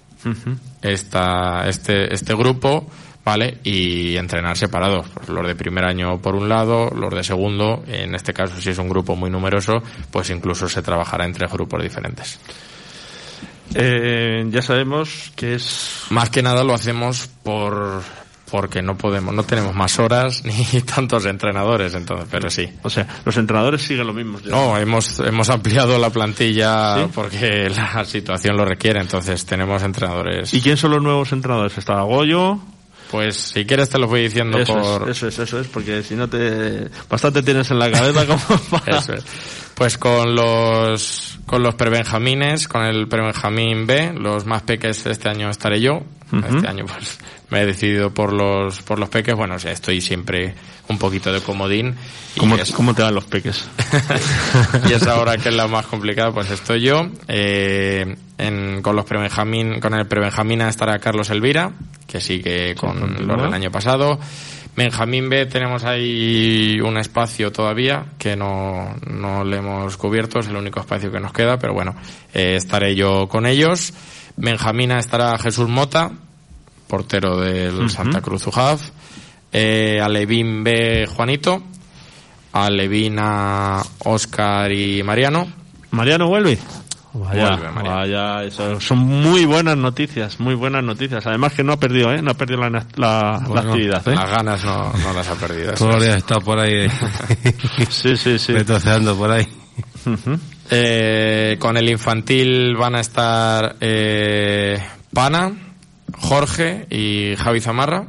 esta, 0.83 1.69
este, 1.69 2.15
este 2.15 2.35
grupo, 2.35 2.89
¿vale? 3.25 3.59
Y 3.65 4.17
entrenar 4.17 4.57
separados. 4.57 5.07
Pues 5.09 5.29
los 5.29 5.47
de 5.47 5.55
primer 5.55 5.85
año 5.85 6.19
por 6.21 6.35
un 6.35 6.49
lado, 6.49 6.91
los 6.91 7.13
de 7.13 7.25
segundo, 7.25 7.83
en 7.87 8.15
este 8.15 8.33
caso 8.33 8.61
si 8.61 8.71
es 8.71 8.79
un 8.79 8.89
grupo 8.89 9.17
muy 9.17 9.31
numeroso, 9.31 9.83
pues 10.11 10.31
incluso 10.31 10.69
se 10.69 10.83
trabajará 10.83 11.25
en 11.25 11.33
tres 11.33 11.51
grupos 11.51 11.83
diferentes. 11.83 12.39
Eh, 13.75 14.45
ya 14.51 14.61
sabemos 14.61 15.33
que 15.35 15.55
es 15.55 16.05
Más 16.11 16.29
que 16.29 16.43
nada 16.43 16.63
lo 16.63 16.75
hacemos 16.75 17.31
por 17.43 18.03
porque 18.51 18.83
no 18.83 18.99
podemos, 18.99 19.35
no 19.35 19.45
tenemos 19.45 19.75
más 19.75 19.99
horas 19.99 20.45
ni 20.75 20.83
tantos 20.83 21.25
entrenadores, 21.25 21.95
entonces, 21.95 22.29
pero 22.31 22.51
sí. 22.51 22.69
O 22.83 22.91
sea, 22.91 23.07
los 23.25 23.35
entrenadores 23.39 23.81
siguen 23.81 24.07
lo 24.07 24.13
mismo. 24.13 24.39
No, 24.45 24.77
hemos, 24.77 25.21
hemos 25.21 25.49
ampliado 25.49 25.99
la 25.99 26.11
plantilla 26.11 26.99
¿Sí? 26.99 27.11
porque 27.15 27.71
la 27.71 28.05
situación 28.05 28.59
lo 28.59 28.67
requiere, 28.67 29.01
entonces 29.01 29.47
tenemos 29.47 29.83
entrenadores. 29.83 30.53
¿Y 30.53 30.61
quién 30.61 30.77
son 30.77 30.91
los 30.91 31.03
nuevos 31.03 31.33
entrenadores? 31.33 31.79
Está 31.79 32.03
Goyo, 32.03 32.61
Pues 33.13 33.37
si 33.37 33.65
quieres 33.65 33.89
te 33.91 33.99
lo 33.99 34.09
voy 34.09 34.23
diciendo 34.23 34.59
Eso 34.59 34.73
por... 34.75 35.09
es, 35.11 35.19
eso 35.19 35.29
es, 35.29 35.39
eso 35.39 35.61
es, 35.61 35.69
porque 35.69 36.03
si 36.03 36.15
no 36.17 36.29
te... 36.29 36.89
Bastante 37.09 37.43
tienes 37.43 37.71
en 37.71 37.79
la 37.79 37.91
cabeza 37.91 38.27
como 38.27 38.59
para... 38.71 38.99
Eso 38.99 39.13
es. 39.13 39.25
Pues 39.75 39.99
con 39.99 40.35
los 40.35 41.39
con 41.47 41.63
los 41.63 41.75
prebenjamines, 41.75 42.69
con 42.69 42.85
el 42.85 43.09
prebenjamín 43.09 43.87
B, 43.87 44.13
los 44.15 44.47
más 44.47 44.63
peques 44.63 45.05
este 45.07 45.29
año 45.29 45.51
estaré 45.51 45.81
yo. 45.81 46.03
Este 46.33 46.67
año 46.69 46.87
pues 46.87 47.19
me 47.51 47.61
he 47.63 47.67
decidido 47.67 48.13
por 48.15 48.33
los 48.33 48.81
por 48.83 48.99
los 48.99 49.09
peques. 49.09 49.35
Bueno, 49.35 49.57
o 49.57 49.59
sea, 49.59 49.73
estoy 49.73 50.01
siempre 50.01 50.55
un 50.89 50.99
poquito 50.99 51.33
de 51.33 51.41
comodín. 51.41 51.95
Y 52.37 52.41
¿Cómo, 52.41 52.57
es- 52.57 52.71
cómo 52.73 52.95
te 52.95 53.03
van 53.03 53.15
los 53.15 53.25
peques? 53.25 53.65
y 54.89 54.93
es 54.93 55.07
ahora 55.07 55.37
que 55.37 55.49
es 55.51 55.55
la 55.55 55.67
más 55.67 55.87
complicada, 55.87 56.33
pues 56.33 56.51
estoy 56.51 56.83
yo. 56.83 57.09
Eh, 57.29 58.17
en, 58.47 58.83
con 58.83 58.97
los 58.97 59.05
prebenjamín, 59.05 59.81
con 59.81 59.95
el 59.95 60.07
prebenjamina 60.07 60.69
estará 60.69 60.99
Carlos 60.99 61.31
Elvira, 61.31 61.73
que 62.07 62.21
sigue 62.21 62.75
con 62.75 62.99
continúa. 63.01 63.37
los 63.37 63.45
del 63.45 63.55
año 63.55 63.71
pasado. 63.71 64.19
Benjamín 64.75 65.29
B 65.29 65.47
tenemos 65.47 65.85
ahí 65.85 66.81
un 66.81 66.97
espacio 66.97 67.53
todavía 67.53 68.07
que 68.19 68.37
no, 68.37 68.95
no 69.07 69.45
le 69.45 69.59
hemos 69.59 69.97
cubierto, 69.99 70.39
es 70.39 70.49
el 70.49 70.57
único 70.57 70.81
espacio 70.81 71.13
que 71.13 71.21
nos 71.21 71.33
queda, 71.33 71.59
pero 71.59 71.75
bueno, 71.75 71.95
eh, 72.33 72.55
estaré 72.57 72.95
yo 72.95 73.29
con 73.29 73.47
ellos. 73.47 73.93
Benjamina 74.37 74.99
estará 74.99 75.37
Jesús 75.39 75.69
Mota, 75.69 76.11
portero 76.89 77.39
del 77.39 77.91
Santa 77.91 78.23
Cruz 78.23 78.47
UJAF. 78.47 78.91
Eh, 79.53 80.01
Alevín 80.03 80.65
B 80.65 81.07
Juanito. 81.07 81.63
Alevina, 82.53 83.83
Oscar 84.01 84.71
y 84.73 85.03
Mariano. 85.03 85.51
¿Mariano 85.91 86.29
vuelve? 86.29 86.59
Vaya, 87.15 87.57
vaya, 87.85 88.43
eso 88.45 88.81
son 88.81 88.99
muy 88.99 89.45
buenas 89.45 89.77
noticias, 89.77 90.41
muy 90.41 90.55
buenas 90.55 90.83
noticias. 90.83 91.27
Además 91.27 91.53
que 91.53 91.63
no 91.63 91.75
ha 91.75 91.77
perdido, 91.79 92.11
¿eh? 92.13 92.23
No 92.23 92.31
ha 92.31 92.35
perdido 92.35 92.61
la, 92.69 92.87
la- 92.97 93.35
actividad, 93.35 94.07
¿eh? 94.09 94.15
Las 94.15 94.31
ganas 94.31 94.65
no, 94.65 94.93
no 94.95 95.13
las 95.13 95.29
ha 95.29 95.35
perdido. 95.35 95.73
días 96.01 96.17
está 96.17 96.41
por 96.41 96.59
ahí, 96.59 96.89
Sí, 97.91 98.17
sí, 98.17 98.39
sí. 98.39 98.53
retoceando 98.55 99.15
por 99.17 99.31
ahí. 99.31 99.47
Eh, 100.71 101.57
con 101.59 101.77
el 101.77 101.89
infantil 101.91 102.75
van 102.77 102.95
a 102.95 103.01
estar 103.01 103.77
eh, 103.81 104.79
Pana, 105.13 105.53
Jorge 106.19 106.87
y 106.91 107.37
Javi 107.37 107.61
Zamarra. 107.61 108.07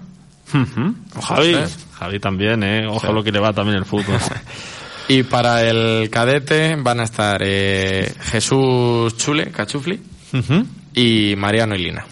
Ujú. 0.53 0.95
Javi, 1.21 1.55
¿Eh? 1.55 1.65
Javi 1.99 2.19
también, 2.19 2.63
¿eh? 2.63 2.87
Ojo 2.87 3.11
lo 3.11 3.23
que 3.23 3.31
le 3.31 3.39
va 3.39 3.51
también 3.53 3.77
el 3.79 3.85
fútbol. 3.85 4.17
Y 5.13 5.23
para 5.23 5.61
el 5.61 6.09
cadete 6.09 6.75
van 6.75 6.99
a 6.99 7.03
estar 7.03 7.39
eh, 7.45 8.11
Jesús 8.31 9.15
Chule, 9.17 9.51
Cachufli, 9.51 10.01
y 10.95 11.35
Mariano 11.37 11.75
y 11.75 11.83
Lina. 11.83 12.03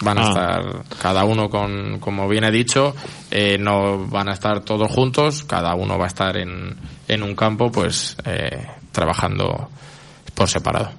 Van 0.00 0.18
a 0.18 0.22
Ah. 0.22 0.28
estar 0.28 0.98
cada 1.00 1.24
uno 1.24 1.48
con, 1.48 2.00
como 2.00 2.26
bien 2.28 2.42
he 2.42 2.50
dicho, 2.50 2.96
eh, 3.30 3.58
no 3.60 4.08
van 4.08 4.28
a 4.28 4.32
estar 4.32 4.60
todos 4.64 4.90
juntos, 4.90 5.44
cada 5.44 5.74
uno 5.76 5.96
va 5.98 6.06
a 6.06 6.08
estar 6.08 6.36
en, 6.36 6.74
en 7.06 7.22
un 7.22 7.36
campo, 7.36 7.70
pues 7.70 8.16
eh, 8.24 8.66
trabajando 8.90 9.68
por 10.34 10.48
separado. 10.48 10.90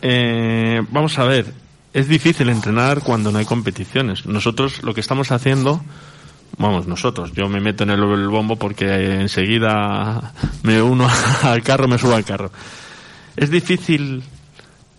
Eh, 0.00 0.80
vamos 0.90 1.18
a 1.18 1.24
ver, 1.24 1.52
es 1.92 2.08
difícil 2.08 2.48
entrenar 2.48 3.02
cuando 3.02 3.30
no 3.30 3.38
hay 3.38 3.44
competiciones. 3.44 4.24
Nosotros 4.24 4.82
lo 4.82 4.94
que 4.94 5.02
estamos 5.02 5.30
haciendo, 5.32 5.82
vamos, 6.58 6.86
nosotros, 6.86 7.32
yo 7.32 7.48
me 7.48 7.60
meto 7.60 7.84
en 7.84 7.90
el, 7.90 8.28
bombo 8.28 8.56
porque 8.56 9.20
enseguida 9.20 10.32
me 10.62 10.80
uno 10.82 11.08
al 11.42 11.62
carro, 11.62 11.88
me 11.88 11.98
subo 11.98 12.14
al 12.14 12.24
carro. 12.24 12.50
Es 13.36 13.50
difícil 13.50 14.22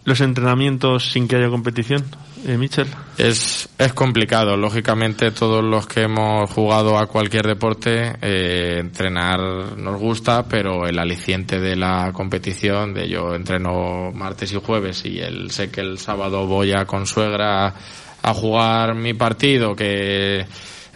los 0.07 0.21
entrenamientos 0.21 1.11
sin 1.11 1.27
que 1.27 1.35
haya 1.35 1.49
competición, 1.49 2.05
eh, 2.45 2.57
Michel. 2.57 2.87
Es, 3.17 3.67
es 3.77 3.93
complicado, 3.93 4.55
lógicamente 4.55 5.31
todos 5.31 5.61
los 5.61 5.85
que 5.85 6.03
hemos 6.03 6.49
jugado 6.49 6.97
a 6.97 7.07
cualquier 7.07 7.45
deporte, 7.45 8.15
eh, 8.21 8.77
entrenar 8.79 9.39
nos 9.77 9.99
gusta, 9.99 10.47
pero 10.47 10.87
el 10.87 10.97
aliciente 10.97 11.59
de 11.59 11.75
la 11.75 12.11
competición, 12.13 12.93
de 12.93 13.09
yo 13.09 13.35
entreno 13.35 14.11
martes 14.13 14.53
y 14.53 14.61
jueves 14.63 15.03
y 15.03 15.19
el, 15.19 15.51
sé 15.51 15.71
que 15.71 15.81
el 15.81 15.97
sábado 15.97 16.47
voy 16.47 16.71
a 16.71 16.85
Consuegra 16.85 17.73
a 18.21 18.33
jugar 18.33 18.95
mi 18.95 19.13
partido 19.13 19.75
que 19.75 20.45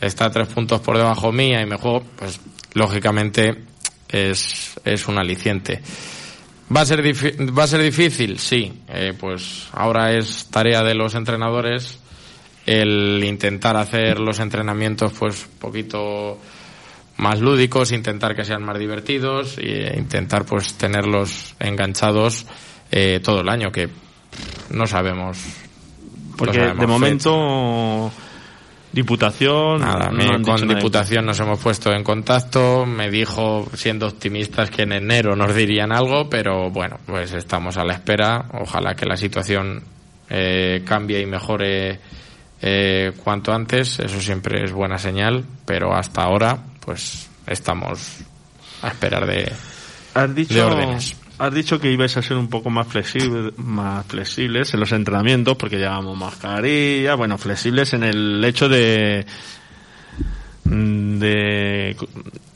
está 0.01 0.29
tres 0.29 0.47
puntos 0.49 0.81
por 0.81 0.97
debajo 0.97 1.31
mía 1.31 1.61
y 1.61 1.65
me 1.65 1.77
juego, 1.77 2.03
pues 2.17 2.39
lógicamente 2.73 3.63
es, 4.09 4.79
es 4.83 5.07
un 5.07 5.17
aliciente. 5.17 5.81
¿Va 6.75 6.81
a 6.81 6.85
ser, 6.85 7.01
¿Va 7.57 7.63
a 7.63 7.67
ser 7.67 7.81
difícil? 7.81 8.39
Sí. 8.39 8.81
Eh, 8.87 9.13
pues 9.17 9.67
ahora 9.73 10.13
es 10.13 10.47
tarea 10.49 10.83
de 10.83 10.95
los 10.95 11.15
entrenadores 11.15 11.99
el 12.65 13.23
intentar 13.25 13.75
hacer 13.75 14.19
los 14.19 14.39
entrenamientos 14.39 15.11
pues 15.13 15.47
un 15.51 15.59
poquito 15.59 16.37
más 17.17 17.39
lúdicos, 17.39 17.91
intentar 17.91 18.35
que 18.35 18.45
sean 18.45 18.63
más 18.63 18.79
divertidos 18.79 19.57
e 19.57 19.95
intentar 19.97 20.45
pues 20.45 20.75
tenerlos 20.75 21.55
enganchados 21.59 22.45
eh, 22.91 23.19
todo 23.23 23.41
el 23.41 23.49
año, 23.49 23.71
que 23.71 23.89
no 24.69 24.87
sabemos. 24.87 25.37
Porque 26.37 26.59
no 26.59 26.65
sabemos 26.65 27.01
de 27.01 27.09
fecha. 27.09 28.30
Diputación, 28.93 29.79
Nada, 29.79 30.09
no 30.09 30.17
me- 30.17 30.41
con 30.41 30.61
nada. 30.61 30.75
Diputación 30.75 31.25
nos 31.25 31.39
hemos 31.39 31.59
puesto 31.59 31.93
en 31.93 32.03
contacto, 32.03 32.85
me 32.85 33.09
dijo, 33.09 33.67
siendo 33.73 34.07
optimistas, 34.07 34.69
que 34.69 34.81
en 34.83 34.91
enero 34.91 35.35
nos 35.35 35.55
dirían 35.55 35.91
algo, 35.91 36.29
pero 36.29 36.69
bueno, 36.69 36.99
pues 37.05 37.31
estamos 37.33 37.77
a 37.77 37.85
la 37.85 37.93
espera. 37.93 38.45
Ojalá 38.59 38.93
que 38.95 39.05
la 39.05 39.15
situación 39.15 39.81
eh, 40.29 40.83
cambie 40.85 41.21
y 41.21 41.25
mejore 41.25 41.99
eh, 42.61 43.13
cuanto 43.23 43.53
antes, 43.53 43.99
eso 43.99 44.19
siempre 44.19 44.63
es 44.63 44.71
buena 44.73 44.97
señal, 44.97 45.45
pero 45.65 45.93
hasta 45.95 46.23
ahora, 46.23 46.57
pues 46.81 47.29
estamos 47.47 48.17
a 48.81 48.87
esperar 48.89 49.25
de... 49.25 49.51
Has 50.13 50.35
dicho, 50.35 50.53
de 50.53 50.61
órdenes. 50.63 51.15
Has 51.41 51.51
dicho 51.51 51.79
que 51.79 51.91
ibais 51.91 52.15
a 52.17 52.21
ser 52.21 52.37
un 52.37 52.49
poco 52.49 52.69
más 52.69 52.87
flexible, 52.87 53.51
más 53.57 54.05
flexibles 54.05 54.71
en 54.75 54.79
los 54.79 54.91
entrenamientos 54.91 55.57
porque 55.57 55.77
llevamos 55.77 56.15
mascarilla, 56.15 57.15
bueno, 57.15 57.39
flexibles 57.39 57.93
en 57.93 58.03
el 58.03 58.45
hecho 58.45 58.69
de 58.69 59.25
de, 60.63 61.97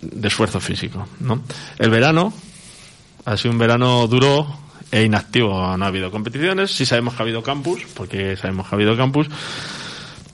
de 0.01 0.27
esfuerzo 0.27 0.59
físico, 0.59 1.07
¿no? 1.19 1.41
El 1.79 1.89
verano 1.89 2.31
ha 3.25 3.35
sido 3.37 3.53
un 3.53 3.57
verano 3.57 4.05
duro 4.05 4.55
e 4.91 5.01
inactivo, 5.01 5.75
no 5.75 5.83
ha 5.83 5.87
habido 5.87 6.11
competiciones, 6.11 6.69
sí 6.69 6.85
sabemos 6.85 7.15
que 7.15 7.23
ha 7.23 7.25
habido 7.25 7.41
campus, 7.41 7.81
porque 7.95 8.37
sabemos 8.37 8.67
que 8.67 8.75
ha 8.75 8.77
habido 8.77 8.95
campus, 8.95 9.27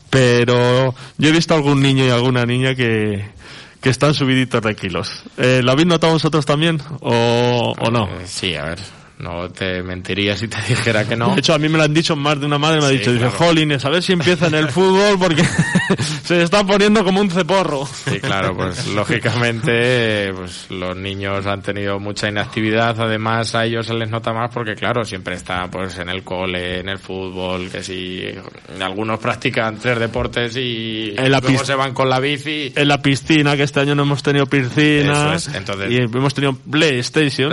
pero 0.10 0.94
yo 1.18 1.30
he 1.30 1.32
visto 1.32 1.56
algún 1.56 1.82
niño 1.82 2.06
y 2.06 2.10
alguna 2.10 2.46
niña 2.46 2.76
que, 2.76 3.30
que 3.82 3.90
están 3.90 4.14
subiditos 4.14 4.62
de 4.62 4.76
kilos. 4.76 5.24
Eh, 5.38 5.62
¿Lo 5.64 5.72
habéis 5.72 5.88
notado 5.88 6.14
vosotros 6.14 6.46
también 6.46 6.82
o, 7.02 7.74
o 7.78 7.92
no? 7.92 8.06
Eh, 8.06 8.26
sí, 8.26 8.56
a 8.56 8.66
ver, 8.66 8.80
no 9.22 9.50
te 9.50 9.82
mentiría 9.84 10.36
si 10.36 10.48
te 10.48 10.58
dijera 10.68 11.06
que 11.08 11.16
no. 11.16 11.34
De 11.34 11.40
hecho, 11.40 11.54
a 11.54 11.58
mí 11.58 11.70
me 11.70 11.78
lo 11.78 11.84
han 11.84 11.94
dicho 11.94 12.16
más 12.16 12.40
de 12.40 12.46
una 12.46 12.58
madre, 12.58 12.80
me 12.82 12.88
ha 12.88 12.90
dicho, 12.90 13.12
dice, 13.12 13.26
claro. 13.28 13.38
Jolines, 13.38 13.86
a 13.86 13.90
ver 13.90 14.02
si 14.04 14.14
empieza 14.14 14.48
en 14.48 14.56
el 14.56 14.68
fútbol 14.70 15.18
porque 15.20 15.44
se 16.24 16.42
está 16.44 16.64
poniendo 16.66 17.04
como 17.04 17.22
un 17.22 17.30
ceporro. 17.30 17.86
Sí, 17.86 18.20
claro, 18.20 18.56
pues 18.56 18.88
lógicamente 18.88 20.34
pues 20.34 20.66
los 20.70 20.96
niños 20.98 21.46
han 21.46 21.62
tenido 21.62 22.00
mucha 22.00 22.28
inactividad, 22.30 23.00
además 23.00 23.54
a 23.56 23.66
ellos 23.66 23.86
se 23.88 23.94
les 23.94 24.10
nota 24.10 24.34
más 24.34 24.50
porque 24.54 24.76
claro, 24.76 25.04
siempre 25.06 25.36
están 25.36 25.70
pues 25.70 25.98
en 25.98 26.10
el 26.10 26.24
cole, 26.24 26.80
en 26.80 26.90
el 26.90 26.98
fútbol, 27.00 27.70
que 27.70 27.84
si 27.84 28.24
algunos 28.82 29.20
practican 29.20 29.78
tres 29.78 30.00
deportes 30.00 30.56
y 30.58 31.14
En 31.18 31.32
la 31.32 31.40
luego 31.40 31.48
pis- 31.60 31.68
se 31.68 31.76
van 31.76 31.94
con 31.94 32.10
la 32.10 32.20
bici. 32.20 32.72
En 32.76 32.88
la 32.88 33.02
piscina, 33.02 33.56
que 33.56 33.64
este 33.64 33.80
año 33.80 33.96
no 33.96 34.04
hemos 34.04 34.24
tenido 34.24 34.46
piscina. 34.46 35.34
Eso 35.36 35.50
es, 35.50 35.56
entonces- 35.56 35.92
y 35.92 35.98
hemos 35.98 36.34
tenido 36.34 36.54
PlayStation. 36.56 37.52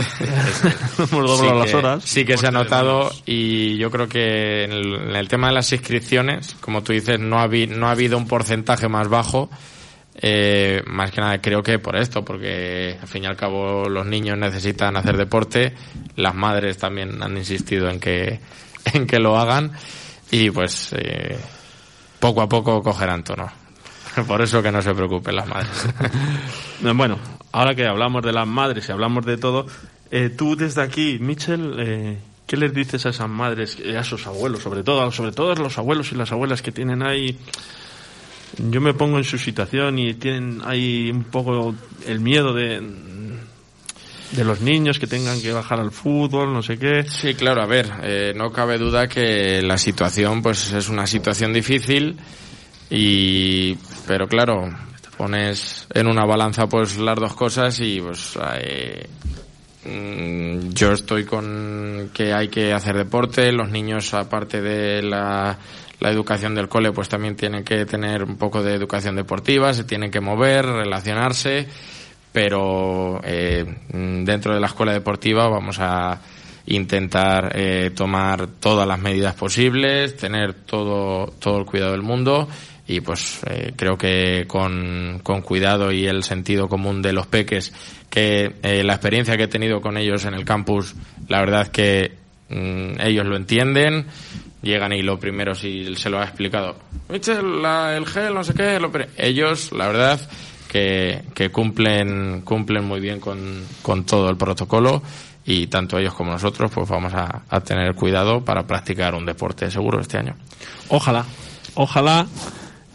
hemos 0.99 1.41
las 1.59 1.71
que, 1.71 1.77
horas. 1.77 2.05
sí 2.05 2.25
que 2.25 2.37
se 2.37 2.47
ha 2.47 2.51
notado 2.51 3.11
y 3.27 3.77
yo 3.79 3.91
creo 3.91 4.09
que 4.09 4.65
en 4.65 4.73
el, 4.73 4.95
en 4.95 5.17
el 5.17 5.29
tema 5.29 5.49
de 5.49 5.55
las 5.55 5.73
inscripciones, 5.73 6.57
como 6.61 6.83
tú 6.83 6.93
dices, 6.93 7.19
no 7.19 7.39
ha, 7.39 7.49
no 7.49 7.89
ha 7.89 7.93
habido 7.93 8.17
un 8.17 8.27
porcentaje 8.27 8.89
más 8.89 9.09
bajo. 9.09 9.51
Eh, 10.21 10.83
más 10.87 11.13
que 11.13 11.21
nada 11.21 11.41
creo 11.41 11.63
que 11.63 11.79
por 11.79 11.95
esto, 11.95 12.25
porque 12.25 12.99
al 13.01 13.07
fin 13.07 13.23
y 13.23 13.27
al 13.29 13.37
cabo 13.37 13.89
los 13.89 14.05
niños 14.05 14.37
necesitan 14.37 14.97
hacer 14.97 15.17
deporte, 15.17 15.75
las 16.17 16.35
madres 16.35 16.77
también 16.77 17.23
han 17.23 17.37
insistido 17.37 17.89
en 17.89 18.01
que, 18.01 18.41
en 18.95 19.07
que 19.07 19.21
lo 19.21 19.39
hagan 19.39 19.71
y 20.33 20.51
pues 20.51 20.93
eh, 20.99 21.39
poco 22.19 22.43
a 22.43 22.49
poco 22.49 22.83
cogerán 22.83 23.23
tono. 23.23 23.49
Por 24.27 24.43
eso 24.43 24.63
que 24.63 24.73
no 24.73 24.83
se 24.83 24.95
preocupen 24.95 25.37
las 25.37 25.47
madres. 25.47 25.89
Bueno, 26.81 27.19
ahora 27.51 27.75
que 27.75 27.85
hablamos 27.87 28.23
de 28.23 28.33
las 28.33 28.47
madres 28.47 28.89
y 28.89 28.93
hablamos 28.93 29.27
de 29.27 29.37
todo, 29.37 29.67
eh, 30.11 30.31
tú 30.31 30.57
desde 30.57 30.83
aquí, 30.83 31.19
Michel, 31.21 31.75
eh, 31.79 32.19
¿qué 32.47 32.57
les 32.57 32.73
dices 32.73 33.07
a 33.07 33.11
esas 33.11 33.29
madres, 33.29 33.79
y 33.83 33.91
a 33.91 34.01
esos 34.01 34.27
abuelos, 34.27 34.63
sobre 34.63 34.83
todo, 34.83 35.11
sobre 35.13 35.33
todo 35.33 35.53
a 35.53 35.57
los 35.57 35.79
abuelos 35.79 36.13
y 36.13 36.17
las 36.17 36.33
abuelas 36.33 36.63
que 36.63 36.73
tienen 36.73 37.03
ahí? 37.03 37.39
Yo 38.57 38.81
me 38.81 38.95
pongo 38.95 39.19
en 39.19 39.25
su 39.25 39.39
situación 39.39 39.99
y 39.99 40.15
tienen 40.15 40.63
ahí 40.65 41.11
un 41.11 41.25
poco 41.25 41.75
el 42.07 42.21
miedo 42.21 42.55
de 42.55 42.81
de 44.33 44.45
los 44.45 44.61
niños 44.61 44.99
que 44.99 45.07
tengan 45.07 45.41
que 45.41 45.53
bajar 45.53 45.81
al 45.81 45.91
fútbol, 45.91 46.53
no 46.53 46.63
sé 46.63 46.79
qué. 46.79 47.05
Sí, 47.05 47.35
claro, 47.35 47.63
a 47.63 47.67
ver, 47.67 47.91
eh, 48.03 48.33
no 48.37 48.53
cabe 48.53 48.79
duda 48.79 49.09
que 49.09 49.63
la 49.63 49.79
situación 49.79 50.43
pues 50.43 50.73
es 50.73 50.89
una 50.89 51.07
situación 51.07 51.53
difícil. 51.53 52.17
Y, 52.91 53.77
pero 54.07 54.27
claro, 54.27 54.69
pones 55.17 55.87
en 55.93 56.07
una 56.07 56.25
balanza 56.25 56.67
pues 56.67 56.97
las 56.99 57.19
dos 57.19 57.35
cosas 57.35 57.79
y 57.81 58.01
pues 58.01 58.39
eh, 58.61 59.09
yo 59.85 60.93
estoy 60.93 61.25
con 61.25 62.11
que 62.13 62.33
hay 62.33 62.49
que 62.49 62.73
hacer 62.73 62.97
deporte, 62.97 63.53
los 63.53 63.71
niños 63.71 64.13
aparte 64.13 64.61
de 64.61 65.03
la, 65.03 65.57
la 66.01 66.11
educación 66.11 66.55
del 66.55 66.69
cole 66.69 66.93
pues 66.93 67.09
también 67.09 67.37
tienen 67.37 67.65
que 67.65 67.87
tener 67.87 68.23
un 68.25 68.37
poco 68.37 68.63
de 68.63 68.75
educación 68.75 69.17
deportiva, 69.17 69.73
se 69.73 69.85
tienen 69.85 70.11
que 70.11 70.21
mover, 70.21 70.67
relacionarse, 70.67 71.69
pero 72.33 73.21
eh, 73.25 73.65
mm, 73.93 74.25
dentro 74.25 74.55
de 74.55 74.61
la 74.61 74.67
escuela 74.67 74.93
deportiva 74.93 75.49
vamos 75.49 75.79
a 75.81 76.21
intentar 76.67 77.53
eh, 77.55 77.91
tomar 77.95 78.47
todas 78.61 78.87
las 78.87 79.01
medidas 79.01 79.35
posibles, 79.35 80.17
tener 80.17 80.53
todo, 80.55 81.33
todo 81.39 81.59
el 81.59 81.65
cuidado 81.65 81.93
del 81.93 82.03
mundo 82.03 82.49
y 82.89 83.01
pues 83.03 83.41
eh, 83.47 83.75
creo 83.77 83.97
que 83.99 84.47
con, 84.49 85.21
con 85.23 85.43
cuidado 85.43 85.93
y 85.93 86.07
el 86.07 86.25
sentido 86.25 86.69
común 86.69 87.03
de 87.03 87.13
los 87.13 87.27
peques, 87.27 87.73
que 88.11 88.55
eh, 88.63 88.83
la 88.83 88.95
experiencia 88.95 89.37
que 89.37 89.43
he 89.45 89.49
tenido 89.49 89.81
con 89.83 89.97
ellos 89.99 90.25
en 90.25 90.33
el 90.35 90.45
campus, 90.47 90.95
la 91.29 91.41
verdad 91.41 91.69
que 91.69 92.13
mm, 92.49 93.01
ellos 93.01 93.27
lo 93.27 93.37
entienden, 93.37 94.07
llegan 94.63 94.93
y 94.95 95.03
lo 95.03 95.19
primero 95.21 95.55
si 95.55 95.95
se 95.97 96.09
lo 96.09 96.19
ha 96.19 96.25
explicado, 96.25 96.79
Michel, 97.11 97.61
la- 97.63 97.95
el 97.97 98.07
gel, 98.07 98.33
no 98.35 98.43
sé 98.43 98.55
qué, 98.55 98.81
lo 98.81 98.91
pri-". 98.91 99.07
ellos, 99.19 99.71
la 99.73 99.87
verdad, 99.87 100.19
que, 100.69 101.23
que 101.35 101.51
cumplen, 101.51 102.41
cumplen 102.43 102.85
muy 102.85 103.01
bien 103.01 103.21
con, 103.21 103.65
con 103.83 104.05
todo 104.05 104.31
el 104.31 104.37
protocolo 104.39 105.03
y 105.45 105.67
tanto 105.67 105.99
ellos 105.99 106.15
como 106.15 106.33
nosotros 106.33 106.71
pues 106.75 106.89
vamos 106.89 107.13
a, 107.15 107.43
a 107.51 107.61
tener 107.61 107.95
cuidado 107.95 108.43
para 108.45 108.67
practicar 108.67 109.15
un 109.15 109.25
deporte 109.27 109.71
seguro 109.71 110.01
este 110.01 110.17
año. 110.19 110.35
Ojalá, 110.89 111.25
ojalá 111.75 112.27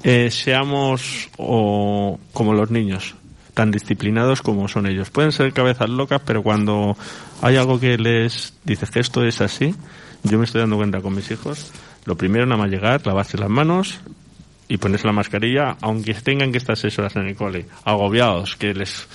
eh, 0.03 0.29
seamos 0.31 1.29
o, 1.37 2.19
como 2.33 2.53
los 2.53 2.71
niños, 2.71 3.15
tan 3.53 3.71
disciplinados 3.71 4.41
como 4.41 4.67
son 4.67 4.87
ellos. 4.87 5.09
Pueden 5.09 5.31
ser 5.31 5.53
cabezas 5.53 5.89
locas, 5.89 6.21
pero 6.25 6.43
cuando 6.43 6.97
hay 7.41 7.55
algo 7.55 7.79
que 7.79 7.97
les 7.97 8.53
dices 8.63 8.91
que 8.91 8.99
esto 8.99 9.23
es 9.23 9.41
así, 9.41 9.73
yo 10.23 10.37
me 10.37 10.45
estoy 10.45 10.61
dando 10.61 10.77
cuenta 10.77 11.01
con 11.01 11.15
mis 11.15 11.29
hijos, 11.31 11.71
lo 12.05 12.15
primero 12.15 12.45
nada 12.45 12.61
más 12.61 12.71
llegar, 12.71 13.05
lavarse 13.05 13.37
las 13.37 13.49
manos 13.49 13.99
y 14.67 14.77
ponerse 14.77 15.07
la 15.07 15.13
mascarilla, 15.13 15.77
aunque 15.81 16.13
tengan 16.15 16.51
que 16.51 16.57
estar 16.57 16.77
seis 16.77 16.97
horas 16.99 17.15
en 17.15 17.27
el 17.27 17.35
cole, 17.35 17.65
agobiados, 17.83 18.55
que 18.55 18.73
les 18.73 19.07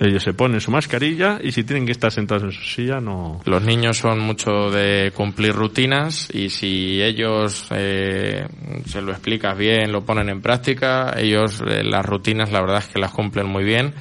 ellos 0.00 0.22
se 0.22 0.32
ponen 0.32 0.60
su 0.60 0.70
mascarilla 0.70 1.38
y 1.42 1.52
si 1.52 1.62
tienen 1.62 1.84
que 1.84 1.92
estar 1.92 2.10
sentados 2.10 2.44
en 2.44 2.52
su 2.52 2.62
silla 2.62 3.00
no 3.00 3.42
Los 3.44 3.62
niños 3.62 3.98
son 3.98 4.18
mucho 4.18 4.70
de 4.70 5.12
cumplir 5.14 5.52
rutinas 5.52 6.28
y 6.32 6.48
si 6.48 7.02
ellos 7.02 7.66
eh, 7.70 8.46
se 8.86 9.02
lo 9.02 9.12
explicas 9.12 9.56
bien, 9.56 9.92
lo 9.92 10.02
ponen 10.04 10.30
en 10.30 10.40
práctica, 10.40 11.14
ellos 11.16 11.62
eh, 11.66 11.84
las 11.84 12.04
rutinas 12.04 12.50
la 12.50 12.62
verdad 12.62 12.78
es 12.78 12.88
que 12.88 12.98
las 12.98 13.12
cumplen 13.12 13.46
muy 13.46 13.62
bien 13.62 13.92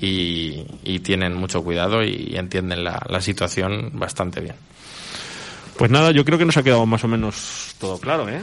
y, 0.00 0.64
y 0.84 1.00
tienen 1.00 1.34
mucho 1.34 1.62
cuidado 1.62 2.02
y 2.02 2.34
entienden 2.34 2.82
la, 2.82 3.00
la 3.08 3.20
situación 3.20 3.90
bastante 3.92 4.40
bien. 4.40 4.56
Pues 5.76 5.90
nada, 5.90 6.10
yo 6.12 6.24
creo 6.24 6.38
que 6.38 6.44
nos 6.44 6.56
ha 6.56 6.62
quedado 6.62 6.86
más 6.86 7.04
o 7.04 7.08
menos 7.08 7.74
todo 7.78 7.98
claro, 7.98 8.28
¿eh? 8.28 8.42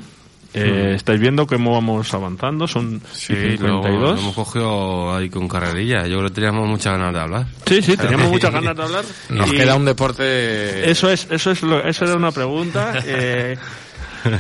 Eh, 0.54 0.94
Estáis 0.96 1.20
viendo 1.20 1.46
cómo 1.46 1.74
vamos 1.74 2.12
avanzando, 2.14 2.68
son 2.68 3.02
Sí, 3.12 3.34
y 3.34 3.58
lo, 3.58 3.82
52. 3.84 4.02
lo 4.16 4.18
hemos 4.18 4.36
cogido 4.36 5.16
ahí 5.16 5.30
con 5.30 5.48
carrerilla. 5.48 6.08
Yo 6.08 6.18
creo 6.18 6.30
que 6.30 6.36
teníamos 6.36 6.68
muchas 6.68 6.94
ganas 6.98 7.14
de 7.14 7.20
hablar. 7.20 7.46
Sí, 7.66 7.82
sí, 7.82 7.96
teníamos 7.96 8.30
muchas 8.30 8.52
ganas 8.52 8.76
de 8.76 8.84
hablar. 8.84 9.06
Nos 9.30 9.48
y 9.54 9.58
queda 9.58 9.76
un 9.76 9.86
deporte, 9.86 10.90
Eso 10.90 11.10
es, 11.12 11.28
eso 11.30 11.52
es, 11.52 11.62
lo, 11.62 11.84
eso 11.84 12.06
era 12.06 12.16
una 12.16 12.32
pregunta. 12.32 12.94
Eh, 13.06 13.58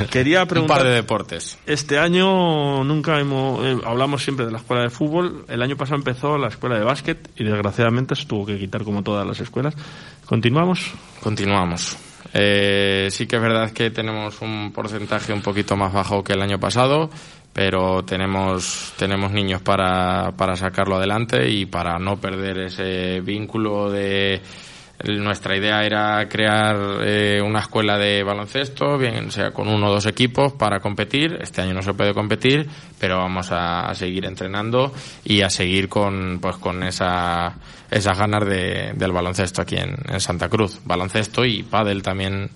quería 0.10 0.39
un 0.41 0.47
par 0.47 0.49
preguntar. 0.49 0.84
de 0.84 0.89
deportes. 0.89 1.57
Este 1.66 1.97
año 1.99 2.84
nunca 2.84 3.18
hemos, 3.18 3.64
eh, 3.66 3.78
hablamos 3.86 4.22
siempre 4.24 4.45
de 4.45 4.51
la 4.51 4.57
escuela 4.57 4.84
de 4.84 4.89
fútbol. 4.89 5.45
El 5.47 5.62
año 5.62 5.78
pasado 5.78 5.95
empezó 5.95 6.38
la 6.38 6.49
escuela 6.49 6.78
de 6.78 6.84
básquet 6.84 7.30
y 7.38 7.45
desgraciadamente 7.45 8.14
se 8.16 8.26
tuvo 8.26 8.45
que 8.45 8.57
quitar 8.60 8.84
como 8.84 9.03
todas 9.03 9.26
las 9.26 9.39
escuelas. 9.39 9.74
Continuamos. 10.26 10.91
Continuamos. 11.22 11.95
Eh, 12.34 13.09
sí 13.11 13.25
que 13.27 13.38
es 13.38 13.41
verdad 13.41 13.71
que 13.71 13.89
tenemos 13.91 14.41
un 14.41 14.71
porcentaje 14.71 15.34
un 15.34 15.41
poquito 15.41 15.75
más 15.75 15.93
bajo 15.93 16.23
que 16.23 16.34
el 16.34 16.41
año 16.41 16.59
pasado, 16.59 17.09
pero 17.53 18.03
tenemos, 18.03 18.93
tenemos 18.97 19.32
niños 19.32 19.61
para, 19.61 20.32
para 20.38 20.55
sacarlo 20.55 20.97
adelante 20.97 21.49
y 21.49 21.65
para 21.65 21.97
no 21.99 22.17
perder 22.17 22.59
ese 22.59 23.21
vínculo 23.21 23.89
de... 23.89 24.41
Nuestra 25.05 25.55
idea 25.55 25.85
era 25.85 26.27
crear 26.27 26.75
eh, 27.01 27.41
una 27.41 27.59
escuela 27.59 27.97
de 27.97 28.21
baloncesto, 28.21 28.97
bien 28.97 29.31
sea 29.31 29.51
con 29.51 29.69
uno 29.69 29.87
o 29.87 29.93
dos 29.93 30.05
equipos 30.05 30.53
para 30.53 30.81
competir. 30.81 31.37
Este 31.41 31.61
año 31.61 31.73
no 31.73 31.81
se 31.81 31.93
puede 31.93 32.13
competir, 32.13 32.67
pero 32.99 33.17
vamos 33.17 33.49
a, 33.51 33.89
a 33.89 33.95
seguir 33.95 34.25
entrenando 34.25 34.93
y 35.23 35.41
a 35.41 35.49
seguir 35.49 35.87
con, 35.87 36.39
pues, 36.41 36.57
con 36.57 36.83
esa, 36.83 37.55
esas 37.89 38.17
ganas 38.17 38.45
de, 38.45 38.91
del 38.93 39.11
baloncesto 39.13 39.61
aquí 39.61 39.77
en, 39.77 39.95
en 40.07 40.19
Santa 40.19 40.49
Cruz. 40.49 40.81
Baloncesto 40.83 41.45
y 41.45 41.63
pádel 41.63 42.03
también 42.03 42.49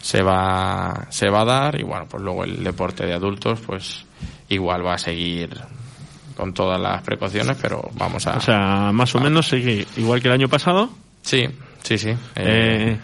se 0.00 0.22
va, 0.22 1.06
se 1.10 1.28
va 1.28 1.42
a 1.42 1.44
dar 1.44 1.78
y 1.78 1.82
bueno, 1.82 2.06
pues 2.08 2.22
luego 2.22 2.44
el 2.44 2.64
deporte 2.64 3.04
de 3.04 3.12
adultos 3.12 3.60
pues 3.60 4.06
igual 4.48 4.86
va 4.86 4.94
a 4.94 4.98
seguir 4.98 5.50
con 6.34 6.54
todas 6.54 6.80
las 6.80 7.02
precauciones, 7.02 7.58
pero 7.60 7.90
vamos 7.92 8.26
a... 8.26 8.38
O 8.38 8.40
sea, 8.40 8.90
más 8.92 9.14
o 9.14 9.20
menos 9.20 9.48
sigue 9.48 9.86
igual 9.98 10.22
que 10.22 10.28
el 10.28 10.34
año 10.34 10.48
pasado. 10.48 10.88
sí, 11.20 11.46
sí, 11.82 11.98
sí. 11.98 12.08
Eh, 12.10 12.16
Eh, 12.36 12.98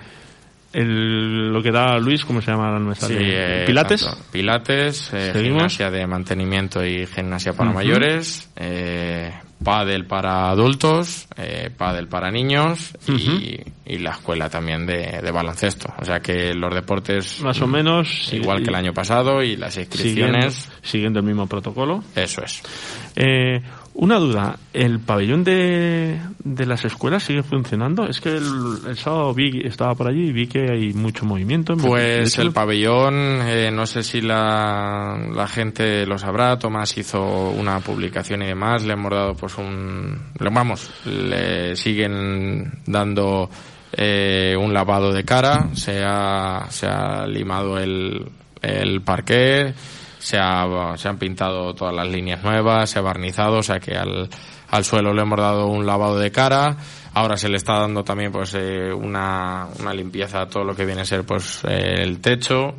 el, 0.72 1.52
lo 1.52 1.62
que 1.62 1.70
da 1.70 1.98
Luis, 1.98 2.24
¿cómo 2.24 2.42
se 2.42 2.50
llama? 2.50 2.78
Me 2.78 2.94
Sí, 2.94 3.00
sale. 3.00 3.62
eh, 3.62 3.66
Pilates. 3.66 4.02
tanto 4.04 4.24
Pilates, 4.30 5.10
eh, 5.14 5.32
gimnasia 5.34 5.90
de 5.90 6.06
mantenimiento 6.06 6.84
y 6.84 7.06
gimnasia 7.06 7.54
para 7.54 7.70
mayores, 7.72 8.50
eh, 8.56 9.32
pádel 9.64 10.04
para 10.04 10.50
adultos, 10.50 11.28
eh, 11.38 11.70
pádel 11.74 12.08
para 12.08 12.30
niños 12.30 12.92
y, 13.08 13.58
y 13.86 13.98
la 13.98 14.10
escuela 14.10 14.50
también 14.50 14.84
de, 14.84 15.20
de 15.22 15.30
baloncesto. 15.30 15.94
O 15.98 16.04
sea 16.04 16.20
que 16.20 16.52
los 16.52 16.74
deportes 16.74 17.40
Más 17.40 17.58
o 17.62 17.66
menos. 17.66 18.30
igual 18.34 18.62
que 18.62 18.68
el 18.68 18.74
año 18.74 18.92
pasado 18.92 19.42
y 19.42 19.56
las 19.56 19.72
Siguiendo, 19.74 19.94
inscripciones, 19.96 20.70
siguiendo 20.82 21.20
el 21.20 21.24
mismo 21.24 21.46
protocolo. 21.46 22.04
eso 22.14 22.42
es. 22.44 22.62
Una 23.98 24.18
duda, 24.18 24.58
¿el 24.74 25.00
pabellón 25.00 25.42
de, 25.42 26.20
de 26.44 26.66
las 26.66 26.84
escuelas 26.84 27.22
sigue 27.22 27.42
funcionando? 27.42 28.06
Es 28.06 28.20
que 28.20 28.28
el, 28.28 28.44
el 28.86 28.98
sábado 28.98 29.32
vi, 29.32 29.62
estaba 29.64 29.94
por 29.94 30.06
allí 30.06 30.28
y 30.28 30.32
vi 30.32 30.46
que 30.46 30.70
hay 30.70 30.92
mucho 30.92 31.24
movimiento. 31.24 31.74
Pues 31.78 32.36
el 32.38 32.52
pabellón, 32.52 33.14
eh, 33.14 33.70
no 33.72 33.86
sé 33.86 34.02
si 34.02 34.20
la, 34.20 35.18
la 35.34 35.46
gente 35.48 36.04
lo 36.04 36.18
sabrá, 36.18 36.58
Tomás 36.58 36.98
hizo 36.98 37.50
una 37.50 37.80
publicación 37.80 38.42
y 38.42 38.48
demás, 38.48 38.84
le 38.84 38.92
hemos 38.92 39.10
dado 39.10 39.34
pues 39.34 39.56
un, 39.56 40.20
vamos, 40.38 40.90
le 41.06 41.74
siguen 41.74 42.82
dando 42.84 43.48
eh, 43.92 44.54
un 44.60 44.74
lavado 44.74 45.10
de 45.10 45.24
cara, 45.24 45.70
se 45.72 46.02
ha, 46.04 46.66
se 46.68 46.86
ha 46.86 47.26
limado 47.26 47.78
el, 47.78 48.26
el 48.60 49.00
parqué, 49.00 49.72
se, 50.18 50.38
ha, 50.38 50.94
se 50.96 51.08
han 51.08 51.18
pintado 51.18 51.74
todas 51.74 51.94
las 51.94 52.08
líneas 52.08 52.42
nuevas, 52.42 52.90
se 52.90 52.98
ha 52.98 53.02
barnizado, 53.02 53.58
o 53.58 53.62
sea 53.62 53.78
que 53.80 53.96
al, 53.96 54.28
al 54.70 54.84
suelo 54.84 55.12
le 55.12 55.22
hemos 55.22 55.38
dado 55.38 55.66
un 55.66 55.86
lavado 55.86 56.18
de 56.18 56.30
cara. 56.30 56.76
Ahora 57.14 57.36
se 57.36 57.48
le 57.48 57.56
está 57.56 57.78
dando 57.78 58.04
también 58.04 58.32
pues 58.32 58.54
eh, 58.54 58.92
una, 58.92 59.68
una 59.80 59.94
limpieza 59.94 60.42
a 60.42 60.48
todo 60.48 60.64
lo 60.64 60.74
que 60.74 60.84
viene 60.84 61.02
a 61.02 61.06
ser 61.06 61.24
pues 61.24 61.62
eh, 61.64 62.02
el 62.02 62.20
techo. 62.20 62.74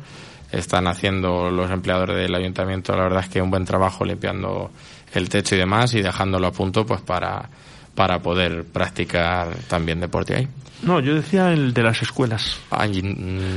Están 0.50 0.86
haciendo 0.86 1.50
los 1.50 1.70
empleadores 1.70 2.16
del 2.16 2.34
ayuntamiento, 2.34 2.96
la 2.96 3.02
verdad 3.02 3.24
es 3.24 3.28
que 3.28 3.42
un 3.42 3.50
buen 3.50 3.66
trabajo 3.66 4.04
limpiando 4.04 4.70
el 5.12 5.28
techo 5.28 5.54
y 5.54 5.58
demás 5.58 5.92
y 5.94 6.00
dejándolo 6.00 6.46
a 6.46 6.52
punto 6.52 6.86
pues 6.86 7.02
para, 7.02 7.50
para 7.98 8.20
poder 8.20 8.62
practicar 8.62 9.56
también 9.66 9.98
deporte 9.98 10.32
ahí. 10.36 10.46
No, 10.82 11.00
yo 11.00 11.16
decía 11.16 11.52
el 11.52 11.74
de 11.74 11.82
las 11.82 12.00
escuelas. 12.00 12.60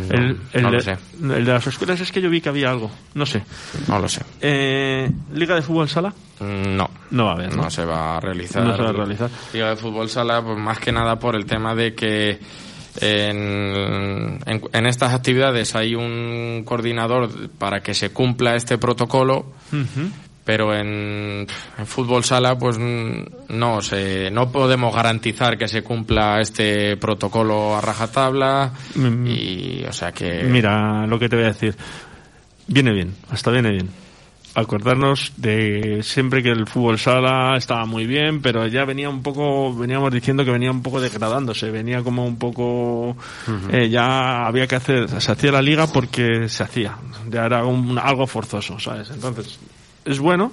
El, 0.10 0.40
el 0.52 0.62
no 0.64 0.72
de, 0.72 0.78
lo 0.78 0.80
sé, 0.82 0.98
el 1.22 1.46
de 1.46 1.54
las 1.54 1.68
escuelas 1.68 2.02
es 2.02 2.12
que 2.12 2.20
yo 2.24 2.32
vi 2.32 2.42
que 2.42 2.50
había 2.50 2.72
algo. 2.72 2.90
No 3.14 3.28
sé. 3.28 3.44
no 3.88 4.00
lo 4.00 4.10
sé. 4.10 4.24
Eh, 4.42 5.12
¿Liga 5.36 5.54
de 5.54 5.62
fútbol 5.62 5.88
sala? 5.88 6.10
Mm, 6.40 6.76
No. 6.76 6.90
No 7.12 7.26
va 7.26 7.30
a 7.30 7.34
haber, 7.36 7.56
¿no? 7.56 7.70
Se 7.70 7.86
va 7.86 8.18
a 8.18 8.20
realizar. 8.20 8.64
No 8.64 8.76
se 8.76 8.82
va 8.82 8.90
a 8.90 8.94
realizar. 8.94 9.30
Liga 9.54 9.70
de 9.70 9.76
fútbol 9.76 10.10
sala, 10.10 10.42
pues 10.42 10.58
más 10.58 10.80
que 10.80 10.92
nada 10.92 11.20
por 11.20 11.36
el 11.36 11.46
tema 11.46 11.76
de 11.76 11.94
que 11.94 12.40
en, 13.00 14.40
en, 14.48 14.62
en 14.74 14.86
estas 14.88 15.14
actividades 15.14 15.76
hay 15.76 15.94
un 15.94 16.64
coordinador 16.66 17.30
para 17.60 17.82
que 17.82 17.94
se 17.94 18.10
cumpla 18.10 18.56
este 18.56 18.80
protocolo. 18.80 19.46
Pero 20.44 20.74
en, 20.76 21.46
en 21.78 21.86
fútbol 21.86 22.24
sala 22.24 22.58
pues 22.58 22.78
no 22.80 23.82
se, 23.82 24.30
no 24.32 24.52
podemos 24.52 24.94
garantizar 24.96 25.58
que 25.58 25.68
se 25.68 25.84
cumpla 25.84 26.42
este 26.42 26.98
protocolo 26.98 27.76
a 27.76 27.82
rajatabla 27.82 28.72
Mm. 28.96 29.28
y 29.28 29.84
o 29.88 29.94
sea 29.94 30.12
que 30.12 30.44
Mira, 30.44 31.06
lo 31.08 31.18
que 31.20 31.30
te 31.30 31.36
voy 31.36 31.46
a 31.46 31.50
decir. 31.50 31.76
Viene 32.68 32.92
bien, 32.94 33.14
hasta 33.30 33.52
viene 33.52 33.72
bien. 33.72 33.90
Acordarnos 34.54 35.32
de 35.38 36.02
siempre 36.04 36.44
que 36.44 36.50
el 36.50 36.68
fútbol 36.68 37.00
sala 37.00 37.56
estaba 37.56 37.86
muy 37.86 38.06
bien, 38.06 38.42
pero 38.42 38.68
ya 38.68 38.84
venía 38.84 39.10
un 39.10 39.24
poco, 39.24 39.74
veníamos 39.74 40.12
diciendo 40.12 40.44
que 40.44 40.52
venía 40.52 40.72
un 40.72 40.82
poco 40.82 41.00
degradándose, 41.00 41.72
venía 41.72 42.04
como 42.04 42.26
un 42.26 42.38
poco, 42.38 43.16
eh, 43.72 43.88
ya 43.90 44.46
había 44.46 44.68
que 44.68 44.76
hacer, 44.76 45.08
se 45.22 45.32
hacía 45.32 45.54
la 45.54 45.62
liga 45.62 45.88
porque 45.88 46.50
se 46.50 46.64
hacía, 46.64 46.98
ya 47.30 47.46
era 47.46 47.64
un- 47.66 47.98
algo 47.98 48.28
forzoso, 48.28 48.78
¿sabes? 48.78 49.10
Entonces, 49.12 49.58
es 50.06 50.20
bueno 50.20 50.52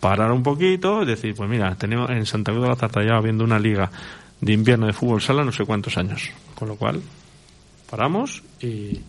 parar 0.00 0.32
un 0.32 0.42
poquito 0.42 1.02
y 1.02 1.06
decir, 1.06 1.34
pues 1.34 1.48
mira, 1.48 1.74
tenemos 1.76 2.10
en 2.10 2.24
Santa 2.26 2.52
Cruz 2.52 2.64
de 2.64 2.70
la 2.70 2.76
Zartallada 2.76 3.18
habiendo 3.18 3.44
una 3.44 3.58
liga 3.58 3.90
de 4.40 4.52
invierno 4.52 4.86
de 4.86 4.92
fútbol 4.92 5.20
sala 5.20 5.44
no 5.44 5.52
sé 5.52 5.64
cuántos 5.64 5.98
años. 5.98 6.30
Con 6.54 6.68
lo 6.68 6.76
cual, 6.76 7.00
paramos 7.90 8.42
y, 8.60 9.00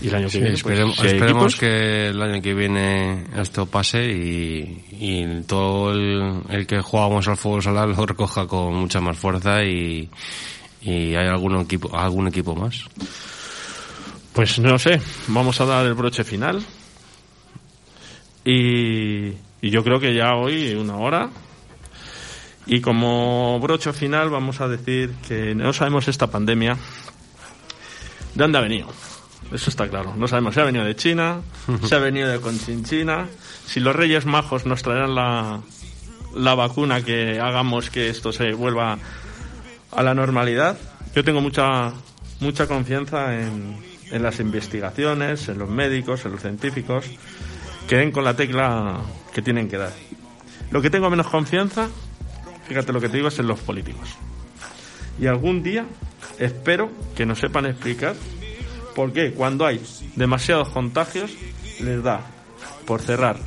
y 0.00 0.08
el 0.08 0.14
año 0.14 0.26
que 0.26 0.30
Sí, 0.30 0.40
viene, 0.40 0.56
pues, 0.62 1.12
esperemos 1.12 1.52
si 1.54 1.58
que 1.58 2.08
el 2.08 2.22
año 2.22 2.40
que 2.42 2.54
viene 2.54 3.24
esto 3.36 3.66
pase 3.66 4.04
y, 4.04 4.84
y 4.92 5.42
todo 5.42 5.90
el, 5.92 6.42
el 6.48 6.66
que 6.66 6.80
jugamos 6.80 7.26
al 7.28 7.36
fútbol 7.36 7.62
sala 7.62 7.86
lo 7.86 8.06
recoja 8.06 8.46
con 8.46 8.74
mucha 8.74 9.00
más 9.00 9.16
fuerza 9.18 9.64
y, 9.64 10.08
y 10.82 11.14
hay 11.16 11.26
algún 11.26 11.60
equipo, 11.60 11.96
algún 11.96 12.28
equipo 12.28 12.54
más. 12.54 12.84
Pues 14.32 14.58
no 14.58 14.78
sé, 14.78 15.00
vamos 15.28 15.60
a 15.60 15.64
dar 15.64 15.86
el 15.86 15.94
broche 15.94 16.22
final. 16.22 16.62
Y, 18.46 19.32
yo 19.60 19.82
creo 19.82 19.98
que 19.98 20.14
ya 20.14 20.36
hoy 20.36 20.74
una 20.74 20.96
hora. 20.96 21.30
Y 22.66 22.80
como 22.80 23.58
broche 23.60 23.92
final 23.92 24.30
vamos 24.30 24.60
a 24.60 24.68
decir 24.68 25.12
que 25.26 25.54
no 25.54 25.72
sabemos 25.72 26.08
esta 26.08 26.28
pandemia 26.28 26.74
de 28.34 28.42
dónde 28.42 28.58
ha 28.58 28.60
venido. 28.60 28.88
Eso 29.52 29.70
está 29.70 29.88
claro. 29.88 30.14
No 30.16 30.28
sabemos 30.28 30.54
si 30.54 30.60
ha 30.60 30.64
venido 30.64 30.84
de 30.84 30.94
China, 30.94 31.40
si 31.84 31.94
ha 31.94 31.98
venido 31.98 32.28
de 32.28 32.40
Conchinchina, 32.40 33.26
si 33.66 33.80
los 33.80 33.94
Reyes 33.94 34.26
Majos 34.26 34.66
nos 34.66 34.82
traerán 34.82 35.14
la, 35.14 35.60
la 36.34 36.54
vacuna 36.54 37.02
que 37.02 37.40
hagamos 37.40 37.90
que 37.90 38.08
esto 38.08 38.32
se 38.32 38.52
vuelva 38.52 38.98
a 39.92 40.02
la 40.02 40.14
normalidad. 40.14 40.78
Yo 41.14 41.24
tengo 41.24 41.40
mucha 41.40 41.92
mucha 42.40 42.66
confianza 42.66 43.40
en, 43.40 43.76
en 44.10 44.22
las 44.22 44.40
investigaciones, 44.40 45.48
en 45.48 45.58
los 45.58 45.68
médicos, 45.68 46.24
en 46.26 46.32
los 46.32 46.42
científicos, 46.42 47.06
que 47.86 47.96
den 47.96 48.12
con 48.12 48.24
la 48.24 48.34
tecla 48.34 49.00
que 49.32 49.42
tienen 49.42 49.68
que 49.68 49.76
dar. 49.76 49.92
Lo 50.70 50.82
que 50.82 50.90
tengo 50.90 51.08
menos 51.08 51.28
confianza, 51.28 51.88
fíjate 52.66 52.92
lo 52.92 53.00
que 53.00 53.08
te 53.08 53.16
digo, 53.16 53.28
es 53.28 53.38
en 53.38 53.46
los 53.46 53.60
políticos. 53.60 54.16
Y 55.20 55.26
algún 55.26 55.62
día 55.62 55.86
espero 56.38 56.90
que 57.14 57.24
nos 57.24 57.38
sepan 57.38 57.66
explicar 57.66 58.14
por 58.94 59.12
qué 59.12 59.32
cuando 59.32 59.66
hay 59.66 59.80
demasiados 60.16 60.68
contagios 60.70 61.32
les 61.80 62.02
da 62.02 62.20
por 62.86 63.00
cerrar 63.00 63.38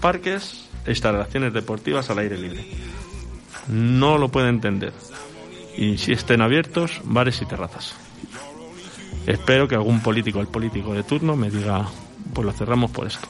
parques 0.00 0.68
e 0.86 0.90
instalaciones 0.90 1.52
deportivas 1.52 2.08
al 2.10 2.18
aire 2.18 2.38
libre. 2.38 2.66
No 3.68 4.16
lo 4.16 4.28
puedo 4.28 4.48
entender. 4.48 4.92
Y 5.76 5.98
si 5.98 6.12
estén 6.12 6.40
abiertos, 6.40 7.00
bares 7.04 7.40
y 7.42 7.46
terrazas. 7.46 7.94
Espero 9.26 9.68
que 9.68 9.74
algún 9.74 10.00
político, 10.00 10.40
el 10.40 10.48
político 10.48 10.94
de 10.94 11.02
turno, 11.02 11.36
me 11.36 11.50
diga, 11.50 11.86
pues 12.32 12.46
lo 12.46 12.52
cerramos 12.52 12.90
por 12.90 13.06
esto 13.06 13.28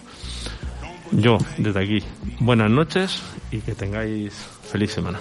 yo 1.13 1.39
desde 1.57 1.81
aquí 1.81 2.03
buenas 2.41 2.71
noches 2.71 3.23
y 3.51 3.61
que 3.61 3.75
tengáis 3.75 4.35
feliz 4.71 4.93
semana. 4.93 5.19